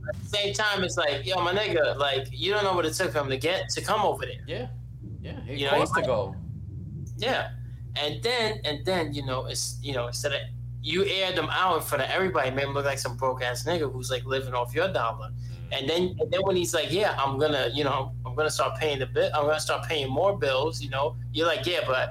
At 0.09 0.23
the 0.23 0.29
same 0.29 0.53
time, 0.53 0.85
it's 0.85 0.97
like, 0.97 1.25
yo, 1.25 1.43
my 1.43 1.55
nigga, 1.55 1.97
like 1.97 2.29
you 2.31 2.53
don't 2.53 2.65
know 2.65 2.75
what 2.75 2.85
it 2.85 2.93
took 2.95 3.13
for 3.13 3.21
him 3.21 3.31
to 3.31 3.39
get 3.39 3.71
to 3.71 3.81
come 3.81 4.03
over 4.03 4.27
there. 4.27 4.43
yeah, 4.47 4.67
yeah. 5.23 5.41
It 5.49 5.59
You 5.59 5.71
know, 5.71 5.85
to 5.85 6.03
go. 6.03 6.37
Yeah, 7.19 7.51
and 7.97 8.23
then 8.23 8.61
and 8.65 8.85
then 8.85 9.15
you 9.15 9.25
know 9.25 9.47
it's 9.47 9.79
you 9.83 9.95
know 9.95 10.07
instead 10.07 10.33
of 10.33 10.41
you 10.83 11.05
aired 11.05 11.35
them 11.35 11.49
out 11.51 11.77
in 11.77 11.83
front 11.83 12.05
of 12.05 12.11
everybody, 12.11 12.51
made 12.51 12.65
him 12.65 12.75
look 12.75 12.85
like 12.85 12.99
some 12.99 13.17
broke 13.17 13.43
ass 13.43 13.65
nigga 13.65 13.91
who's 13.91 14.11
like 14.11 14.25
living 14.25 14.55
off 14.55 14.75
your 14.75 14.93
dollar. 14.93 15.31
Mm. 15.31 15.79
And 15.79 15.89
then 15.89 16.17
and 16.21 16.31
then 16.31 16.41
when 16.43 16.57
he's 16.57 16.75
like, 16.75 16.93
yeah, 16.93 17.17
I'm 17.19 17.39
gonna 17.39 17.71
you 17.73 17.85
know 17.85 18.13
I'm 18.25 18.35
gonna 18.35 18.51
start 18.51 18.79
paying 18.79 18.99
the 18.99 19.07
bill. 19.07 19.31
I'm 19.35 19.47
gonna 19.47 19.59
start 19.59 19.89
paying 19.89 20.11
more 20.11 20.39
bills. 20.39 20.83
You 20.83 20.91
know, 20.91 21.17
you're 21.33 21.47
like, 21.47 21.67
yeah, 21.67 21.81
but 21.87 22.11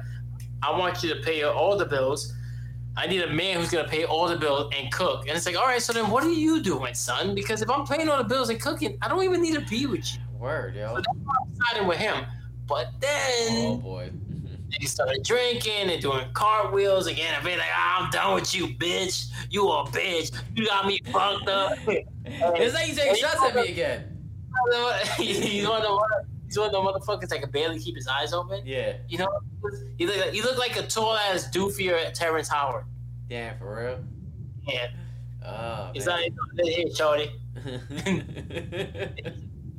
I 0.62 0.78
want 0.78 1.04
you 1.04 1.14
to 1.14 1.22
pay 1.22 1.44
all 1.44 1.78
the 1.78 1.86
bills. 1.86 2.34
I 2.98 3.08
need 3.08 3.22
a 3.22 3.30
man 3.30 3.60
who's 3.60 3.70
gonna 3.70 3.88
pay 3.88 4.06
all 4.06 4.28
the 4.28 4.38
bills 4.38 4.72
and 4.78 4.92
cook. 4.92 5.28
And 5.28 5.36
it's 5.36 5.46
like, 5.46 5.58
all 5.58 5.66
right, 5.66 5.82
so 5.82 5.92
then 5.92 6.10
what 6.10 6.24
are 6.24 6.30
you 6.30 6.62
doing, 6.62 6.94
son? 6.94 7.36
Because 7.36 7.62
if 7.62 7.70
I'm 7.70 7.86
paying 7.86 8.08
all 8.10 8.18
the 8.18 8.24
bills 8.24 8.50
and 8.50 8.60
cooking, 8.60 8.98
I 9.02 9.10
don't 9.10 9.24
even 9.24 9.42
need 9.42 9.56
to 9.56 9.62
be 9.62 9.86
with 9.86 10.14
you. 10.14 10.22
Word, 10.40 10.76
yo. 10.76 10.90
So 10.90 10.96
that's 10.96 11.08
why 11.24 11.34
I'm 11.42 11.56
siding 11.56 11.88
with 11.88 11.98
him. 11.98 12.26
But 12.68 12.88
then 13.00 13.68
Oh 13.68 13.78
boy. 13.78 14.12
they 14.80 14.86
started 14.86 15.24
drinking 15.24 15.90
and 15.90 16.02
doing 16.02 16.26
cartwheels 16.34 17.08
again. 17.08 17.34
And 17.36 17.44
be 17.44 17.52
like, 17.52 17.66
"Ah, 17.72 18.04
I'm 18.06 18.12
done 18.12 18.36
with 18.36 18.56
you, 18.56 18.68
bitch. 18.68 19.30
You 19.50 19.68
a 19.70 19.86
bitch. 19.86 20.32
You 20.56 20.66
got 20.68 20.88
me 20.88 21.00
fucked 21.12 21.48
up. 21.50 21.78
it's 21.88 22.74
like 22.74 22.88
you 22.88 22.96
taking 22.96 23.16
shots 23.16 23.42
at 23.42 23.56
me 23.56 23.72
again. 23.72 24.18
he's 25.18 25.68
one 25.68 25.82
of 25.82 25.84
the 25.84 26.26
he's 26.46 26.58
one 26.58 26.68
of 26.68 26.72
the 26.74 26.80
motherfuckers 26.80 27.30
that 27.30 27.42
can 27.42 27.50
barely 27.52 27.80
keep 27.80 27.96
his 27.96 28.08
eyes 28.08 28.34
open. 28.34 28.62
Yeah. 28.66 28.98
You 29.08 29.18
know, 29.20 29.28
he 29.98 30.06
look, 30.08 30.16
he 30.34 30.42
look 30.42 30.58
like 30.58 30.76
a 30.78 30.84
tall 30.88 31.16
ass 31.16 31.50
doofier 31.54 32.12
Terrence 32.14 32.48
Howard. 32.50 32.86
Damn, 33.30 33.58
for 33.58 33.76
real. 33.76 34.00
Yeah, 34.68 34.88
Oh, 35.46 35.92
he's 35.94 36.06
man. 36.08 36.30
not 36.56 36.66
here, 36.68 36.88
shorty. 36.96 37.32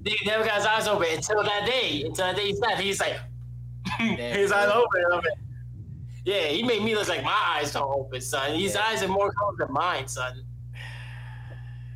He 0.05 0.17
never 0.25 0.45
got 0.45 0.55
his 0.59 0.67
eyes 0.67 0.87
open 0.87 1.09
until 1.13 1.43
that 1.43 1.67
day. 1.67 2.05
Until 2.07 2.27
that 2.27 2.37
day 2.37 2.47
he 2.47 2.55
snapped. 2.55 2.81
He's 2.81 3.01
like, 3.01 3.17
his 3.99 4.53
eyes 4.53 4.69
open. 4.73 5.21
Yeah, 6.25 6.43
he 6.47 6.63
made 6.63 6.83
me 6.85 6.95
look 6.95 7.09
like 7.09 7.25
my 7.25 7.37
eyes 7.57 7.73
don't 7.73 7.93
open, 7.93 8.21
son. 8.21 8.55
His 8.55 8.75
Yeah. 8.75 8.85
eyes 8.87 9.03
are 9.03 9.09
more 9.09 9.33
closed 9.33 9.59
than 9.59 9.73
mine, 9.73 10.07
son. 10.07 10.45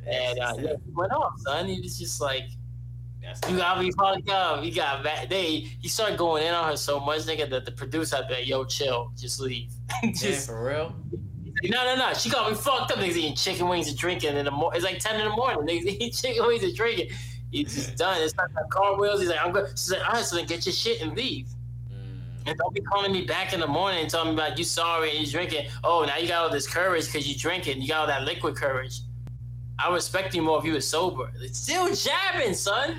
And 0.05 0.39
uh, 0.39 0.55
yeah, 0.59 0.73
he 0.83 0.91
went 0.93 1.13
off, 1.13 1.33
son. 1.39 1.67
He 1.67 1.79
was 1.79 1.97
just 1.97 2.19
like, 2.19 2.43
That's 3.21 3.49
you 3.49 3.57
got 3.57 3.79
me 3.79 3.91
fucked 3.91 4.29
up. 4.29 4.63
He 4.63 4.71
got 4.71 5.03
mad. 5.03 5.29
They 5.29 5.67
he 5.81 5.87
started 5.87 6.17
going 6.17 6.43
in 6.43 6.53
on 6.53 6.69
her 6.69 6.77
so 6.77 6.99
much, 6.99 7.21
nigga, 7.21 7.49
that 7.51 7.65
the 7.65 7.71
producer 7.71 8.17
had 8.17 8.29
like, 8.31 8.47
yo, 8.47 8.65
chill, 8.65 9.11
just 9.17 9.39
leave. 9.39 9.71
Just 10.15 10.47
for 10.47 10.63
real. 10.65 10.95
he's 11.11 11.69
like, 11.69 11.71
no, 11.71 11.83
no, 11.95 12.07
no. 12.07 12.13
She 12.13 12.29
got 12.29 12.49
me 12.49 12.55
fucked 12.57 12.91
up. 12.91 12.97
Niggas 12.97 13.15
eating 13.17 13.35
chicken 13.35 13.67
wings 13.67 13.87
and 13.89 13.97
drinking 13.97 14.35
in 14.37 14.45
the 14.45 14.51
morning. 14.51 14.77
It's 14.77 14.85
like 14.85 14.99
ten 14.99 15.19
in 15.19 15.25
the 15.29 15.35
morning. 15.35 15.59
Niggas 15.67 15.85
eating 15.95 16.11
chicken 16.11 16.47
wings 16.47 16.63
and 16.63 16.75
drinking. 16.75 17.09
He's 17.51 17.75
just 17.75 17.97
done. 17.97 18.21
It's 18.21 18.33
like 18.37 18.49
car 18.69 18.97
wheels. 18.99 19.19
He's 19.19 19.29
like, 19.29 19.39
I'm 19.43 19.51
good. 19.51 19.69
She's 19.71 19.91
like, 19.91 20.07
all 20.07 20.13
right, 20.15 20.23
so 20.25 20.37
then 20.37 20.45
get 20.45 20.65
your 20.65 20.73
shit 20.73 21.01
and 21.01 21.15
leave. 21.15 21.47
Mm, 21.91 22.21
And 22.47 22.57
don't 22.57 22.73
be 22.73 22.79
calling 22.81 23.11
me 23.11 23.25
back 23.25 23.51
in 23.53 23.59
the 23.59 23.67
morning 23.67 23.99
and 24.01 24.09
telling 24.09 24.29
me 24.29 24.33
about 24.41 24.57
you 24.57 24.63
sorry 24.63 25.11
and 25.11 25.19
you 25.19 25.31
drinking. 25.31 25.67
Oh, 25.83 26.05
now 26.05 26.15
you 26.17 26.27
got 26.29 26.43
all 26.45 26.49
this 26.49 26.65
courage 26.67 27.05
because 27.07 27.27
you 27.27 27.37
drinking. 27.37 27.81
You 27.81 27.89
got 27.89 27.99
all 27.99 28.07
that 28.07 28.23
liquid 28.23 28.55
courage. 28.55 29.01
I 29.77 29.93
respect 29.93 30.33
you 30.35 30.41
more 30.43 30.59
if 30.59 30.65
you 30.65 30.73
were 30.73 30.79
sober. 30.81 31.31
It's 31.41 31.59
still 31.59 31.93
jabbing, 31.93 32.53
son. 32.53 32.97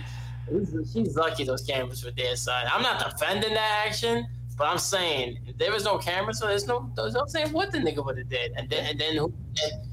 She's 0.92 1.16
lucky 1.16 1.44
those 1.44 1.62
cameras 1.62 2.04
were 2.04 2.10
there, 2.10 2.36
son. 2.36 2.66
I'm 2.72 2.82
not 2.82 3.10
defending 3.10 3.54
that 3.54 3.84
action, 3.86 4.26
but 4.56 4.64
I'm 4.64 4.78
saying 4.78 5.38
if 5.46 5.56
there 5.58 5.72
was 5.72 5.84
no 5.84 5.98
camera, 5.98 6.34
so 6.34 6.46
there's 6.46 6.66
no. 6.66 6.90
I'm 6.98 7.28
saying 7.28 7.52
what 7.52 7.72
the 7.72 7.78
nigga 7.78 8.04
would 8.04 8.18
have 8.18 8.28
did, 8.28 8.52
and 8.56 8.68
then 8.68 8.84
and 8.86 9.00
then 9.00 9.16
who, 9.16 9.32
and, 9.62 9.88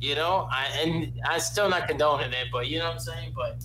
you 0.00 0.14
know, 0.14 0.48
I 0.50 0.66
and 0.82 1.20
I 1.28 1.38
still 1.38 1.68
not 1.68 1.86
condoning 1.86 2.32
it, 2.32 2.48
but 2.50 2.68
you 2.68 2.78
know 2.78 2.86
what 2.86 2.94
I'm 2.94 3.00
saying, 3.00 3.32
but. 3.34 3.64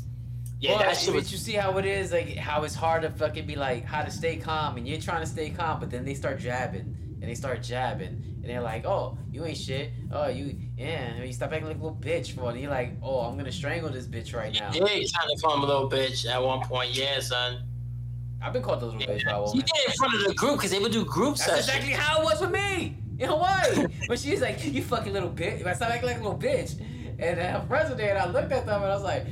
Yeah, 0.61 0.71
well, 0.71 0.79
that 0.79 0.97
shit 0.97 1.15
was... 1.15 1.31
you 1.31 1.37
see 1.37 1.53
how 1.53 1.77
it 1.77 1.85
is, 1.85 2.11
like 2.11 2.35
how 2.35 2.63
it's 2.63 2.75
hard 2.75 3.03
to 3.03 3.09
fucking 3.11 3.47
be 3.47 3.55
like 3.55 3.85
how 3.85 4.01
to 4.01 4.11
stay 4.11 4.35
calm, 4.35 4.75
and 4.75 4.85
you're 4.85 4.99
trying 4.99 5.21
to 5.21 5.25
stay 5.25 5.51
calm, 5.51 5.79
but 5.79 5.89
then 5.89 6.03
they 6.03 6.13
start 6.13 6.37
jabbing 6.37 6.97
and 7.21 7.29
they 7.29 7.35
start 7.35 7.61
jabbing, 7.61 8.07
and 8.41 8.45
they're 8.45 8.61
like, 8.61 8.85
"Oh, 8.85 9.17
you 9.31 9.45
ain't 9.45 9.57
shit. 9.57 9.91
Oh, 10.11 10.27
you 10.27 10.55
yeah." 10.77 10.85
And 11.15 11.25
You 11.25 11.33
stop 11.33 11.51
acting 11.51 11.67
like 11.67 11.77
a 11.77 11.83
little 11.83 11.97
bitch 11.99 12.31
for 12.31 12.51
it. 12.51 12.59
you're 12.59 12.71
like, 12.71 12.93
"Oh, 13.03 13.21
I'm 13.21 13.37
gonna 13.37 13.51
strangle 13.51 13.89
this 13.89 14.05
bitch 14.07 14.33
right 14.35 14.53
now." 14.53 14.71
Yeah, 14.73 14.85
trying 14.85 15.05
to 15.05 15.41
call 15.41 15.55
him 15.57 15.63
a 15.63 15.65
little 15.65 15.89
bitch 15.89 16.25
at 16.27 16.41
one 16.41 16.61
point. 16.61 16.95
Yeah, 16.95 17.19
son. 17.19 17.63
I've 18.41 18.53
been 18.53 18.61
called 18.63 18.81
a 18.81 18.85
little 18.85 19.01
yeah. 19.01 19.07
bitch 19.07 19.25
by 19.25 19.31
a 19.31 19.41
woman. 19.41 19.57
Yeah, 19.65 19.91
in 19.91 19.93
front 19.97 20.13
of 20.15 20.23
the 20.25 20.33
group 20.33 20.55
because 20.55 20.71
they 20.71 20.79
would 20.79 20.93
do 20.93 21.03
group 21.03 21.35
That's 21.35 21.45
sessions. 21.45 21.67
exactly 21.67 21.91
how 21.91 22.21
it 22.21 22.23
was 22.23 22.39
with 22.39 22.51
me 22.51 22.97
in 23.19 23.27
Hawaii. 23.29 23.85
but 24.07 24.17
she's 24.17 24.39
like, 24.41 24.63
"You 24.63 24.81
fucking 24.81 25.11
little 25.11 25.29
bitch." 25.29 25.65
I 25.65 25.73
stop 25.73 25.89
acting 25.89 26.07
like 26.09 26.19
a 26.19 26.23
little 26.23 26.39
bitch, 26.39 26.79
and 27.19 27.37
her 27.37 27.65
friends 27.67 27.89
were 27.89 27.95
there, 27.97 28.11
and 28.15 28.19
I 28.19 28.31
looked 28.31 28.51
at 28.53 28.65
them 28.65 28.81
and 28.81 28.89
I 28.91 28.95
was 28.95 29.03
like, 29.03 29.25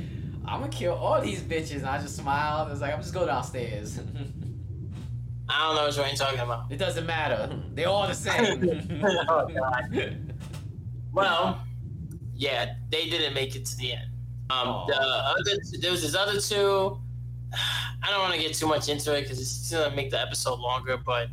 "I'm 0.46 0.60
gonna 0.60 0.68
kill 0.70 0.92
all 0.92 1.20
these 1.22 1.40
bitches." 1.40 1.76
And 1.76 1.86
I 1.86 1.98
just 2.02 2.16
smiled. 2.16 2.68
I 2.68 2.70
was 2.70 2.82
like, 2.82 2.92
"I'm 2.92 3.00
just 3.00 3.14
go 3.14 3.24
downstairs." 3.24 3.98
I 5.48 5.66
don't 5.66 5.76
know 5.76 6.02
what 6.02 6.08
you're 6.08 6.16
talking 6.16 6.40
about. 6.40 6.70
It 6.70 6.76
doesn't 6.76 7.06
matter. 7.06 7.50
They're 7.74 7.88
all 7.88 8.06
the 8.06 8.14
same. 8.14 9.02
oh 9.28 9.48
god. 9.48 10.18
well, 11.12 11.62
yeah, 12.34 12.74
they 12.90 13.08
didn't 13.08 13.34
make 13.34 13.56
it 13.56 13.64
to 13.66 13.76
the 13.76 13.92
end. 13.92 14.10
Um, 14.50 14.84
the 14.88 14.96
other 14.96 15.58
there 15.80 15.90
was 15.90 16.02
this 16.02 16.14
other 16.14 16.40
two. 16.40 16.98
I 18.02 18.10
don't 18.10 18.20
want 18.20 18.34
to 18.34 18.40
get 18.40 18.54
too 18.54 18.66
much 18.66 18.88
into 18.88 19.14
it 19.16 19.22
because 19.22 19.40
it's 19.40 19.70
gonna 19.70 19.94
make 19.94 20.10
the 20.10 20.20
episode 20.20 20.58
longer, 20.60 20.96
but 20.96 21.28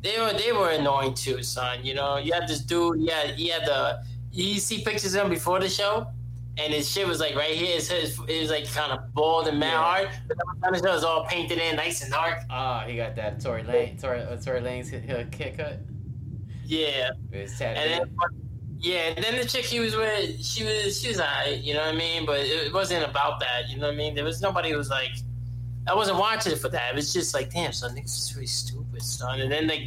they 0.00 0.18
were 0.18 0.32
they 0.32 0.52
were 0.52 0.70
annoying 0.70 1.14
too, 1.14 1.42
son. 1.42 1.84
You 1.84 1.94
know, 1.94 2.16
you 2.16 2.32
had 2.32 2.48
this 2.48 2.60
dude. 2.60 3.00
Yeah, 3.00 3.26
he 3.32 3.48
had 3.48 3.66
the. 3.66 4.02
You 4.32 4.58
see 4.60 4.82
pictures 4.82 5.14
of 5.14 5.24
him 5.24 5.30
before 5.30 5.60
the 5.60 5.68
show 5.68 6.06
and 6.58 6.72
his 6.72 6.90
shit 6.90 7.06
was 7.06 7.20
like 7.20 7.34
right 7.34 7.54
here. 7.54 7.76
His, 7.76 7.90
his 7.90 8.18
it 8.28 8.40
was 8.40 8.50
like 8.50 8.70
kind 8.72 8.92
of 8.92 9.12
bald 9.14 9.48
and 9.48 9.58
mad 9.58 9.72
yeah. 9.72 9.82
hard, 9.82 10.08
but 10.60 10.72
the 10.72 10.78
show 10.78 10.94
was 10.94 11.04
all 11.04 11.24
painted 11.24 11.58
in, 11.58 11.76
nice 11.76 12.02
and 12.02 12.12
dark. 12.12 12.40
Ah, 12.50 12.84
he 12.86 12.96
got 12.96 13.16
that 13.16 13.40
Tory 13.40 13.62
Lane, 13.62 13.96
Tory, 13.96 14.20
uh, 14.20 14.36
Tory 14.36 14.60
Lanez 14.60 15.32
kick 15.32 15.56
cut. 15.56 15.80
Yeah. 16.64 17.10
and 17.32 17.50
then, 17.60 18.16
yeah, 18.78 19.12
and 19.14 19.24
then 19.24 19.36
the 19.36 19.46
chick 19.46 19.64
he 19.64 19.80
was 19.80 19.94
with, 19.94 20.44
she 20.44 20.64
was 20.64 21.00
she 21.00 21.08
was 21.08 21.20
alright, 21.20 21.58
you 21.62 21.74
know 21.74 21.80
what 21.80 21.94
I 21.94 21.96
mean? 21.96 22.26
But 22.26 22.40
it 22.40 22.72
wasn't 22.72 23.04
about 23.08 23.40
that, 23.40 23.68
you 23.68 23.78
know 23.78 23.86
what 23.86 23.94
I 23.94 23.96
mean? 23.96 24.14
There 24.14 24.24
was 24.24 24.40
nobody 24.40 24.70
who 24.70 24.76
was 24.76 24.90
like, 24.90 25.10
I 25.86 25.94
wasn't 25.94 26.18
watching 26.18 26.52
it 26.52 26.58
for 26.58 26.68
that. 26.68 26.92
It 26.92 26.96
was 26.96 27.12
just 27.12 27.34
like, 27.34 27.50
damn, 27.50 27.72
son, 27.72 27.94
niggas 27.94 28.06
is 28.06 28.32
really 28.34 28.46
stupid, 28.46 29.02
son. 29.02 29.40
And 29.40 29.50
then 29.50 29.66
like 29.66 29.82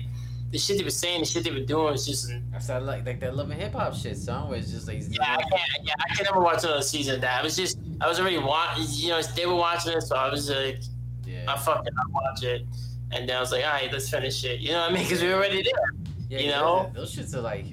the 0.56 0.62
shit 0.62 0.78
they 0.78 0.86
were 0.86 0.89
saying, 0.89 1.20
the 1.20 1.26
shit 1.26 1.44
they 1.44 1.52
were 1.52 1.60
doing 1.60 1.91
was 1.91 2.06
just. 2.06 2.32
I 2.54 2.60
said 2.60 2.84
like 2.84 3.06
like 3.06 3.20
that 3.20 3.36
Love 3.36 3.52
and 3.52 3.62
Hip 3.62 3.74
Hop 3.74 3.94
shit, 3.94 4.18
son. 4.18 4.48
Where 4.48 4.58
it's 4.58 4.72
just 4.72 4.88
like. 4.88 5.02
Yeah, 5.10 5.22
I 5.22 5.41
can't. 5.41 5.84
Yeah, 5.84 5.94
I 6.00 6.15
can 6.15 6.24
never 6.24 6.39
watch 6.39 6.63
another 6.63 6.82
season 6.82 7.15
of 7.15 7.22
that. 7.22 7.41
I 7.41 7.44
was 7.44 7.58
just, 7.58 7.78
I 8.00 8.08
was 8.08 8.22
already 8.22 8.38
watching. 8.38 8.86
You 8.88 9.10
know, 9.10 9.22
they 9.36 9.46
were 9.46 9.56
watching 9.56 9.91
it, 9.91 10.02
so 10.02 10.15
I 10.15 10.30
was 10.30 10.50
like, 10.50 10.82
yeah. 11.26 11.44
I 11.46 11.58
fucking 11.58 11.91
I 11.94 12.10
watch 12.10 12.44
it, 12.44 12.65
and 13.12 13.28
then 13.28 13.36
I 13.36 13.41
was 13.41 13.52
like, 13.52 13.65
all 13.65 13.72
right, 13.72 13.91
let's 13.91 14.10
finish 14.10 14.46
it. 14.46 14.62
You 14.62 14.72
know 14.72 14.80
what 14.80 14.91
I 14.91 14.94
mean? 14.94 15.04
Because 15.04 15.22
we 15.22 15.28
were 15.28 15.36
already 15.36 15.62
there. 15.62 15.94
Yeah, 16.30 16.39
you 16.39 16.52
know, 16.52 16.89
those 16.96 17.13
shits 17.13 17.36
are 17.36 17.41
like 17.41 17.65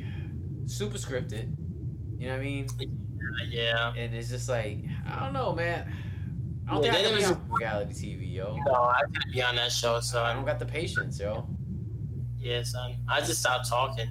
super 0.67 0.99
scripted. 0.99 1.55
You 2.19 2.27
know 2.27 2.33
what 2.33 2.41
I 2.41 2.45
mean? 2.45 2.67
Yeah. 3.49 3.93
And 3.97 4.13
it's 4.13 4.29
just 4.29 4.49
like 4.49 4.79
I 5.09 5.21
don't 5.21 5.33
know, 5.33 5.55
man. 5.55 5.87
I 6.69 6.75
don't 6.75 6.85
yeah, 6.85 6.95
think 6.95 7.07
I 7.07 7.11
can 7.11 7.19
be 7.19 7.25
on 7.25 7.59
reality 7.61 7.93
TV, 7.95 8.35
yo. 8.35 8.57
No, 8.67 8.73
I 8.75 9.03
can't 9.03 9.33
be 9.33 9.41
on 9.41 9.55
that 9.55 9.71
show, 9.71 10.01
so 10.01 10.23
I 10.25 10.33
don't 10.33 10.45
got 10.45 10.59
the 10.59 10.67
patience, 10.67 11.21
yo. 11.21 11.47
Yeah, 12.43 12.63
son. 12.65 12.97
I 13.09 13.21
just 13.21 13.39
stopped 13.39 13.69
talking. 13.69 14.09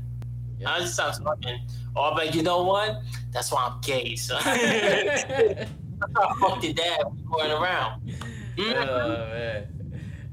Yeah. 0.58 0.72
I 0.72 0.80
just 0.80 0.94
stopped 0.94 1.22
talking. 1.22 1.60
Oh, 1.98 2.14
but 2.16 2.34
you 2.34 2.44
know 2.44 2.64
what? 2.64 3.02
That's 3.32 3.52
why 3.52 3.68
I'm 3.70 3.82
gay, 3.82 4.16
son. 4.16 4.42
That's 4.46 5.70
how 6.16 6.34
fuck 6.36 6.64
your 6.64 6.72
dad 6.72 7.02
going 7.30 7.52
around. 7.52 8.10
Mm-hmm. 8.56 8.90
Oh 8.90 9.28
man. 9.34 9.68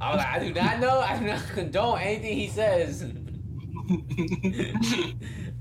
I 0.00 0.14
was 0.14 0.18
like, 0.18 0.28
I 0.28 0.38
do 0.38 0.54
not 0.54 0.78
know. 0.78 1.00
I 1.00 1.18
do 1.18 1.26
not 1.26 1.42
condone 1.54 1.98
anything 1.98 2.38
he 2.38 2.46
says. 2.46 3.02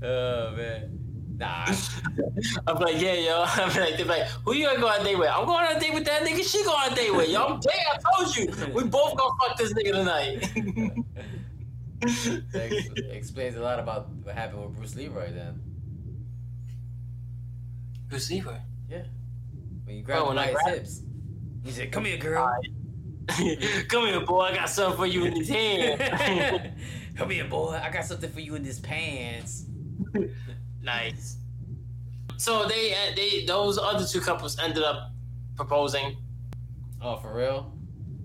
oh 0.02 0.52
man. 0.56 0.94
Nah. 1.38 1.66
I'm 2.68 2.76
like, 2.76 3.00
yeah, 3.00 3.14
yo. 3.14 3.42
I'm 3.46 3.76
like, 3.76 3.96
they're 3.96 4.06
like, 4.06 4.28
who 4.44 4.54
you 4.54 4.66
gonna 4.66 4.78
go 4.78 4.86
on 4.88 5.00
a 5.00 5.04
date 5.04 5.18
with? 5.18 5.28
I'm 5.28 5.44
going 5.44 5.66
on 5.66 5.76
a 5.76 5.80
date 5.80 5.92
with 5.92 6.04
that 6.04 6.22
nigga. 6.22 6.44
She 6.44 6.62
going 6.62 6.78
on 6.86 6.92
a 6.92 6.94
date 6.94 7.12
with. 7.12 7.30
Yo, 7.30 7.44
I'm 7.44 7.58
dead. 7.58 7.74
I 7.92 7.98
told 8.14 8.36
you. 8.36 8.46
We 8.72 8.84
both 8.84 9.16
gonna 9.16 9.34
fuck 9.40 9.58
this 9.58 9.72
nigga 9.72 9.90
tonight 9.92 10.48
that 12.00 13.08
explains 13.10 13.56
a 13.56 13.60
lot 13.60 13.80
about 13.80 14.08
what 14.22 14.34
happened 14.34 14.62
with 14.64 14.76
Bruce 14.76 14.94
Leroy 14.94 15.32
then. 15.32 15.60
Bruce 18.08 18.30
Leroy? 18.30 18.58
Yeah. 18.88 19.02
When 19.84 19.96
you 19.96 20.02
grabbed 20.02 20.26
oh, 20.26 20.30
him 20.30 20.36
by 20.36 20.46
his 20.46 20.60
hips. 20.66 21.02
He 21.64 21.72
said, 21.72 21.90
Come 21.90 22.04
here, 22.04 22.18
girl. 22.18 22.50
Come 23.88 24.06
here, 24.06 24.20
boy. 24.20 24.42
I 24.42 24.54
got 24.54 24.70
something 24.70 24.96
for 24.96 25.06
you 25.06 25.24
in 25.24 25.34
this 25.34 25.48
hand. 25.48 26.74
Come 27.16 27.30
here, 27.30 27.44
boy. 27.44 27.80
I 27.82 27.90
got 27.90 28.04
something 28.04 28.30
for 28.30 28.40
you 28.40 28.54
in 28.54 28.62
this 28.62 28.78
pants. 28.78 29.66
nice. 30.82 31.36
So 32.36 32.66
they 32.68 32.92
uh, 32.92 33.16
they 33.16 33.44
those 33.44 33.76
other 33.76 34.06
two 34.06 34.20
couples 34.20 34.58
ended 34.60 34.84
up 34.84 35.10
proposing. 35.56 36.16
Oh, 37.02 37.16
for 37.16 37.34
real? 37.34 37.72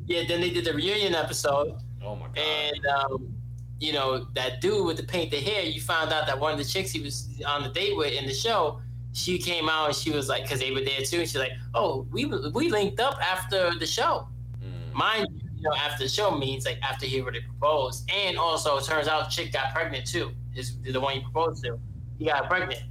Yeah. 0.05 0.23
Then 0.27 0.39
they 0.39 0.51
did 0.51 0.65
the 0.65 0.73
reunion 0.73 1.15
episode. 1.15 1.75
Oh 2.03 2.15
my 2.15 2.27
god. 2.27 2.37
And 2.37 2.85
um, 2.85 3.33
you 3.79 3.93
know, 3.93 4.25
that 4.33 4.61
dude 4.61 4.85
with 4.85 4.97
the 4.97 5.03
painted 5.03 5.43
hair, 5.43 5.63
you 5.63 5.81
found 5.81 6.11
out 6.13 6.25
that 6.27 6.39
one 6.39 6.51
of 6.53 6.57
the 6.57 6.65
chicks 6.65 6.91
he 6.91 7.01
was 7.01 7.27
on 7.45 7.63
the 7.63 7.69
date 7.69 7.95
with 7.97 8.13
in 8.13 8.25
the 8.25 8.33
show, 8.33 8.79
she 9.13 9.37
came 9.37 9.69
out 9.69 9.87
and 9.87 9.95
she 9.95 10.11
was 10.11 10.27
like, 10.29 10.43
because 10.43 10.59
they 10.59 10.71
were 10.71 10.81
there 10.81 11.01
too, 11.01 11.19
and 11.19 11.27
she's 11.27 11.37
like, 11.37 11.51
oh, 11.73 12.07
we 12.11 12.25
we 12.25 12.69
linked 12.69 12.99
up 12.99 13.17
after 13.21 13.71
the 13.77 13.85
show. 13.85 14.27
Mm. 14.63 14.93
Mind 14.93 15.27
you, 15.31 15.49
you 15.57 15.61
know, 15.63 15.75
after 15.75 16.03
the 16.03 16.09
show 16.09 16.35
means 16.35 16.65
like 16.65 16.81
after 16.81 17.05
he 17.05 17.21
already 17.21 17.41
proposed, 17.41 18.09
and 18.11 18.37
also 18.37 18.77
it 18.77 18.85
turns 18.85 19.07
out 19.07 19.29
chick 19.29 19.51
got 19.53 19.73
pregnant 19.73 20.05
too. 20.07 20.31
Is 20.55 20.77
the 20.81 20.99
one 20.99 21.15
he 21.15 21.21
proposed 21.21 21.63
to, 21.63 21.79
he 22.17 22.25
got 22.25 22.47
pregnant. 22.47 22.83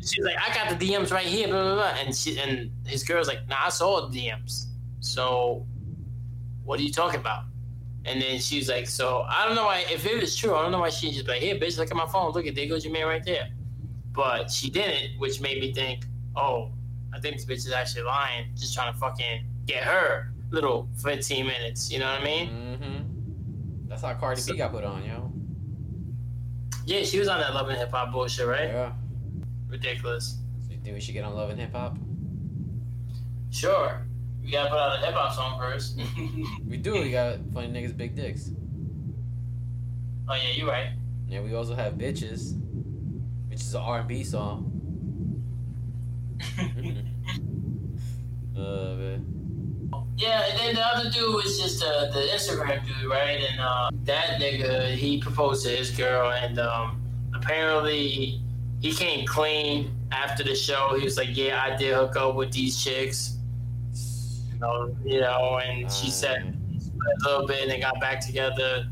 she's 0.00 0.24
like, 0.24 0.36
I 0.38 0.54
got 0.54 0.78
the 0.78 0.92
DMs 0.92 1.12
right 1.12 1.26
here, 1.26 1.48
blah, 1.48 1.62
blah, 1.62 1.74
blah. 1.74 1.94
and 2.00 2.14
she 2.14 2.38
and 2.38 2.70
his 2.86 3.02
girl's 3.04 3.28
like, 3.28 3.46
Nah, 3.48 3.66
I 3.66 3.68
saw 3.68 4.06
the 4.06 4.18
DMs. 4.18 4.66
So, 5.00 5.66
what 6.64 6.80
are 6.80 6.82
you 6.82 6.92
talking 6.92 7.20
about? 7.20 7.44
And 8.06 8.20
then 8.20 8.38
she 8.38 8.58
was 8.58 8.68
like, 8.68 8.86
so 8.86 9.24
I 9.28 9.46
don't 9.46 9.54
know 9.54 9.64
why, 9.64 9.84
if 9.90 10.04
it 10.04 10.20
was 10.20 10.36
true, 10.36 10.54
I 10.54 10.62
don't 10.62 10.72
know 10.72 10.80
why 10.80 10.90
she 10.90 11.10
just 11.10 11.26
like, 11.26 11.40
hey, 11.40 11.58
bitch, 11.58 11.78
look 11.78 11.90
at 11.90 11.96
my 11.96 12.06
phone. 12.06 12.32
Look 12.32 12.46
at, 12.46 12.54
there 12.54 12.66
goes 12.66 12.84
your 12.84 12.92
man 12.92 13.06
right 13.06 13.24
there. 13.24 13.48
But 14.12 14.50
she 14.50 14.70
didn't, 14.70 15.18
which 15.18 15.40
made 15.40 15.60
me 15.60 15.72
think, 15.72 16.04
oh, 16.36 16.70
I 17.14 17.20
think 17.20 17.36
this 17.36 17.44
bitch 17.46 17.66
is 17.66 17.72
actually 17.72 18.02
lying, 18.02 18.46
just 18.56 18.74
trying 18.74 18.92
to 18.92 18.98
fucking 18.98 19.46
get 19.66 19.84
her 19.84 20.32
little 20.50 20.88
15 21.02 21.46
minutes. 21.46 21.90
You 21.90 21.98
know 22.00 22.12
what 22.12 22.20
I 22.20 22.24
mean? 22.24 22.48
Mm-hmm. 22.48 23.88
That's 23.88 24.02
how 24.02 24.14
Cardi 24.14 24.40
so, 24.40 24.52
B 24.52 24.58
got 24.58 24.72
put 24.72 24.84
on, 24.84 25.04
yo. 25.04 25.32
Yeah, 26.86 27.02
she 27.04 27.18
was 27.18 27.28
on 27.28 27.40
that 27.40 27.54
Love 27.54 27.68
and 27.70 27.78
Hip 27.78 27.90
Hop 27.92 28.12
bullshit, 28.12 28.46
right? 28.46 28.68
Yeah. 28.68 28.92
Ridiculous. 29.68 30.38
So 30.66 30.72
you 30.72 30.78
think 30.80 30.94
we 30.94 31.00
should 31.00 31.14
get 31.14 31.24
on 31.24 31.34
Love 31.34 31.50
and 31.50 31.58
Hip 31.58 31.72
Hop? 31.72 31.96
Sure. 33.50 34.06
We 34.44 34.50
gotta 34.50 34.68
put 34.68 34.78
out 34.78 35.02
a 35.02 35.06
hip 35.06 35.14
hop 35.14 35.32
song 35.34 35.58
first. 35.58 35.98
we 36.68 36.76
do. 36.76 36.92
We 36.94 37.10
gotta 37.10 37.40
funny 37.52 37.68
niggas, 37.68 37.96
big 37.96 38.14
dicks. 38.14 38.50
Oh 40.28 40.34
yeah, 40.34 40.50
you 40.54 40.68
right. 40.68 40.90
Yeah, 41.28 41.40
we 41.40 41.54
also 41.54 41.74
have 41.74 41.94
bitches, 41.94 42.54
which 43.48 43.60
is 43.60 43.74
an 43.74 43.80
R 43.80 44.00
and 44.00 44.08
B 44.08 44.22
song. 44.22 44.70
uh, 48.56 48.60
man. 48.60 49.30
Yeah, 50.16 50.44
and 50.48 50.58
then 50.58 50.74
the 50.74 50.86
other 50.86 51.10
dude 51.10 51.34
was 51.34 51.58
just 51.58 51.82
uh, 51.82 52.10
the 52.12 52.20
Instagram 52.32 52.86
dude, 52.86 53.10
right? 53.10 53.42
And 53.50 53.60
uh, 53.60 53.90
that 54.04 54.40
nigga, 54.40 54.94
he 54.94 55.20
proposed 55.20 55.64
to 55.66 55.70
his 55.70 55.90
girl, 55.90 56.30
and 56.30 56.58
um, 56.58 57.02
apparently 57.34 58.40
he 58.80 58.92
came 58.92 59.26
clean 59.26 59.90
after 60.12 60.44
the 60.44 60.54
show. 60.54 60.94
He 60.98 61.04
was 61.04 61.16
like, 61.16 61.36
"Yeah, 61.36 61.62
I 61.62 61.76
did 61.76 61.94
hook 61.94 62.16
up 62.16 62.34
with 62.34 62.52
these 62.52 62.82
chicks." 62.82 63.38
Know, 64.60 64.96
you 65.04 65.20
know, 65.20 65.58
and 65.64 65.90
she 65.90 66.10
said 66.10 66.56
a 67.24 67.28
little 67.28 67.46
bit 67.46 67.62
and 67.62 67.70
they 67.70 67.80
got 67.80 68.00
back 68.00 68.20
together. 68.20 68.86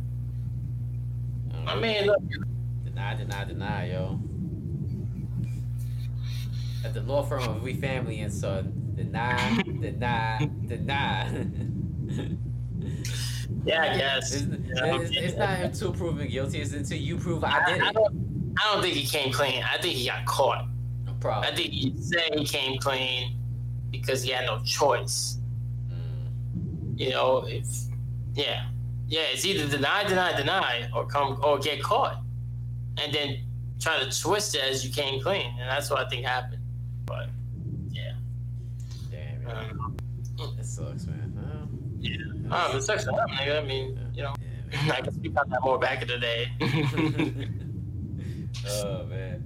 I 1.66 1.76
mean, 1.78 2.06
look. 2.06 2.18
Deny, 2.84 3.14
deny, 3.14 3.44
deny, 3.44 3.92
yo. 3.92 4.20
At 6.84 6.94
the 6.94 7.00
law 7.02 7.22
firm 7.22 7.42
of 7.44 7.62
We 7.62 7.74
Family 7.74 8.20
and 8.20 8.32
Son, 8.32 8.92
deny, 8.96 9.62
deny, 9.80 10.50
deny. 10.66 11.46
Yeah, 13.64 13.82
I 13.82 13.96
guess. 13.96 14.32
It's, 14.32 14.42
Yeah, 14.74 14.96
it's, 15.00 15.16
it's 15.16 15.36
not 15.36 15.60
until 15.60 15.92
proven 15.92 16.28
guilty. 16.28 16.60
It's 16.60 16.72
until 16.72 16.98
you 16.98 17.16
prove 17.16 17.44
I 17.44 17.64
did 17.66 17.80
I, 17.80 17.86
I 17.86 17.90
it. 17.90 17.94
don't, 17.94 18.54
I 18.60 18.72
don't 18.72 18.82
think 18.82 18.94
he 18.94 19.06
came 19.06 19.32
clean. 19.32 19.62
I 19.62 19.78
think 19.78 19.94
he 19.94 20.06
got 20.06 20.24
caught. 20.26 20.66
Probably. 21.20 21.48
I 21.48 21.54
think 21.54 21.70
he 21.70 21.94
said 21.96 22.34
he 22.34 22.44
came 22.44 22.78
clean 22.78 23.38
because 23.90 24.22
he 24.22 24.30
had 24.30 24.46
no 24.46 24.60
choice. 24.64 25.38
Mm. 26.94 27.00
You 27.00 27.10
know, 27.10 27.44
if 27.46 27.66
yeah, 28.34 28.66
yeah, 29.08 29.20
it's 29.32 29.44
either 29.44 29.68
deny, 29.68 30.04
deny, 30.04 30.36
deny, 30.36 30.88
or 30.94 31.06
come 31.06 31.38
or 31.42 31.58
get 31.58 31.82
caught, 31.82 32.22
and 33.00 33.12
then 33.12 33.38
try 33.80 33.98
to 34.02 34.20
twist 34.20 34.54
it 34.54 34.62
as 34.62 34.84
you 34.84 34.92
came 34.92 35.20
clean, 35.22 35.54
and 35.60 35.68
that's 35.68 35.90
what 35.90 36.04
I 36.04 36.08
think 36.08 36.24
happened. 36.24 36.62
But 37.04 37.28
yeah, 37.90 38.12
Damn, 39.10 39.44
man. 39.44 39.70
um, 39.80 39.96
It 40.58 40.64
sucks, 40.64 41.06
man. 41.06 41.32
Well, 41.36 41.68
yeah. 42.00 42.16
Oh, 42.50 42.76
it 42.76 42.82
sucks 42.82 43.04
for 43.04 43.10
him, 43.10 43.28
nigga. 43.30 43.62
I 43.62 43.66
mean, 43.66 43.98
you 44.14 44.22
know, 44.22 44.34
yeah, 44.72 44.92
I 44.94 45.00
guess 45.00 45.14
we 45.20 45.28
got 45.28 45.48
that 45.50 45.62
more 45.62 45.78
back 45.78 46.02
in 46.02 46.08
the 46.08 46.18
day. 46.18 46.48
oh 48.68 49.04
man. 49.04 49.44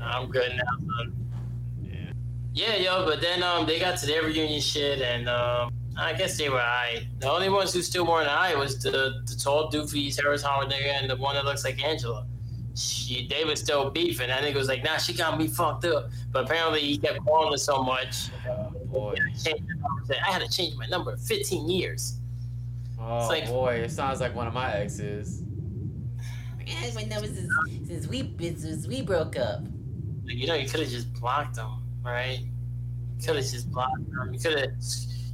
I'm 0.00 0.28
good 0.30 0.50
now, 0.56 0.96
son. 0.96 1.12
Yeah. 1.80 2.12
Yeah, 2.52 2.76
yo, 2.76 3.06
but 3.06 3.20
then 3.20 3.42
um 3.42 3.66
they 3.66 3.78
got 3.78 3.98
to 3.98 4.06
their 4.06 4.22
reunion 4.24 4.60
shit 4.60 5.00
and 5.00 5.28
um 5.28 5.72
I 5.96 6.12
guess 6.14 6.38
they 6.38 6.48
were 6.48 6.60
I. 6.60 7.06
The 7.18 7.30
only 7.30 7.48
ones 7.48 7.74
who 7.74 7.82
still 7.82 8.06
weren't 8.06 8.28
I 8.28 8.54
was 8.54 8.78
the 8.82 9.22
the 9.26 9.34
tall 9.42 9.70
doofy 9.70 10.14
Terrence 10.14 10.42
Howard 10.42 10.70
nigga 10.70 11.00
and 11.00 11.10
the 11.10 11.16
one 11.16 11.34
that 11.34 11.44
looks 11.44 11.64
like 11.64 11.82
Angela. 11.84 12.26
She 12.74 13.28
they 13.28 13.44
were 13.44 13.56
still 13.56 13.90
beefing. 13.90 14.28
That 14.28 14.42
nigga 14.42 14.54
was 14.54 14.68
like, 14.68 14.82
nah, 14.82 14.96
she 14.96 15.12
got 15.12 15.38
me 15.38 15.46
fucked 15.46 15.84
up. 15.84 16.10
But 16.30 16.44
apparently 16.44 16.80
he 16.80 16.96
kept 16.96 17.24
calling 17.26 17.52
her 17.52 17.58
so 17.58 17.82
much. 17.82 18.30
Oh 18.48 18.72
boy. 18.86 19.14
I 19.14 19.30
changed 19.32 19.68
the 19.68 19.74
number. 19.74 20.04
Said, 20.06 20.16
I 20.26 20.32
had 20.32 20.42
to 20.42 20.48
change 20.48 20.76
my 20.76 20.86
number 20.86 21.16
15 21.16 21.68
years. 21.68 22.18
Oh 22.98 23.26
like- 23.28 23.46
boy, 23.46 23.74
it 23.74 23.90
sounds 23.90 24.20
like 24.20 24.34
one 24.34 24.46
of 24.46 24.54
my 24.54 24.72
exes. 24.72 25.42
Yeah, 26.66 26.90
my 26.94 27.02
number 27.04 27.26
since 27.26 27.52
since 27.86 28.06
we 28.06 28.34
since 28.38 28.86
we 28.86 29.02
broke 29.02 29.36
up. 29.36 29.60
You 30.24 30.46
know, 30.46 30.54
you 30.54 30.68
could 30.68 30.80
have 30.80 30.88
just 30.88 31.12
blocked 31.14 31.56
him, 31.56 31.70
right? 32.02 32.38
You 33.18 33.26
could 33.26 33.36
have 33.36 33.44
just 33.44 33.70
blocked 33.70 33.98
him. 33.98 34.32
You 34.32 34.38
could 34.38 34.58
have, 34.58 34.70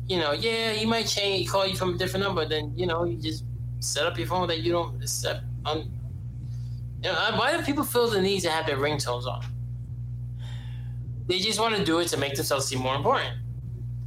you 0.09 0.19
know, 0.19 0.33
yeah, 0.33 0.73
he 0.73 0.87
might 0.87 1.07
change, 1.07 1.49
call 1.49 1.67
you 1.67 1.77
from 1.77 1.95
a 1.95 1.99
different 1.99 2.25
number. 2.25 2.45
Then 2.47 2.73
you 2.77 2.87
know, 2.87 3.05
you 3.05 3.17
just 3.19 3.45
set 3.81 4.07
up 4.07 4.19
your 4.19 4.27
phone 4.27 4.49
that 4.49 4.61
you 4.61 4.73
don't 4.73 5.03
accept. 5.03 5.45
On, 5.67 5.79
you 7.03 7.11
know, 7.13 7.15
why 7.37 7.57
do 7.57 7.63
people 7.63 7.85
feel 7.85 8.09
the 8.09 8.21
need 8.21 8.41
to 8.41 8.51
have 8.51 8.67
their 8.67 8.77
ringtones 8.79 9.27
on? 9.27 9.45
They 11.27 11.39
just 11.39 11.61
want 11.61 11.77
to 11.77 11.85
do 11.85 11.99
it 11.99 12.09
to 12.09 12.17
make 12.17 12.35
themselves 12.35 12.67
seem 12.67 12.81
more 12.81 12.95
important. 12.97 13.37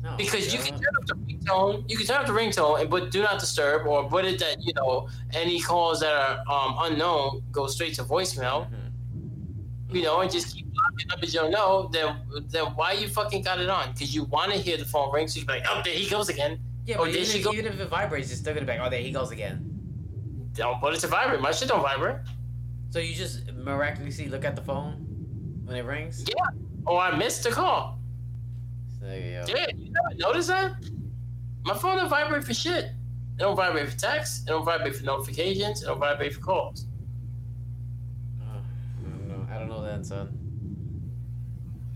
No, 0.03 0.15
Because 0.17 0.51
you 0.51 0.59
can 0.59 0.73
turn 0.79 0.95
up 0.99 1.05
the 1.05 1.13
ringtone, 1.13 1.87
you 1.87 1.95
can 1.95 2.07
turn 2.07 2.17
up 2.21 2.25
the 2.25 2.33
ringtone 2.33 2.81
and 2.81 2.89
put 2.89 3.11
do 3.11 3.21
not 3.21 3.39
disturb 3.39 3.85
or 3.85 4.09
put 4.09 4.25
it 4.25 4.39
that 4.39 4.57
you 4.59 4.73
know 4.73 5.07
any 5.33 5.61
calls 5.61 5.99
that 5.99 6.11
are 6.11 6.39
um, 6.51 6.75
unknown 6.79 7.43
go 7.51 7.67
straight 7.67 7.93
to 7.93 8.03
voicemail 8.03 8.67
Mhm. 8.67 8.80
You 9.93 10.03
know, 10.03 10.21
and 10.21 10.31
just 10.31 10.55
keep 10.55 10.65
blocking 10.73 11.07
numbers 11.07 11.33
you 11.33 11.39
don't 11.41 11.51
know, 11.51 11.89
then 11.91 12.17
then 12.49 12.65
why 12.75 12.93
you 12.93 13.07
fucking 13.07 13.41
got 13.43 13.59
it 13.59 13.69
on? 13.69 13.91
Because 13.93 14.13
you 14.15 14.23
want 14.25 14.51
to 14.51 14.57
hear 14.57 14.77
the 14.77 14.85
phone 14.85 15.11
ring, 15.13 15.27
so 15.27 15.39
you 15.39 15.45
be 15.45 15.53
like, 15.53 15.65
oh, 15.69 15.81
there 15.83 15.93
he 15.93 16.09
goes 16.09 16.29
again. 16.29 16.59
Yeah, 16.85 16.95
Oh, 16.97 17.05
but 17.05 17.13
did 17.13 17.27
even 17.27 17.37
if, 17.37 17.43
go- 17.43 17.53
even 17.53 17.65
if 17.67 17.79
it 17.79 17.89
vibrates, 17.89 18.31
it's 18.31 18.39
still 18.39 18.53
gonna 18.53 18.65
be 18.65 18.71
like, 18.73 18.81
oh, 18.81 18.89
there 18.89 19.01
he 19.01 19.11
goes 19.11 19.31
again. 19.31 19.67
Don't 20.53 20.79
put 20.81 20.93
it 20.93 20.99
to 21.01 21.07
vibrate. 21.07 21.39
My 21.41 21.51
shit 21.51 21.69
don't 21.69 21.81
vibrate. 21.81 22.17
So 22.89 22.99
you 22.99 23.15
just 23.15 23.51
miraculously 23.53 24.27
look 24.27 24.43
at 24.43 24.55
the 24.55 24.61
phone 24.61 24.93
when 25.65 25.77
it 25.77 25.85
rings. 25.85 26.25
Yeah. 26.27 26.35
Oh, 26.85 26.97
I 26.97 27.15
missed 27.15 27.43
the 27.43 27.51
call. 27.51 27.99
So, 28.99 29.05
yo. 29.07 29.45
Yeah, 29.47 29.67
you 29.77 29.91
never 29.91 30.15
notice 30.15 30.47
that? 30.47 30.73
My 31.63 31.73
phone 31.75 31.97
don't 31.97 32.09
vibrate 32.09 32.43
for 32.43 32.53
shit. 32.53 32.85
It 32.85 32.93
don't 33.37 33.55
vibrate 33.55 33.89
for 33.89 33.97
text. 33.97 34.43
It 34.47 34.49
don't 34.49 34.65
vibrate 34.65 34.95
for 34.95 35.03
notifications. 35.05 35.83
It 35.83 35.85
don't 35.85 35.99
vibrate 35.99 36.33
for 36.33 36.41
calls. 36.41 36.85
Oh, 38.41 39.45
I 39.49 39.57
don't 39.57 39.69
know. 39.69 39.81
I 40.09 40.15
don't 40.15 40.25
know 40.25 40.29
that, 40.29 40.33
son. 40.33 40.39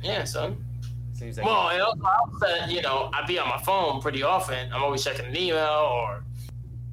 Yeah, 0.03 0.23
son. 0.25 0.65
Seems 1.13 1.37
like 1.37 1.45
Well, 1.45 1.69
it 1.69 1.79
also 1.81 2.03
helps 2.03 2.39
that, 2.41 2.69
you 2.69 2.81
know, 2.81 3.09
I 3.13 3.25
be 3.25 3.39
on 3.39 3.47
my 3.49 3.57
phone 3.59 4.01
pretty 4.01 4.21
often. 4.21 4.71
I'm 4.73 4.83
always 4.83 5.03
checking 5.03 5.25
an 5.25 5.35
email 5.35 5.87
or 5.89 6.23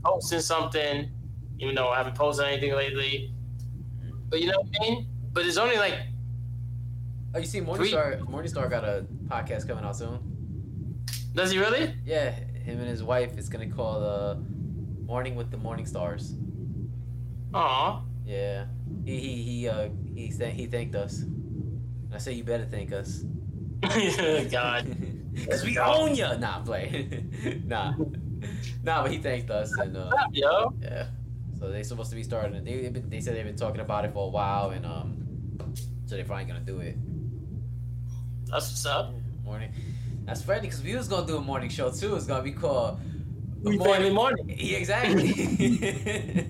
posting 0.04 0.40
something, 0.40 1.10
even 1.58 1.74
though 1.74 1.88
I 1.88 1.98
haven't 1.98 2.14
posted 2.14 2.46
anything 2.46 2.72
lately. 2.74 3.34
But 4.28 4.40
you 4.40 4.46
know 4.46 4.60
what 4.60 4.68
I 4.80 4.88
mean? 4.88 5.06
But 5.32 5.46
it's 5.46 5.56
only 5.56 5.76
like, 5.76 5.94
Oh, 7.34 7.38
you 7.38 7.46
see, 7.46 7.60
Three- 7.60 7.66
Morningstar. 7.92 8.20
Morningstar 8.28 8.68
got 8.70 8.84
a 8.84 9.06
podcast 9.26 9.66
coming 9.66 9.84
out 9.84 9.96
soon. 9.96 10.18
does 11.34 11.50
he 11.50 11.58
really? 11.58 11.94
Yeah, 12.04 12.30
him 12.30 12.78
and 12.78 12.88
his 12.88 13.02
wife 13.02 13.38
is 13.38 13.48
gonna 13.48 13.70
call 13.70 14.04
uh, 14.04 14.36
Morning 15.06 15.34
with 15.34 15.50
the 15.50 15.56
Morning 15.56 15.86
Stars. 15.86 16.34
Aw. 17.54 18.02
Yeah, 18.26 18.66
he 19.04 19.18
he 19.18 19.42
he 19.42 19.68
uh 19.68 19.88
he 20.14 20.30
thank 20.30 20.54
he 20.54 20.66
thanked 20.66 20.94
us. 20.94 21.20
And 21.20 22.14
I 22.14 22.18
say 22.18 22.32
you 22.32 22.44
better 22.44 22.64
thank 22.64 22.92
us. 22.92 23.24
God. 24.50 24.96
Cause 25.48 25.64
we 25.64 25.78
own 25.78 26.14
ya. 26.14 26.34
Nah, 26.34 26.58
I'm 26.58 27.64
nah, 27.66 27.94
nah, 28.82 29.02
but 29.02 29.10
he 29.10 29.18
thanked 29.18 29.50
us 29.50 29.72
and 29.78 29.96
uh, 29.96 30.10
Yo. 30.32 30.74
yeah. 30.80 31.06
So 31.58 31.70
they 31.70 31.82
supposed 31.82 32.10
to 32.10 32.16
be 32.16 32.22
starting. 32.22 32.62
They 32.64 32.88
they 32.88 33.20
said 33.20 33.34
they've 33.34 33.44
been 33.44 33.56
talking 33.56 33.80
about 33.80 34.04
it 34.04 34.12
for 34.12 34.26
a 34.26 34.30
while 34.30 34.70
and 34.70 34.84
um, 34.84 35.16
so 36.06 36.16
they're 36.16 36.24
finally 36.24 36.52
gonna 36.52 36.64
do 36.64 36.80
it. 36.80 36.96
That's 38.46 38.68
what's 38.68 38.84
up. 38.86 39.14
Morning. 39.44 39.72
That's 40.24 40.42
funny 40.42 40.60
because 40.62 40.82
we 40.82 40.94
was 40.94 41.08
gonna 41.08 41.26
do 41.26 41.38
a 41.38 41.40
morning 41.40 41.70
show 41.70 41.90
too. 41.90 42.14
It's 42.14 42.26
gonna 42.26 42.42
be 42.42 42.52
called 42.52 43.00
We 43.62 43.78
family 43.78 44.10
morning. 44.10 44.54
Yeah, 44.58 44.78
exactly. 44.78 45.32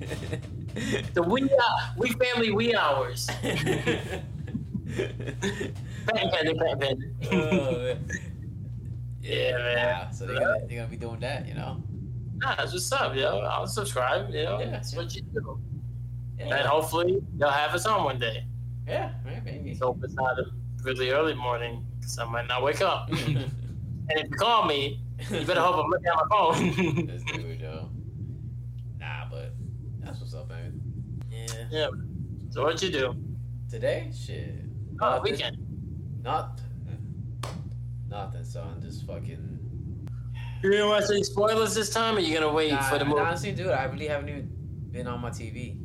The 1.13 1.23
we 1.23 1.43
uh, 1.43 1.49
we 1.99 2.13
family 2.13 2.51
we 2.51 2.75
hours. 2.75 3.29
Oh, 6.09 6.15
man. 6.75 8.05
Yeah, 9.21 9.57
man. 9.59 9.77
Nah, 9.77 10.11
so 10.11 10.27
they're 10.27 10.39
gonna, 10.41 10.67
they're 10.67 10.79
gonna 10.79 10.89
be 10.89 10.97
doing 10.97 11.21
that, 11.21 11.47
you 11.47 11.55
know. 11.55 11.83
Nah, 12.37 12.57
that's 12.57 12.73
what's 12.73 12.91
up, 12.93 13.15
yo. 13.15 13.39
I'll 13.39 13.67
subscribe, 13.67 14.31
you 14.31 14.43
know. 14.45 14.61
Yeah, 14.61 14.71
that's 14.71 14.93
yeah. 14.93 14.99
what 14.99 15.15
you 15.15 15.23
do. 15.23 15.61
And 16.41 16.53
hopefully 16.53 17.23
they'll 17.37 17.51
have 17.51 17.75
us 17.75 17.87
on 17.87 18.05
one 18.05 18.19
day. 18.19 18.45
yeah 18.87 19.13
right, 19.25 19.45
maybe. 19.45 19.75
So 19.75 19.97
it's 20.03 20.15
not 20.15 20.39
a 20.39 20.45
really 20.83 21.11
early 21.11 21.35
morning 21.35 21.87
because 22.01 22.19
I 22.19 22.25
might 22.25 22.49
not 22.49 22.63
wake 22.63 22.83
up. 22.83 23.09
and 23.27 23.49
if 24.09 24.31
you 24.31 24.37
call 24.37 24.67
me, 24.67 25.01
you 25.31 25.45
better 25.47 25.61
hope 25.61 25.85
I'm 25.85 25.91
looking 25.91 26.07
at 26.07 26.15
my 26.17 26.27
phone. 26.31 27.07
This 27.07 27.23
dude, 27.33 27.61
yo. 27.61 27.89
Nah, 28.99 29.29
but 29.31 29.55
that's 30.01 30.21
what's 30.21 30.35
up, 30.35 30.49
man. 30.49 30.81
Yeah. 31.31 31.47
yeah. 31.71 31.87
So 32.51 32.63
what 32.65 32.81
you 32.83 32.91
do? 32.91 33.15
Today, 33.71 34.11
shit. 34.15 34.55
Oh, 35.01 35.17
Nothing. 35.17 35.33
weekend. 35.33 35.57
Not. 36.23 36.61
Nothing, 38.09 38.45
so 38.45 38.63
I'm 38.63 38.81
Just 38.83 39.07
fucking. 39.07 39.59
You 40.63 40.71
gonna 40.71 40.87
watch 40.87 41.05
any 41.11 41.25
spoilers 41.25 41.75
this 41.75 41.91
time, 41.91 42.17
or 42.17 42.21
you 42.21 42.35
gonna 42.39 42.53
wait 42.53 42.71
Nah, 42.71 42.83
for 42.83 42.99
the 42.99 43.05
movie? 43.05 43.21
honestly, 43.21 43.53
dude, 43.53 43.69
I 43.69 43.85
really 43.87 44.07
haven't 44.07 44.29
even 44.29 44.49
been 44.93 45.07
on 45.09 45.21
my 45.21 45.31
TV. 45.31 45.79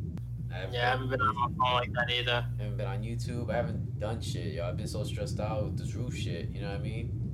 I 0.51 0.55
haven't, 0.59 0.73
yeah, 0.73 0.87
I 0.87 0.89
haven't 0.91 1.09
been 1.09 1.21
on 1.21 1.35
my 1.35 1.47
phone 1.47 1.75
like 1.75 1.91
that 1.93 2.11
either. 2.13 2.45
I 2.59 2.61
haven't 2.61 2.77
been 2.77 2.85
on 2.87 3.01
YouTube. 3.01 3.49
I 3.49 3.55
haven't 3.55 3.99
done 3.99 4.21
shit, 4.21 4.53
yo. 4.53 4.67
I've 4.67 4.77
been 4.77 4.87
so 4.87 5.03
stressed 5.03 5.39
out 5.39 5.63
with 5.65 5.77
this 5.79 5.95
roof 5.95 6.15
shit. 6.15 6.49
You 6.49 6.61
know 6.61 6.69
what 6.69 6.79
I 6.79 6.83
mean? 6.83 7.26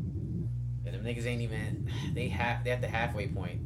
And 0.94 1.06
them 1.06 1.16
niggas 1.16 1.26
ain't 1.26 1.42
even. 1.42 1.90
They 2.14 2.28
have. 2.30 2.64
They 2.64 2.72
at 2.72 2.82
the 2.82 2.88
halfway 2.88 3.28
point. 3.28 3.60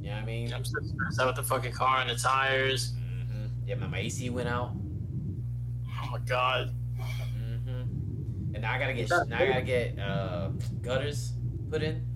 You 0.00 0.08
know 0.08 0.14
what 0.14 0.22
I 0.22 0.26
mean? 0.26 0.52
I'm 0.52 0.64
still 0.64 0.82
stressed 0.82 1.20
out 1.20 1.26
with 1.28 1.36
the 1.36 1.42
fucking 1.42 1.72
car 1.72 2.00
and 2.00 2.10
the 2.10 2.16
tires. 2.16 2.92
Mm-hmm. 2.92 3.46
Yeah, 3.66 3.74
man, 3.76 3.90
my 3.90 3.98
AC 3.98 4.30
went 4.30 4.48
out. 4.48 4.72
Oh 4.74 6.10
my 6.10 6.18
god. 6.20 6.74
Mm-hmm. 6.98 8.54
And 8.54 8.62
now 8.62 8.72
I 8.72 8.78
gotta 8.78 8.94
get. 8.94 9.10
Now 9.28 9.38
I 9.38 9.46
gotta 9.46 9.62
get 9.62 9.98
uh, 9.98 10.48
gutters 10.80 11.34
put 11.70 11.82
in. 11.82 12.06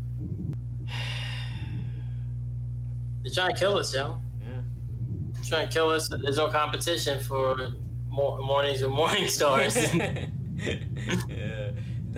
They're 3.22 3.32
trying 3.32 3.54
to 3.54 3.60
kill 3.60 3.76
us, 3.76 3.94
yo. 3.94 4.20
Yeah. 4.40 4.60
They're 5.32 5.44
trying 5.44 5.68
to 5.68 5.72
kill 5.72 5.90
us. 5.90 6.08
There's 6.08 6.38
no 6.38 6.48
competition 6.48 7.20
for 7.22 7.68
mor- 8.08 8.38
mornings 8.38 8.82
with 8.82 8.90
morning 8.90 9.28
stars. 9.38 9.76
yeah. 9.94 11.70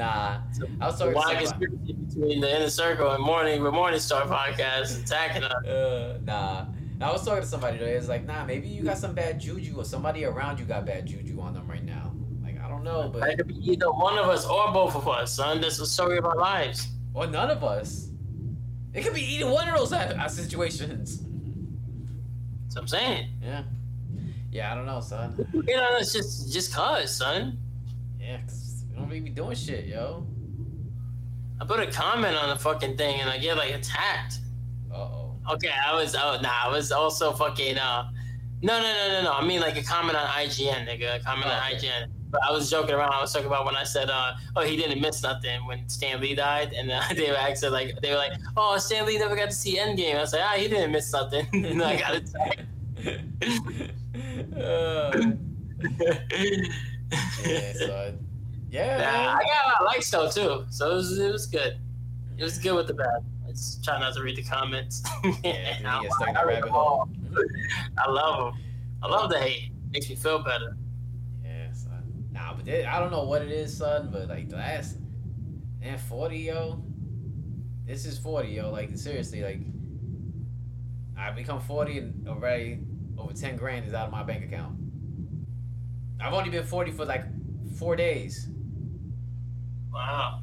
Nah, 0.03 0.39
I 0.81 0.87
was 0.87 0.97
talking 0.97 1.13
to 1.13 1.17
Why 1.17 1.23
somebody. 1.45 1.47
conspiracy 1.67 1.93
between 1.95 2.41
the 2.41 2.57
inner 2.57 2.71
circle 2.71 3.11
and 3.11 3.21
morning 3.25 3.65
with 3.65 3.75
Morning 3.75 3.99
Star 3.99 4.27
podcast 4.27 5.03
attacking 5.03 5.43
us? 5.43 5.53
Uh, 5.67 6.19
nah. 6.25 6.67
I 7.01 7.11
was 7.11 7.25
talking 7.25 7.43
to 7.43 7.49
somebody 7.49 7.79
today. 7.79 7.95
It's 7.95 8.07
like, 8.07 8.25
nah, 8.25 8.45
maybe 8.45 8.69
you 8.69 8.85
got 8.85 8.99
some 8.99 9.13
bad 9.13 9.41
juju, 9.41 9.77
or 9.77 9.85
somebody 9.85 10.25
around 10.25 10.61
you 10.61 10.67
got 10.67 10.87
bad 10.87 11.05
juju 11.07 11.41
on 11.41 11.53
them 11.53 11.67
right 11.69 11.83
now. 11.85 12.13
Like, 12.45 12.61
I 12.61 12.69
don't 12.69 12.85
know, 12.85 13.09
but 13.13 13.29
It 13.29 13.39
could 13.39 13.49
be 13.49 13.57
either 13.73 13.91
one 13.91 14.17
of 14.19 14.27
us 14.29 14.47
or 14.47 14.73
both 14.73 14.95
of 14.95 15.09
us, 15.09 15.33
son. 15.35 15.61
That's 15.61 15.79
the 15.79 15.87
story 15.87 16.17
of 16.19 16.25
our 16.25 16.37
lives. 16.37 16.87
or 17.13 17.27
none 17.27 17.51
of 17.51 17.65
us. 17.65 18.09
It 18.95 19.03
could 19.03 19.15
be 19.15 19.23
either 19.35 19.51
one 19.51 19.69
of 19.69 19.77
those 19.77 19.93
uh, 19.93 20.17
uh, 20.17 20.29
situations. 20.29 21.19
That's 22.65 22.77
what 22.77 22.83
I'm 22.83 22.89
saying. 22.89 23.31
Yeah. 23.43 23.63
Yeah, 24.53 24.73
I 24.73 24.77
don't 24.77 24.87
know, 24.87 25.01
son. 25.01 25.35
You 25.53 25.77
know, 25.77 25.97
it's 25.99 26.13
just 26.13 26.53
just 26.53 26.73
cause, 26.73 27.17
son. 27.17 27.59
Yeah, 28.21 28.41
'cause 28.43 28.68
don't 28.99 29.09
be 29.09 29.21
doing 29.21 29.57
shit, 29.57 29.87
yo. 29.87 30.27
I 31.61 31.65
put 31.65 31.81
a 31.81 31.87
comment 31.91 32.37
on 32.37 32.51
the 32.51 32.57
fucking 32.57 32.97
thing 32.97 33.21
and 33.21 33.29
I 33.29 33.39
get 33.39 33.57
like 33.57 33.75
attacked. 33.75 34.41
Uh 34.93 34.97
oh. 34.97 35.37
Okay, 35.53 35.71
I 35.71 35.95
was. 35.95 36.15
Oh, 36.15 36.39
nah, 36.43 36.53
I 36.65 36.69
was 36.69 36.93
also 36.93 37.33
fucking. 37.33 37.79
Uh, 37.79 38.11
no, 38.63 38.81
no, 38.81 38.93
no, 38.93 39.09
no, 39.09 39.23
no. 39.25 39.33
I 39.33 39.45
mean, 39.47 39.61
like 39.61 39.77
a 39.79 39.83
comment 39.83 40.17
on 40.17 40.27
IGN, 40.27 40.87
nigga. 40.87 41.17
A 41.21 41.25
comment 41.25 41.47
Oh, 41.49 41.51
on 41.53 41.73
okay. 41.73 41.87
IGN. 41.87 42.09
But 42.31 42.43
I 42.47 42.51
was 42.53 42.71
joking 42.71 42.95
around. 42.95 43.15
I 43.15 43.21
was 43.23 43.33
talking 43.33 43.47
about 43.47 43.65
when 43.65 43.75
I 43.75 43.85
said, 43.85 44.11
uh, 44.11 44.35
"Oh, 44.57 44.63
he 44.63 44.77
didn't 44.77 45.01
miss 45.01 45.23
nothing" 45.23 45.65
when 45.67 45.89
Stan 45.89 46.21
Lee 46.21 46.35
died, 46.35 46.75
and 46.75 46.91
uh, 46.91 47.03
they 47.15 47.31
were 47.31 47.37
actually 47.39 47.71
like, 47.71 47.99
they 48.03 48.11
were 48.11 48.17
like, 48.19 48.33
"Oh, 48.57 48.77
Stan 48.77 49.07
Lee 49.07 49.19
never 49.19 49.35
got 49.35 49.49
to 49.49 49.57
see 49.57 49.79
Endgame." 49.79 50.17
I 50.17 50.21
was 50.21 50.33
like, 50.35 50.43
"Ah, 50.45 50.55
he 50.57 50.69
didn't 50.69 50.93
miss 50.93 51.11
nothing." 51.13 51.47
and 51.53 51.83
I 51.83 51.97
got 51.97 52.15
it. 53.01 53.91
Uh, 54.55 55.13
yeah. 57.47 58.11
Yeah, 58.71 58.99
Nah. 58.99 59.35
I 59.35 59.43
got 59.43 59.65
a 59.65 59.69
lot 59.69 59.81
of 59.81 59.87
likes 59.87 60.11
though 60.11 60.29
too, 60.31 60.67
so 60.71 60.91
it 60.93 60.95
was, 60.95 61.19
it 61.19 61.33
was 61.33 61.47
good. 61.47 61.79
It 62.37 62.45
was 62.45 62.59
good 62.59 62.75
with 62.77 62.87
the 62.87 62.95
bad. 62.95 63.25
Let's 63.47 63.81
try 63.83 63.99
not 63.99 64.15
to 64.15 64.23
read 64.23 64.37
the 64.37 64.43
comments. 64.45 65.03
Yeah, 65.43 65.79
I, 65.87 65.97
you 65.97 66.03
get 66.03 66.13
stuck 66.13 66.29
in 66.29 66.37
I 66.37 66.43
read 66.45 66.63
them 66.63 66.73
all. 66.75 67.09
hole. 67.33 67.45
I 67.99 68.11
love 68.11 68.53
them. 68.55 68.63
I 69.03 69.07
love 69.09 69.31
the 69.31 69.39
hate. 69.39 69.73
Makes 69.93 70.11
me 70.11 70.17
feel 70.17 70.41
better. 70.43 70.77
Yeah, 71.43 71.73
son. 71.73 72.25
Nah, 72.31 72.55
but 72.55 72.69
I 72.69 73.01
don't 73.01 73.11
know 73.11 73.25
what 73.25 73.43
it 73.43 73.51
is, 73.51 73.75
son. 73.77 74.11
But 74.13 74.29
like 74.29 74.49
the 74.51 74.57
last, 74.57 74.99
man, 75.81 75.97
forty, 75.99 76.39
yo. 76.41 76.83
This 77.87 78.05
is 78.05 78.19
forty, 78.19 78.51
yo. 78.51 78.71
Like 78.71 78.97
seriously, 78.99 79.43
like 79.43 79.61
I 81.17 81.31
become 81.31 81.61
forty 81.61 81.99
and 81.99 82.29
already 82.29 82.81
over 83.17 83.33
ten 83.33 83.57
grand 83.57 83.87
is 83.87 83.95
out 83.95 84.07
of 84.07 84.13
my 84.13 84.23
bank 84.23 84.45
account. 84.45 84.77
I've 86.21 86.35
only 86.35 86.51
been 86.51 86.65
forty 86.65 86.91
for 86.93 87.07
like 87.07 87.25
four 87.77 87.97
days. 87.97 88.49
Wow. 89.99 90.43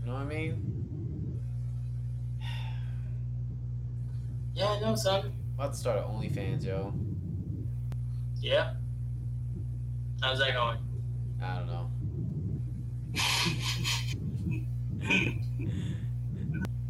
You 0.00 0.06
know 0.06 0.12
what 0.12 0.20
I 0.20 0.24
mean? 0.26 1.40
Yeah, 4.54 4.66
I 4.66 4.80
know, 4.80 4.94
son. 4.96 5.22
I'm 5.24 5.32
about 5.54 5.72
to 5.72 5.78
start 5.78 5.96
an 5.96 6.04
OnlyFans, 6.04 6.62
yo. 6.62 6.92
Yeah. 8.38 8.74
How's 10.20 10.38
that 10.40 10.52
going? 10.52 10.78
I 11.42 11.58
don't 11.58 11.66
know. 11.68 11.90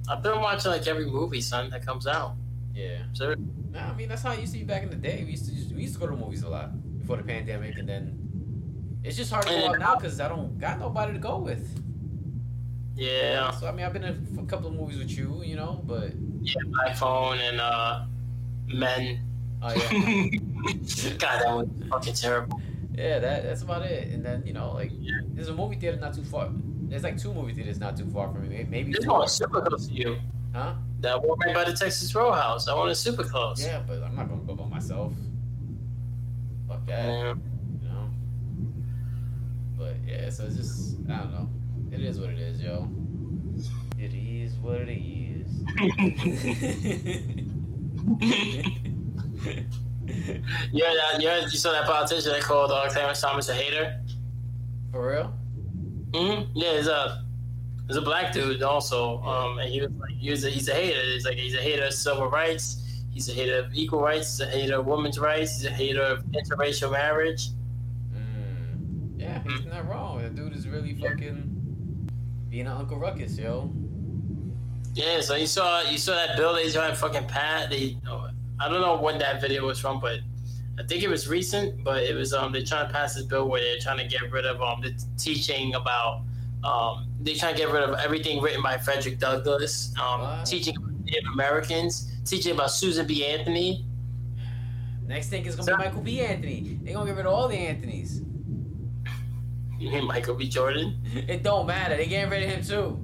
I've 0.09 0.23
been 0.25 0.41
watching 0.41 0.73
like 0.73 0.89
every 0.89 1.07
movie, 1.07 1.41
son, 1.41 1.71
that 1.71 1.87
comes 1.87 2.09
out. 2.09 2.35
Yeah. 2.75 3.05
So 3.13 3.37
Nah, 3.71 3.93
I 3.93 3.95
mean 3.95 4.09
that's 4.09 4.23
how 4.23 4.33
it 4.33 4.41
used 4.41 4.53
to 4.55 4.59
be 4.59 4.65
back 4.65 4.83
in 4.83 4.91
the 4.91 4.97
day. 4.97 5.23
We 5.23 5.31
used 5.31 5.49
to 5.49 5.55
just, 5.55 5.71
we 5.73 5.83
used 5.83 5.95
to 5.95 6.01
go 6.01 6.09
to 6.09 6.17
movies 6.17 6.43
a 6.43 6.49
lot 6.49 6.73
before 6.99 7.17
the 7.17 7.23
pandemic, 7.23 7.79
and 7.79 7.89
then 7.89 8.20
it's 9.05 9.17
just 9.17 9.31
hard 9.33 9.47
to 9.47 9.51
go 9.53 9.69
out 9.71 9.79
now 9.79 9.95
because 9.97 10.21
I 10.21 10.29
don't 10.29 10.59
got 10.59 10.79
nobody 10.79 11.13
to 11.15 11.19
go 11.19 11.39
with. 11.39 11.67
yeah, 12.97 13.51
So 13.53 13.67
I 13.67 13.73
mean, 13.73 13.85
I've 13.87 13.93
been 13.93 14.05
in 14.05 14.39
a 14.41 14.45
couple 14.47 14.69
of 14.69 14.75
movies 14.75 14.99
with 14.99 15.11
you, 15.11 15.43
you 15.45 15.57
know, 15.57 15.83
but 15.87 16.13
yeah, 16.43 16.55
iPhone 16.89 17.39
and 17.39 17.61
uh, 17.61 18.05
Men. 18.67 19.21
oh 19.63 19.73
yeah, 19.93 21.13
God, 21.19 21.41
that 21.43 21.49
was 21.57 21.69
fucking 21.91 22.15
terrible. 22.15 22.61
yeah, 22.95 23.19
that 23.19 23.43
that's 23.45 23.63
about 23.63 23.83
it. 23.83 24.09
And 24.13 24.25
then 24.25 24.43
you 24.47 24.53
know, 24.53 24.73
like 24.73 24.91
Yeah. 25.01 25.21
there's 25.29 25.49
a 25.49 25.55
movie 25.55 25.77
theater 25.77 25.99
not 25.99 26.15
too 26.15 26.25
far. 26.25 26.51
There's 26.89 27.03
like 27.05 27.17
two 27.19 27.33
movie 27.33 27.53
theaters 27.55 27.79
not 27.79 27.97
too 27.97 28.07
far 28.11 28.31
from 28.33 28.49
me. 28.49 28.67
Maybe 28.69 28.93
This 28.93 29.05
two. 29.05 29.11
one 29.11 29.29
super 29.29 29.61
close 29.63 29.87
to 29.87 29.93
you. 29.95 30.17
Huh? 30.53 30.75
That 31.01 31.23
one 31.23 31.39
right 31.39 31.55
by 31.55 31.65
the 31.65 31.73
Texas 31.73 32.13
Roadhouse. 32.15 32.65
That 32.67 32.77
one 32.77 32.91
is 32.91 32.99
super 32.99 33.23
close. 33.23 33.63
Yeah, 33.65 33.81
but 33.87 34.03
I'm 34.03 34.17
not 34.17 34.29
gonna 34.29 34.43
go 34.43 34.55
by 34.55 34.65
myself. 34.67 35.13
Fuck 36.69 36.85
that. 36.87 37.05
Yeah. 37.07 37.35
You 39.81 39.87
know. 39.87 39.93
But 39.93 39.97
yeah, 40.07 40.31
so 40.31 40.47
it's 40.47 40.57
just 40.57 40.97
I 41.09 41.19
don't 41.19 41.33
know. 41.33 41.49
It 41.93 42.01
is 42.01 42.21
what 42.21 42.31
it 42.31 42.39
is, 42.39 42.61
yo. 42.61 42.89
It 43.99 44.15
is 44.15 44.55
what 44.55 44.81
it 44.81 44.91
is. 44.91 45.47
Yeah, 50.73 50.93
that, 51.13 51.21
yeah, 51.21 51.41
you 51.41 51.49
saw 51.51 51.73
that 51.73 51.87
politician 51.87 52.33
that 52.33 52.43
called 52.43 52.71
uh, 52.73 52.89
Clarence 52.91 53.21
Thomas 53.21 53.49
a 53.49 53.55
hater. 53.55 54.01
For 54.91 55.11
real? 55.13 55.35
hmm 56.15 56.43
Yeah, 56.55 56.77
he's 56.77 56.89
a 56.89 57.25
he's 57.87 57.97
a 57.97 58.03
black 58.03 58.33
dude 58.33 58.63
also. 58.63 59.23
Um, 59.23 59.59
and 59.59 59.71
he 59.71 59.81
was 59.81 59.91
like, 59.93 60.11
he 60.11 60.31
was 60.31 60.45
a, 60.45 60.51
he's 60.51 60.69
a 60.69 60.75
hater. 60.75 61.01
He's 61.13 61.25
like 61.25 61.37
he's 61.37 61.55
a 61.55 61.59
hater 61.59 61.85
of 61.85 61.95
civil 61.95 62.29
rights. 62.29 62.83
He's 63.13 63.29
a 63.29 63.33
hater 63.33 63.59
of 63.59 63.75
equal 63.75 64.01
rights. 64.01 64.39
He's 64.39 64.41
a 64.49 64.51
hater 64.51 64.77
of 64.77 64.87
women's 64.87 65.19
rights. 65.19 65.57
He's 65.61 65.67
a 65.67 65.71
hater 65.71 66.03
of 66.03 66.25
interracial 66.25 66.91
marriage. 66.91 67.51
He's 69.57 69.67
not 69.67 69.89
wrong. 69.89 70.23
The 70.23 70.31
dude 70.31 70.55
is 70.55 70.69
really 70.69 70.95
fucking 70.95 72.11
being 72.51 72.67
an 72.67 72.73
Uncle 72.73 72.99
Ruckus, 72.99 73.39
yo. 73.39 73.71
Yeah, 74.95 75.21
so 75.21 75.37
you 75.37 75.47
saw 75.47 75.83
you 75.83 75.99
saw 75.99 76.15
that 76.15 76.37
bill 76.37 76.57
to 76.57 76.95
fucking 76.97 77.27
pat. 77.29 77.71
They 77.71 77.97
I 78.59 78.69
don't 78.69 78.81
know 78.81 79.01
when 79.01 79.19
that 79.19 79.41
video 79.41 79.67
was 79.67 79.79
from, 79.79 80.01
but 80.01 80.19
I 80.79 80.83
think 80.83 81.03
it 81.03 81.09
was 81.09 81.29
recent. 81.29 81.85
But 81.85 82.03
it 82.03 82.15
was 82.15 82.33
um 82.33 82.53
they're 82.53 82.65
trying 82.65 82.89
to 82.89 82.93
pass 82.93 83.15
this 83.15 83.25
bill 83.25 83.49
where 83.49 83.61
they're 83.61 83.79
trying 83.79 83.99
to 83.99 84.07
get 84.07 84.31
rid 84.33 84.47
of 84.47 84.61
um 84.61 84.81
the 84.83 84.93
teaching 85.17 85.75
about 85.75 86.23
um 86.65 87.07
they're 87.21 87.37
trying 87.37 87.55
to 87.55 87.61
get 87.61 87.71
rid 87.71 87.83
of 87.83 87.99
everything 88.01 88.41
written 88.43 88.63
by 88.63 88.79
Frederick 88.79 89.19
Douglass. 89.19 89.93
Um, 90.01 90.21
What? 90.21 90.47
teaching 90.47 90.75
Native 91.05 91.31
Americans, 91.33 92.13
teaching 92.25 92.53
about 92.53 92.71
Susan 92.71 93.07
B. 93.07 93.25
Anthony. 93.25 93.85
Next 95.07 95.29
thing 95.29 95.45
is 95.47 95.55
gonna 95.57 95.65
Sir? 95.67 95.77
be 95.77 95.85
Michael 95.85 96.03
B. 96.03 96.21
Anthony. 96.21 96.79
They're 96.83 96.95
gonna 96.95 97.07
get 97.07 97.17
rid 97.17 97.27
of 97.27 97.33
all 97.33 97.49
the 97.49 97.57
Anthonys. 97.57 98.25
You 99.81 99.91
mean 99.91 100.07
Michael 100.07 100.35
B. 100.35 100.47
Jordan? 100.49 101.01
It 101.27 101.43
don't 101.43 101.67
matter. 101.67 101.97
They 101.97 102.07
getting 102.07 102.31
rid 102.31 102.43
of 102.45 102.51
him 102.51 102.63
too. 102.63 102.99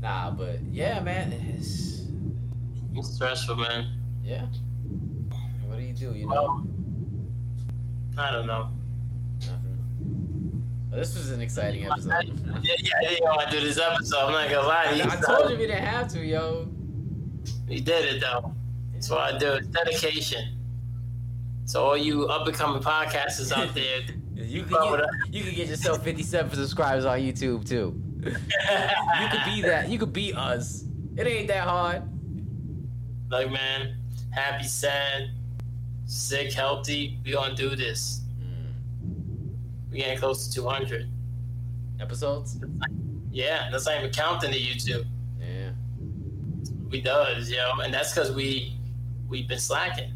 Nah, 0.00 0.30
but 0.30 0.60
yeah, 0.70 1.00
man. 1.00 1.32
It's, 1.32 2.02
It's 2.94 3.14
stressful, 3.14 3.56
man. 3.56 3.98
yeah. 4.22 4.46
What 5.66 5.78
do 5.78 5.82
you 5.82 5.92
do? 5.92 6.12
You 6.16 6.28
know, 6.28 6.32
Well, 6.34 6.66
I 8.16 8.30
don't 8.30 8.46
know. 8.46 8.68
Well, 10.90 11.00
this 11.00 11.16
was 11.16 11.30
an 11.30 11.40
exciting 11.40 11.84
episode. 11.86 12.10
Yeah, 12.62 12.74
yeah, 12.78 12.92
I 13.00 13.08
didn't 13.08 13.24
want 13.24 13.50
to 13.50 13.58
do 13.58 13.66
this 13.66 13.78
episode. 13.80 14.16
I'm 14.26 14.32
not 14.32 14.48
gonna 14.50 14.68
lie. 14.68 14.86
to 14.90 14.96
you. 14.96 15.02
I 15.04 15.16
told 15.16 15.50
you 15.50 15.56
we 15.58 15.66
didn't 15.66 15.82
have 15.84 16.06
to, 16.12 16.24
yo. 16.24 16.68
You 17.68 17.80
did 17.80 18.14
it 18.14 18.20
though. 18.20 18.54
That's 18.92 19.10
what 19.10 19.34
I 19.34 19.36
do. 19.38 19.54
It's 19.54 19.66
dedication. 19.66 20.56
So 21.64 21.82
all 21.84 21.96
you 21.96 22.26
up 22.28 22.46
and 22.46 22.54
coming 22.56 22.80
podcasters 22.82 23.50
out 23.50 23.74
there, 23.74 24.02
You 24.34 24.64
could, 24.64 25.00
you, 25.30 25.38
you 25.38 25.44
could 25.44 25.54
get 25.54 25.68
yourself 25.68 26.02
57 26.04 26.54
subscribers 26.56 27.04
on 27.04 27.18
YouTube 27.20 27.66
too. 27.68 28.00
You 28.24 29.28
could 29.30 29.44
be 29.44 29.62
that. 29.62 29.88
You 29.88 29.98
could 29.98 30.12
be 30.12 30.32
us. 30.34 30.84
It 31.16 31.26
ain't 31.26 31.48
that 31.48 31.68
hard. 31.68 32.02
like 33.30 33.50
man, 33.50 33.96
happy, 34.30 34.64
sad, 34.64 35.30
sick, 36.06 36.52
healthy. 36.52 37.18
We 37.24 37.32
gonna 37.32 37.54
do 37.54 37.76
this. 37.76 38.22
Hmm. 38.40 38.72
We 39.90 39.98
getting 39.98 40.18
close 40.18 40.48
to 40.48 40.54
200. 40.54 41.08
Episodes? 42.00 42.58
Yeah, 43.30 43.68
that's 43.70 43.86
not 43.86 43.98
even 43.98 44.10
counting 44.10 44.50
the 44.50 44.58
YouTube. 44.58 45.04
Yeah. 45.40 45.70
We 46.90 47.00
does, 47.00 47.50
yo, 47.50 47.70
and 47.82 47.92
that's 47.94 48.12
because 48.12 48.32
we 48.32 48.76
we've 49.28 49.46
been 49.48 49.58
slacking. 49.58 50.12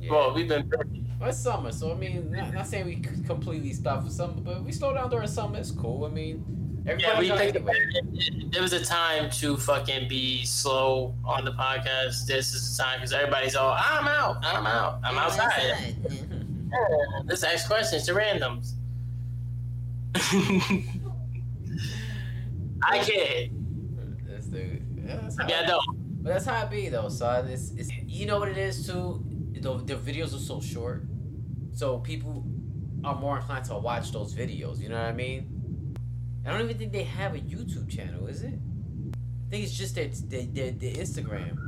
yeah. 0.00 0.10
Well, 0.12 0.34
we've 0.34 0.48
been 0.48 0.68
busy. 0.68 1.05
Well, 1.18 1.30
it's 1.30 1.38
summer, 1.38 1.72
so 1.72 1.92
I 1.92 1.94
mean, 1.94 2.30
not, 2.30 2.52
not 2.52 2.66
saying 2.66 2.84
we 2.86 2.96
completely 3.26 3.72
stop 3.72 4.04
for 4.04 4.10
summer, 4.10 4.34
but 4.36 4.62
we 4.62 4.72
slow 4.72 4.92
down 4.94 5.08
during 5.10 5.26
summer. 5.28 5.58
It's 5.58 5.70
cool. 5.70 6.04
I 6.04 6.10
mean, 6.10 6.44
Yeah, 6.84 6.92
everybody 6.92 7.20
we 7.20 7.28
got 7.28 7.38
think 7.38 7.56
anyway. 7.56 8.48
there 8.50 8.60
was 8.62 8.72
a 8.74 8.84
time 8.84 9.30
to 9.30 9.56
fucking 9.56 10.08
be 10.08 10.44
slow 10.44 11.14
on 11.24 11.44
the 11.46 11.52
podcast. 11.52 12.26
This 12.26 12.52
is 12.52 12.76
the 12.76 12.82
time 12.82 12.98
because 12.98 13.12
everybody's 13.14 13.56
all, 13.56 13.74
I'm 13.78 14.06
out, 14.06 14.44
I'm 14.44 14.66
out, 14.66 15.00
I'm 15.04 15.16
outside. 15.18 15.96
Yeah, 16.68 17.22
Let's 17.24 17.44
ask 17.44 17.68
questions 17.68 18.04
to 18.06 18.12
randoms. 18.12 18.72
I 22.82 22.98
kid. 22.98 23.52
That's 24.28 24.48
the. 24.48 24.80
Yeah, 25.06 25.16
that's 25.22 25.38
I 25.40 25.46
mean, 25.46 25.56
I 25.56 25.64
don't. 25.66 26.22
But 26.22 26.30
that's 26.34 26.44
how 26.44 26.64
it 26.64 26.70
be 26.70 26.88
though, 26.88 27.08
So 27.08 27.46
It's, 27.48 27.70
it's 27.76 27.90
you 28.04 28.26
know 28.26 28.38
what 28.40 28.48
it 28.48 28.58
is 28.58 28.86
too. 28.86 29.24
The, 29.66 29.78
the 29.78 29.94
videos 29.96 30.32
are 30.32 30.38
so 30.38 30.60
short, 30.60 31.02
so 31.72 31.98
people 31.98 32.44
are 33.02 33.16
more 33.16 33.38
inclined 33.38 33.64
to 33.64 33.76
watch 33.76 34.12
those 34.12 34.32
videos. 34.32 34.78
You 34.78 34.90
know 34.90 34.94
what 34.94 35.06
I 35.06 35.12
mean? 35.12 35.96
I 36.46 36.52
don't 36.52 36.60
even 36.62 36.78
think 36.78 36.92
they 36.92 37.02
have 37.02 37.34
a 37.34 37.40
YouTube 37.40 37.90
channel, 37.90 38.28
is 38.28 38.42
it? 38.42 38.54
I 38.54 39.50
think 39.50 39.64
it's 39.64 39.76
just 39.76 39.96
their 39.96 40.06
their, 40.06 40.44
their, 40.44 40.70
their 40.70 40.92
Instagram. 40.92 41.58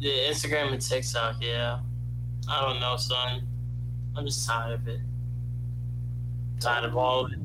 The 0.00 0.08
Instagram 0.30 0.72
and 0.72 0.80
TikTok, 0.80 1.38
yeah. 1.40 1.80
I 2.48 2.60
don't 2.60 2.78
know, 2.78 2.96
son. 2.96 3.42
I'm 4.16 4.24
just 4.24 4.46
tired 4.46 4.74
of 4.74 4.86
it. 4.86 5.00
Tired 6.60 6.84
of 6.84 6.96
all 6.96 7.24
of 7.24 7.32
it. 7.32 7.40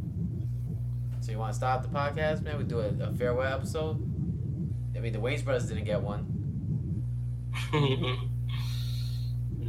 So 1.22 1.32
you 1.32 1.40
want 1.40 1.54
to 1.54 1.58
stop 1.58 1.82
the 1.82 1.90
podcast, 1.90 2.44
man? 2.44 2.60
We 2.60 2.66
do 2.66 2.82
a, 2.82 2.90
a 3.02 3.14
farewell 3.14 3.52
episode. 3.52 3.96
I 4.96 5.00
mean, 5.00 5.14
the 5.14 5.18
Wayans 5.18 5.44
brothers 5.44 5.68
didn't 5.68 5.86
get 5.86 6.04
one. 6.04 7.04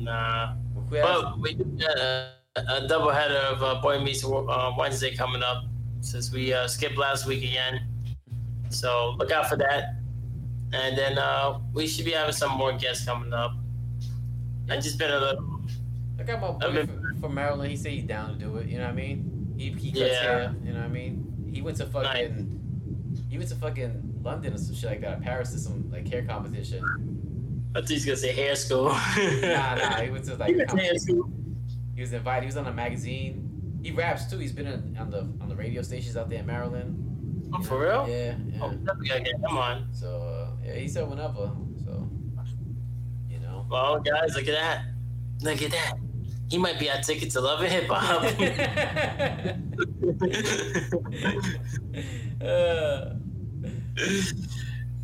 nah. 0.09 0.55
We'll 0.75 0.85
quit 0.85 1.05
us- 1.05 1.23
But 1.23 1.39
we 1.41 1.55
do 1.55 1.65
got 1.65 1.99
a, 1.99 2.31
a 2.57 2.89
double 2.89 3.11
header 3.11 3.37
of 3.53 3.63
uh, 3.63 3.81
Boy 3.81 4.01
Meets 4.01 4.25
uh, 4.25 4.75
Wednesday 4.79 5.15
coming 5.15 5.43
up 5.43 5.65
since 6.01 6.33
we 6.33 6.53
uh, 6.53 6.67
skipped 6.67 6.97
last 6.97 7.27
week 7.27 7.43
again. 7.45 7.87
So 8.71 9.15
look 9.19 9.31
out 9.33 9.49
for 9.49 9.57
that. 9.57 9.95
and 10.73 10.97
then 10.99 11.19
uh, 11.19 11.59
we 11.73 11.87
should 11.87 12.05
be 12.05 12.13
having 12.13 12.33
some 12.35 12.53
more 12.53 12.73
guests 12.73 13.05
coming 13.05 13.33
up. 13.33 13.53
I 14.71 14.77
just 14.77 14.99
been 14.99 15.11
a 15.11 15.19
little. 15.19 15.61
I 16.21 16.23
got 16.25 16.41
my 16.41 16.51
boy 16.51 16.85
from, 16.87 17.21
from 17.21 17.35
Maryland. 17.35 17.71
He 17.71 17.77
said 17.77 17.93
he's 17.93 18.05
down 18.05 18.31
to 18.31 18.35
do 18.39 18.57
it. 18.57 18.67
You 18.67 18.79
know 18.79 18.85
what 18.85 18.91
I 18.93 18.97
mean? 18.97 19.55
He 19.57 19.71
he 19.71 19.91
cuts 19.93 20.01
Yeah. 20.13 20.23
hair. 20.23 20.55
You 20.65 20.73
know 20.73 20.81
what 20.81 20.85
I 20.87 20.89
mean? 20.89 21.51
He 21.53 21.63
went 21.63 21.77
to 21.79 21.87
fucking. 21.87 22.55
He 23.31 23.39
went 23.39 23.49
to 23.51 23.57
fucking 23.57 24.21
London 24.23 24.53
or 24.55 24.59
some 24.59 24.75
shit 24.75 24.91
like 24.91 25.01
that. 25.01 25.23
Paris 25.23 25.53
to 25.53 25.59
some 25.59 25.91
like 25.91 26.07
hair 26.09 26.23
competition. 26.25 26.85
I 27.79 27.81
thought 27.81 27.91
he 27.91 27.95
was 27.95 28.05
gonna 28.05 28.17
say 28.17 28.33
hair 28.33 28.57
school. 28.57 28.89
Nah, 28.89 29.75
nah. 29.77 30.01
He 30.01 30.11
went 30.11 30.25
to 30.25 30.35
like. 30.35 30.49
He 30.49 30.55
to 30.65 30.77
hair 30.77 30.97
school. 30.97 31.31
He 31.95 32.01
was 32.01 32.13
invited. 32.13 32.43
He 32.43 32.47
was 32.47 32.57
on 32.57 32.67
a 32.67 32.73
magazine. 32.73 33.79
He 33.85 33.93
raps 33.93 34.29
too. 34.29 34.39
He's 34.39 34.51
been 34.51 34.67
in, 34.67 34.97
on 34.99 35.11
the 35.11 35.21
on 35.41 35.49
the 35.49 35.55
radio 35.55 35.83
stations 35.83 36.17
out 36.17 36.29
there 36.29 36.41
in 36.41 36.47
Maryland. 36.47 37.53
Oh, 37.55 37.63
for 37.63 37.83
real? 37.83 38.05
Yeah. 38.09 38.35
yeah. 38.53 38.63
Oh, 38.63 38.75
we 38.99 39.09
gotta 39.09 39.21
get 39.21 39.37
him 39.37 39.57
on. 39.57 39.87
So 39.93 40.09
uh, 40.09 40.57
yeah, 40.65 40.75
he 40.75 40.89
said 40.89 41.09
whenever. 41.09 41.53
So 41.85 42.11
you 43.31 43.39
know. 43.39 43.65
Well, 43.71 44.01
guys, 44.01 44.35
look 44.35 44.49
at 44.49 44.55
that. 44.55 44.83
Look 45.43 45.63
at 45.63 45.71
that. 45.71 45.93
He 46.51 46.59
might 46.59 46.81
be 46.81 46.91
our 46.91 47.01
ticket 47.01 47.31
to 47.31 47.41
love 47.41 47.61
and 47.61 47.71
hip 47.71 47.87
hop. 47.89 48.25
uh, 52.43 53.15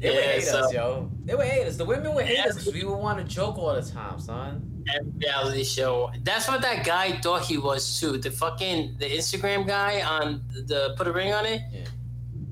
they 0.04 0.10
would 0.10 0.18
Yeah, 0.24 0.32
hate 0.32 0.42
so- 0.44 0.58
us, 0.60 0.72
yo. 0.72 1.10
They 1.24 1.34
would 1.34 1.46
hate 1.46 1.66
us. 1.66 1.76
The 1.76 1.84
women 1.84 2.14
would 2.14 2.26
hate 2.26 2.38
Yeah. 2.38 2.46
us 2.50 2.56
because 2.58 2.74
we 2.74 2.84
would 2.84 2.96
want 2.96 3.18
to 3.18 3.24
joke 3.24 3.56
all 3.58 3.74
the 3.74 3.82
time, 3.82 4.20
son. 4.20 4.70
and 4.86 5.14
reality 5.18 5.64
show. 5.64 6.10
That's 6.24 6.46
what 6.46 6.60
that 6.60 6.84
guy 6.84 7.18
thought 7.22 7.42
he 7.46 7.56
was 7.56 7.98
too. 7.98 8.18
The 8.18 8.30
fucking 8.30 8.96
the 8.98 9.06
Instagram 9.06 9.66
guy 9.66 10.02
on 10.02 10.42
the 10.66 10.94
put 10.98 11.06
a 11.08 11.12
ring 11.12 11.32
on 11.32 11.46
it. 11.46 11.62
Yeah. 11.72 11.80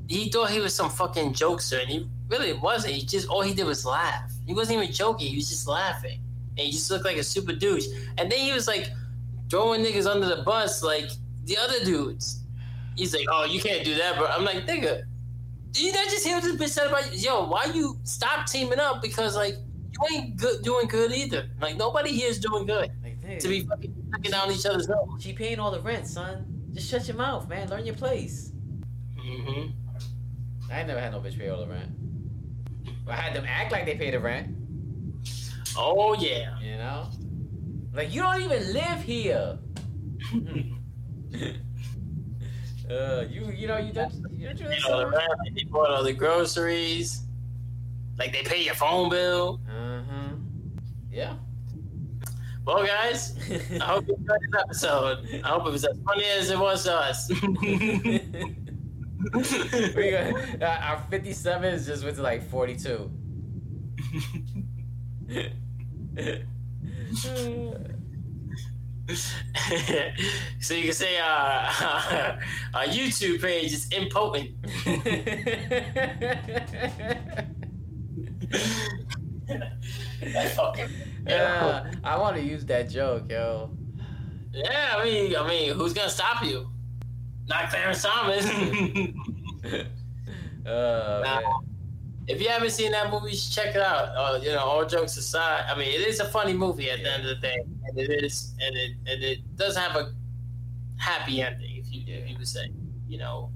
He 0.08 0.30
thought 0.30 0.48
he 0.50 0.58
was 0.58 0.74
some 0.74 0.88
fucking 0.88 1.34
jokester, 1.34 1.80
and 1.82 1.90
he 1.90 2.08
really 2.28 2.54
wasn't. 2.54 2.94
He 2.94 3.02
just 3.04 3.28
all 3.28 3.42
he 3.42 3.52
did 3.52 3.66
was 3.66 3.84
laugh. 3.84 4.32
He 4.46 4.54
wasn't 4.54 4.78
even 4.80 4.92
joking. 4.94 5.28
He 5.28 5.36
was 5.36 5.50
just 5.50 5.66
laughing, 5.68 6.20
and 6.56 6.60
he 6.66 6.72
just 6.72 6.90
looked 6.90 7.04
like 7.04 7.18
a 7.18 7.22
super 7.22 7.52
douche. 7.52 7.86
And 8.16 8.32
then 8.32 8.38
he 8.40 8.50
was 8.52 8.66
like 8.66 8.90
throwing 9.50 9.84
niggas 9.84 10.06
under 10.10 10.26
the 10.34 10.42
bus, 10.42 10.82
like 10.82 11.10
the 11.44 11.58
other 11.58 11.84
dudes. 11.84 12.40
He's 12.96 13.12
like, 13.14 13.26
"Oh, 13.30 13.44
you 13.44 13.60
can't 13.60 13.84
do 13.84 13.94
that, 13.96 14.16
bro." 14.16 14.26
I'm 14.26 14.44
like, 14.44 14.66
"Nigga, 14.66 15.02
you 15.80 15.92
not 15.92 16.08
just 16.08 16.24
hear 16.26 16.36
what 16.36 16.44
this 16.44 16.56
bitch 16.56 16.68
said 16.70 16.88
about 16.88 17.12
you? 17.12 17.18
Yo, 17.18 17.48
why 17.48 17.64
you 17.66 17.98
stop 18.04 18.46
teaming 18.46 18.78
up? 18.78 19.00
Because 19.02 19.36
like." 19.36 19.54
You 19.94 20.16
ain't 20.16 20.36
good, 20.38 20.62
doing 20.62 20.86
good 20.88 21.12
either. 21.12 21.50
Like 21.60 21.76
nobody 21.76 22.12
here 22.12 22.30
is 22.30 22.38
doing 22.40 22.64
good 22.64 22.90
Like, 23.02 23.38
to 23.40 23.46
be 23.46 23.60
fucking 23.60 23.94
knocking 24.08 24.30
down 24.30 24.50
each 24.50 24.64
other's 24.64 24.88
nose. 24.88 25.06
she 25.20 25.34
paying 25.34 25.60
all 25.60 25.70
the 25.70 25.80
rent, 25.82 26.06
son. 26.06 26.46
Just 26.72 26.88
shut 26.88 27.06
your 27.06 27.18
mouth, 27.18 27.46
man. 27.46 27.68
Learn 27.68 27.84
your 27.84 27.94
place. 27.94 28.52
hmm 29.18 29.66
I 30.72 30.82
never 30.84 30.98
had 30.98 31.12
no 31.12 31.20
bitch 31.20 31.38
pay 31.38 31.50
all 31.50 31.60
the 31.60 31.66
rent. 31.70 31.90
I 33.06 33.14
had 33.14 33.34
them 33.36 33.44
act 33.46 33.70
like 33.70 33.84
they 33.84 33.96
pay 33.96 34.10
the 34.10 34.18
rent. 34.18 34.56
Oh 35.76 36.14
yeah. 36.14 36.58
You 36.60 36.78
know? 36.78 37.08
Like, 37.92 38.14
you 38.14 38.22
don't 38.22 38.40
even 38.40 38.72
live 38.72 39.02
here. 39.02 39.58
uh, 42.90 43.24
you, 43.28 43.50
you 43.50 43.66
know, 43.66 43.78
you 43.78 43.92
don't, 43.92 44.12
you 44.32 44.46
don't 44.46 44.58
do 44.58 44.68
They 44.68 44.76
that 44.76 44.90
all 44.90 44.98
the 44.98 45.06
rent, 45.08 45.32
they 45.54 45.64
bought 45.64 45.90
all 45.90 46.02
the 46.02 46.12
groceries. 46.12 47.22
Like 48.18 48.32
they 48.32 48.42
pay 48.42 48.64
your 48.64 48.74
phone 48.74 49.08
bill. 49.10 49.60
Uh-huh. 49.68 50.34
Yeah. 51.10 51.36
Well, 52.64 52.86
guys, 52.86 53.34
I 53.80 53.84
hope 53.84 54.06
you 54.06 54.14
enjoyed 54.14 54.38
this 54.40 54.60
episode. 54.60 55.40
I 55.44 55.48
hope 55.48 55.66
it 55.66 55.72
was 55.72 55.84
as 55.84 55.98
funny 56.04 56.24
as 56.24 56.50
it 56.50 56.58
was 56.58 56.84
to 56.84 56.94
us. 56.94 57.28
we 59.96 60.10
got, 60.10 60.62
uh, 60.62 60.78
our 60.82 61.04
57 61.10 61.84
just 61.84 62.04
went 62.04 62.16
to 62.16 62.22
like 62.22 62.48
42. 62.48 63.10
so 70.60 70.74
you 70.74 70.84
can 70.84 70.92
say 70.92 71.18
uh, 71.18 71.24
our 72.74 72.84
YouTube 72.84 73.42
page 73.42 73.72
is 73.72 73.88
impotent. 73.92 74.50
fucking 80.54 80.88
yeah, 81.26 81.90
I 82.02 82.16
want 82.16 82.36
to 82.36 82.42
use 82.42 82.64
that 82.66 82.90
joke, 82.90 83.30
yo. 83.30 83.70
Yeah, 84.52 84.94
I 84.96 85.04
mean, 85.04 85.36
I 85.36 85.48
mean, 85.48 85.74
who's 85.74 85.92
gonna 85.92 86.10
stop 86.10 86.44
you? 86.44 86.68
Not 87.48 87.70
Clarence 87.70 88.02
Thomas. 88.02 88.44
Now, 90.64 91.20
man. 91.22 91.42
If 92.28 92.40
you 92.40 92.48
haven't 92.48 92.70
seen 92.70 92.92
that 92.92 93.10
movie, 93.10 93.30
you 93.30 93.36
should 93.36 93.52
check 93.52 93.74
it 93.74 93.80
out. 93.82 94.08
Uh, 94.16 94.38
you 94.42 94.50
know, 94.52 94.60
all 94.60 94.84
jokes 94.86 95.16
aside, 95.16 95.64
I 95.68 95.76
mean, 95.76 95.88
it 95.88 96.06
is 96.06 96.20
a 96.20 96.24
funny 96.26 96.52
movie 96.52 96.90
at 96.90 97.02
the 97.02 97.12
end 97.12 97.22
of 97.26 97.28
the 97.28 97.46
day, 97.46 97.58
and 97.86 97.98
it 97.98 98.24
is, 98.24 98.54
and 98.60 98.74
it 98.76 98.90
and 99.06 99.22
it 99.22 99.38
does 99.56 99.76
have 99.76 99.96
a 99.96 100.12
happy 100.98 101.42
ending, 101.42 101.76
if 101.78 101.92
you 101.92 102.02
if 102.06 102.28
you 102.28 102.36
would 102.38 102.46
say, 102.48 102.70
you 103.08 103.18
know, 103.18 103.50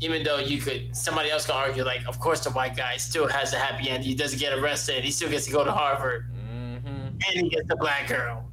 even 0.00 0.22
though 0.24 0.38
you 0.38 0.60
could, 0.60 0.94
somebody 0.96 1.30
else 1.30 1.46
can 1.46 1.54
argue 1.54 1.84
like, 1.84 2.06
of 2.08 2.18
course, 2.18 2.40
the 2.42 2.50
white 2.50 2.76
guy 2.76 2.96
still 2.96 3.28
has 3.28 3.52
a 3.52 3.58
happy 3.58 3.88
ending. 3.90 4.08
He 4.08 4.14
doesn't 4.14 4.38
get 4.38 4.52
arrested. 4.58 5.04
He 5.04 5.10
still 5.12 5.30
gets 5.30 5.46
to 5.46 5.52
go 5.52 5.64
to 5.64 5.72
Harvard, 5.72 6.26
Mm-hmm. 6.34 6.86
and 6.86 7.20
he 7.44 7.48
gets 7.48 7.68
the 7.68 7.76
black 7.76 8.08
girl. 8.08 8.44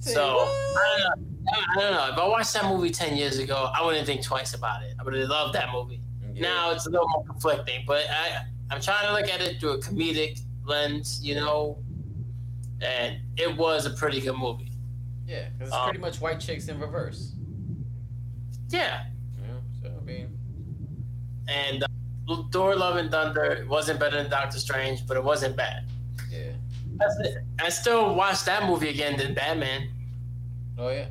Say 0.00 0.14
So 0.14 0.36
what? 0.36 0.48
I 0.48 0.98
don't 0.98 1.20
know. 1.44 1.52
I 1.52 1.80
don't 1.80 1.92
know. 1.92 2.12
If 2.12 2.18
I 2.18 2.26
watched 2.28 2.52
that 2.54 2.64
movie 2.64 2.90
ten 2.90 3.16
years 3.16 3.38
ago, 3.38 3.70
I 3.74 3.84
wouldn't 3.84 4.06
think 4.06 4.22
twice 4.22 4.54
about 4.54 4.82
it. 4.82 4.94
I 4.98 5.04
would 5.04 5.14
have 5.14 5.28
loved 5.28 5.54
that 5.54 5.70
movie. 5.72 6.00
Yeah. 6.34 6.42
Now 6.42 6.70
it's 6.72 6.86
a 6.86 6.90
little 6.90 7.08
more 7.08 7.24
conflicting, 7.24 7.84
but 7.86 8.04
I 8.10 8.42
I'm 8.70 8.80
trying 8.80 9.06
to 9.06 9.12
look 9.12 9.28
at 9.30 9.40
it 9.40 9.60
through 9.60 9.72
a 9.72 9.78
comedic 9.78 10.40
lens, 10.64 11.20
you 11.22 11.34
know. 11.34 11.78
And 12.82 13.18
it 13.36 13.56
was 13.56 13.86
a 13.86 13.90
pretty 13.90 14.20
good 14.20 14.36
movie. 14.36 14.70
Yeah, 15.26 15.48
because 15.50 15.68
it's 15.68 15.76
Um, 15.76 15.84
pretty 15.84 15.98
much 16.00 16.20
white 16.20 16.40
chicks 16.40 16.68
in 16.68 16.78
reverse. 16.78 17.32
Yeah. 18.68 19.04
Yeah, 19.40 19.54
so 19.82 19.92
I 20.00 20.04
mean, 20.04 20.28
And 21.48 21.82
uh, 21.84 22.42
Thor: 22.52 22.74
Love 22.76 22.96
and 22.96 23.10
Thunder 23.10 23.64
wasn't 23.68 23.98
better 24.00 24.16
than 24.20 24.30
Doctor 24.30 24.58
Strange, 24.58 25.06
but 25.06 25.16
it 25.16 25.24
wasn't 25.24 25.56
bad. 25.56 25.84
yeah. 26.30 26.52
That's 26.98 27.14
it. 27.20 27.38
I 27.60 27.68
still 27.68 28.14
watched 28.14 28.46
that 28.46 28.64
movie 28.66 28.88
again 28.88 29.18
than 29.18 29.34
Batman. 29.34 29.88
Oh 30.78 30.88
yeah. 30.88 31.06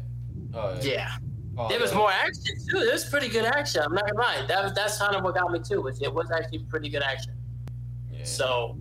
Oh 0.54 0.74
yeah. 0.82 0.84
Yeah. 0.84 1.18
Oh, 1.58 1.70
There 1.70 1.80
was 1.80 1.92
yeah. 1.92 1.98
more 1.98 2.12
action 2.12 2.56
too. 2.70 2.80
There 2.80 2.92
was 2.92 3.06
pretty 3.06 3.30
good 3.30 3.46
action. 3.46 3.82
I'm 3.86 3.94
not 3.94 4.06
gonna 4.08 4.20
lie. 4.20 4.46
That 4.48 4.64
was 4.64 4.74
that's 4.74 4.98
kind 4.98 5.16
of 5.16 5.24
what 5.24 5.36
got 5.36 5.52
me 5.52 5.60
too. 5.60 5.82
Was 5.82 6.02
it 6.02 6.12
was 6.14 6.32
actually 6.32 6.60
pretty 6.60 6.90
good 6.90 7.04
action. 7.04 7.34
So, 8.26 8.78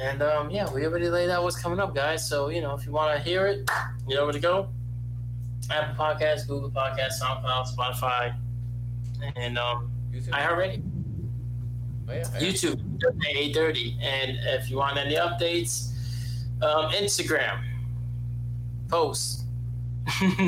and 0.00 0.22
um, 0.22 0.50
yeah, 0.50 0.72
we 0.72 0.86
already 0.86 1.10
laid 1.10 1.30
out 1.30 1.42
what's 1.42 1.60
coming 1.60 1.80
up, 1.80 1.94
guys. 1.94 2.28
So 2.28 2.48
you 2.48 2.60
know, 2.60 2.74
if 2.74 2.86
you 2.86 2.92
want 2.92 3.16
to 3.16 3.22
hear 3.22 3.46
it, 3.46 3.68
you 4.08 4.16
know 4.16 4.24
where 4.24 4.32
to 4.32 4.40
go. 4.40 4.68
Apple 5.70 5.94
Podcasts, 5.94 6.46
Google 6.46 6.70
Podcasts, 6.70 7.20
SoundCloud, 7.22 7.76
Spotify, 7.76 8.34
and 9.36 9.58
um, 9.58 9.90
YouTube. 10.12 10.30
iHeartRadio, 10.30 10.82
oh, 12.08 12.12
yeah. 12.12 12.22
YouTube, 12.40 12.80
eight 13.30 13.54
thirty. 13.54 13.96
And 14.00 14.38
if 14.42 14.70
you 14.70 14.76
want 14.78 14.98
any 14.98 15.14
updates, 15.14 15.92
um, 16.62 16.90
Instagram 16.92 17.62
posts. 18.88 19.44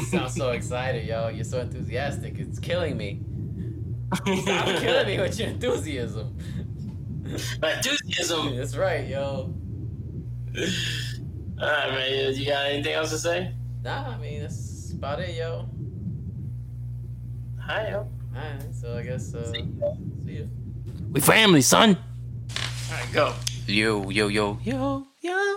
Sounds 0.08 0.34
so 0.34 0.50
excited, 0.50 1.06
yo. 1.06 1.28
You're 1.28 1.44
so 1.44 1.60
enthusiastic. 1.60 2.38
It's 2.38 2.58
killing 2.58 2.96
me. 2.96 3.20
Stop 4.14 4.66
killing 4.80 5.06
me 5.06 5.18
with 5.20 5.38
your 5.38 5.48
enthusiasm. 5.48 6.36
Enthusiasm. 7.62 8.56
That's 8.56 8.76
right, 8.76 9.06
yo. 9.08 9.52
All 11.60 11.68
right, 11.68 11.90
man. 11.92 12.34
You 12.34 12.46
got 12.46 12.66
anything 12.66 12.94
else 12.94 13.10
to 13.10 13.18
say? 13.18 13.52
Nah, 13.82 14.10
I 14.10 14.16
mean 14.18 14.40
that's 14.42 14.92
about 14.92 15.20
it, 15.20 15.34
yo. 15.36 15.66
Hi, 17.60 17.88
yo. 17.90 18.08
Alright, 18.36 18.74
so 18.74 18.96
I 18.98 19.02
guess 19.02 19.34
uh, 19.34 19.52
See 19.52 19.64
ya. 19.80 19.92
see 20.26 20.38
ya. 20.38 20.44
We 21.12 21.20
family, 21.20 21.62
son. 21.62 21.96
All 21.96 22.96
right, 22.96 23.12
go. 23.12 23.34
Yo, 23.66 24.10
Yo, 24.10 24.28
yo, 24.28 24.58
yo, 24.62 24.62
yo, 24.62 25.06
yo. 25.22 25.54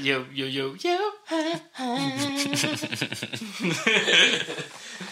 yo, 0.00 0.24
yo, 0.32 0.74
yo. 0.74 1.12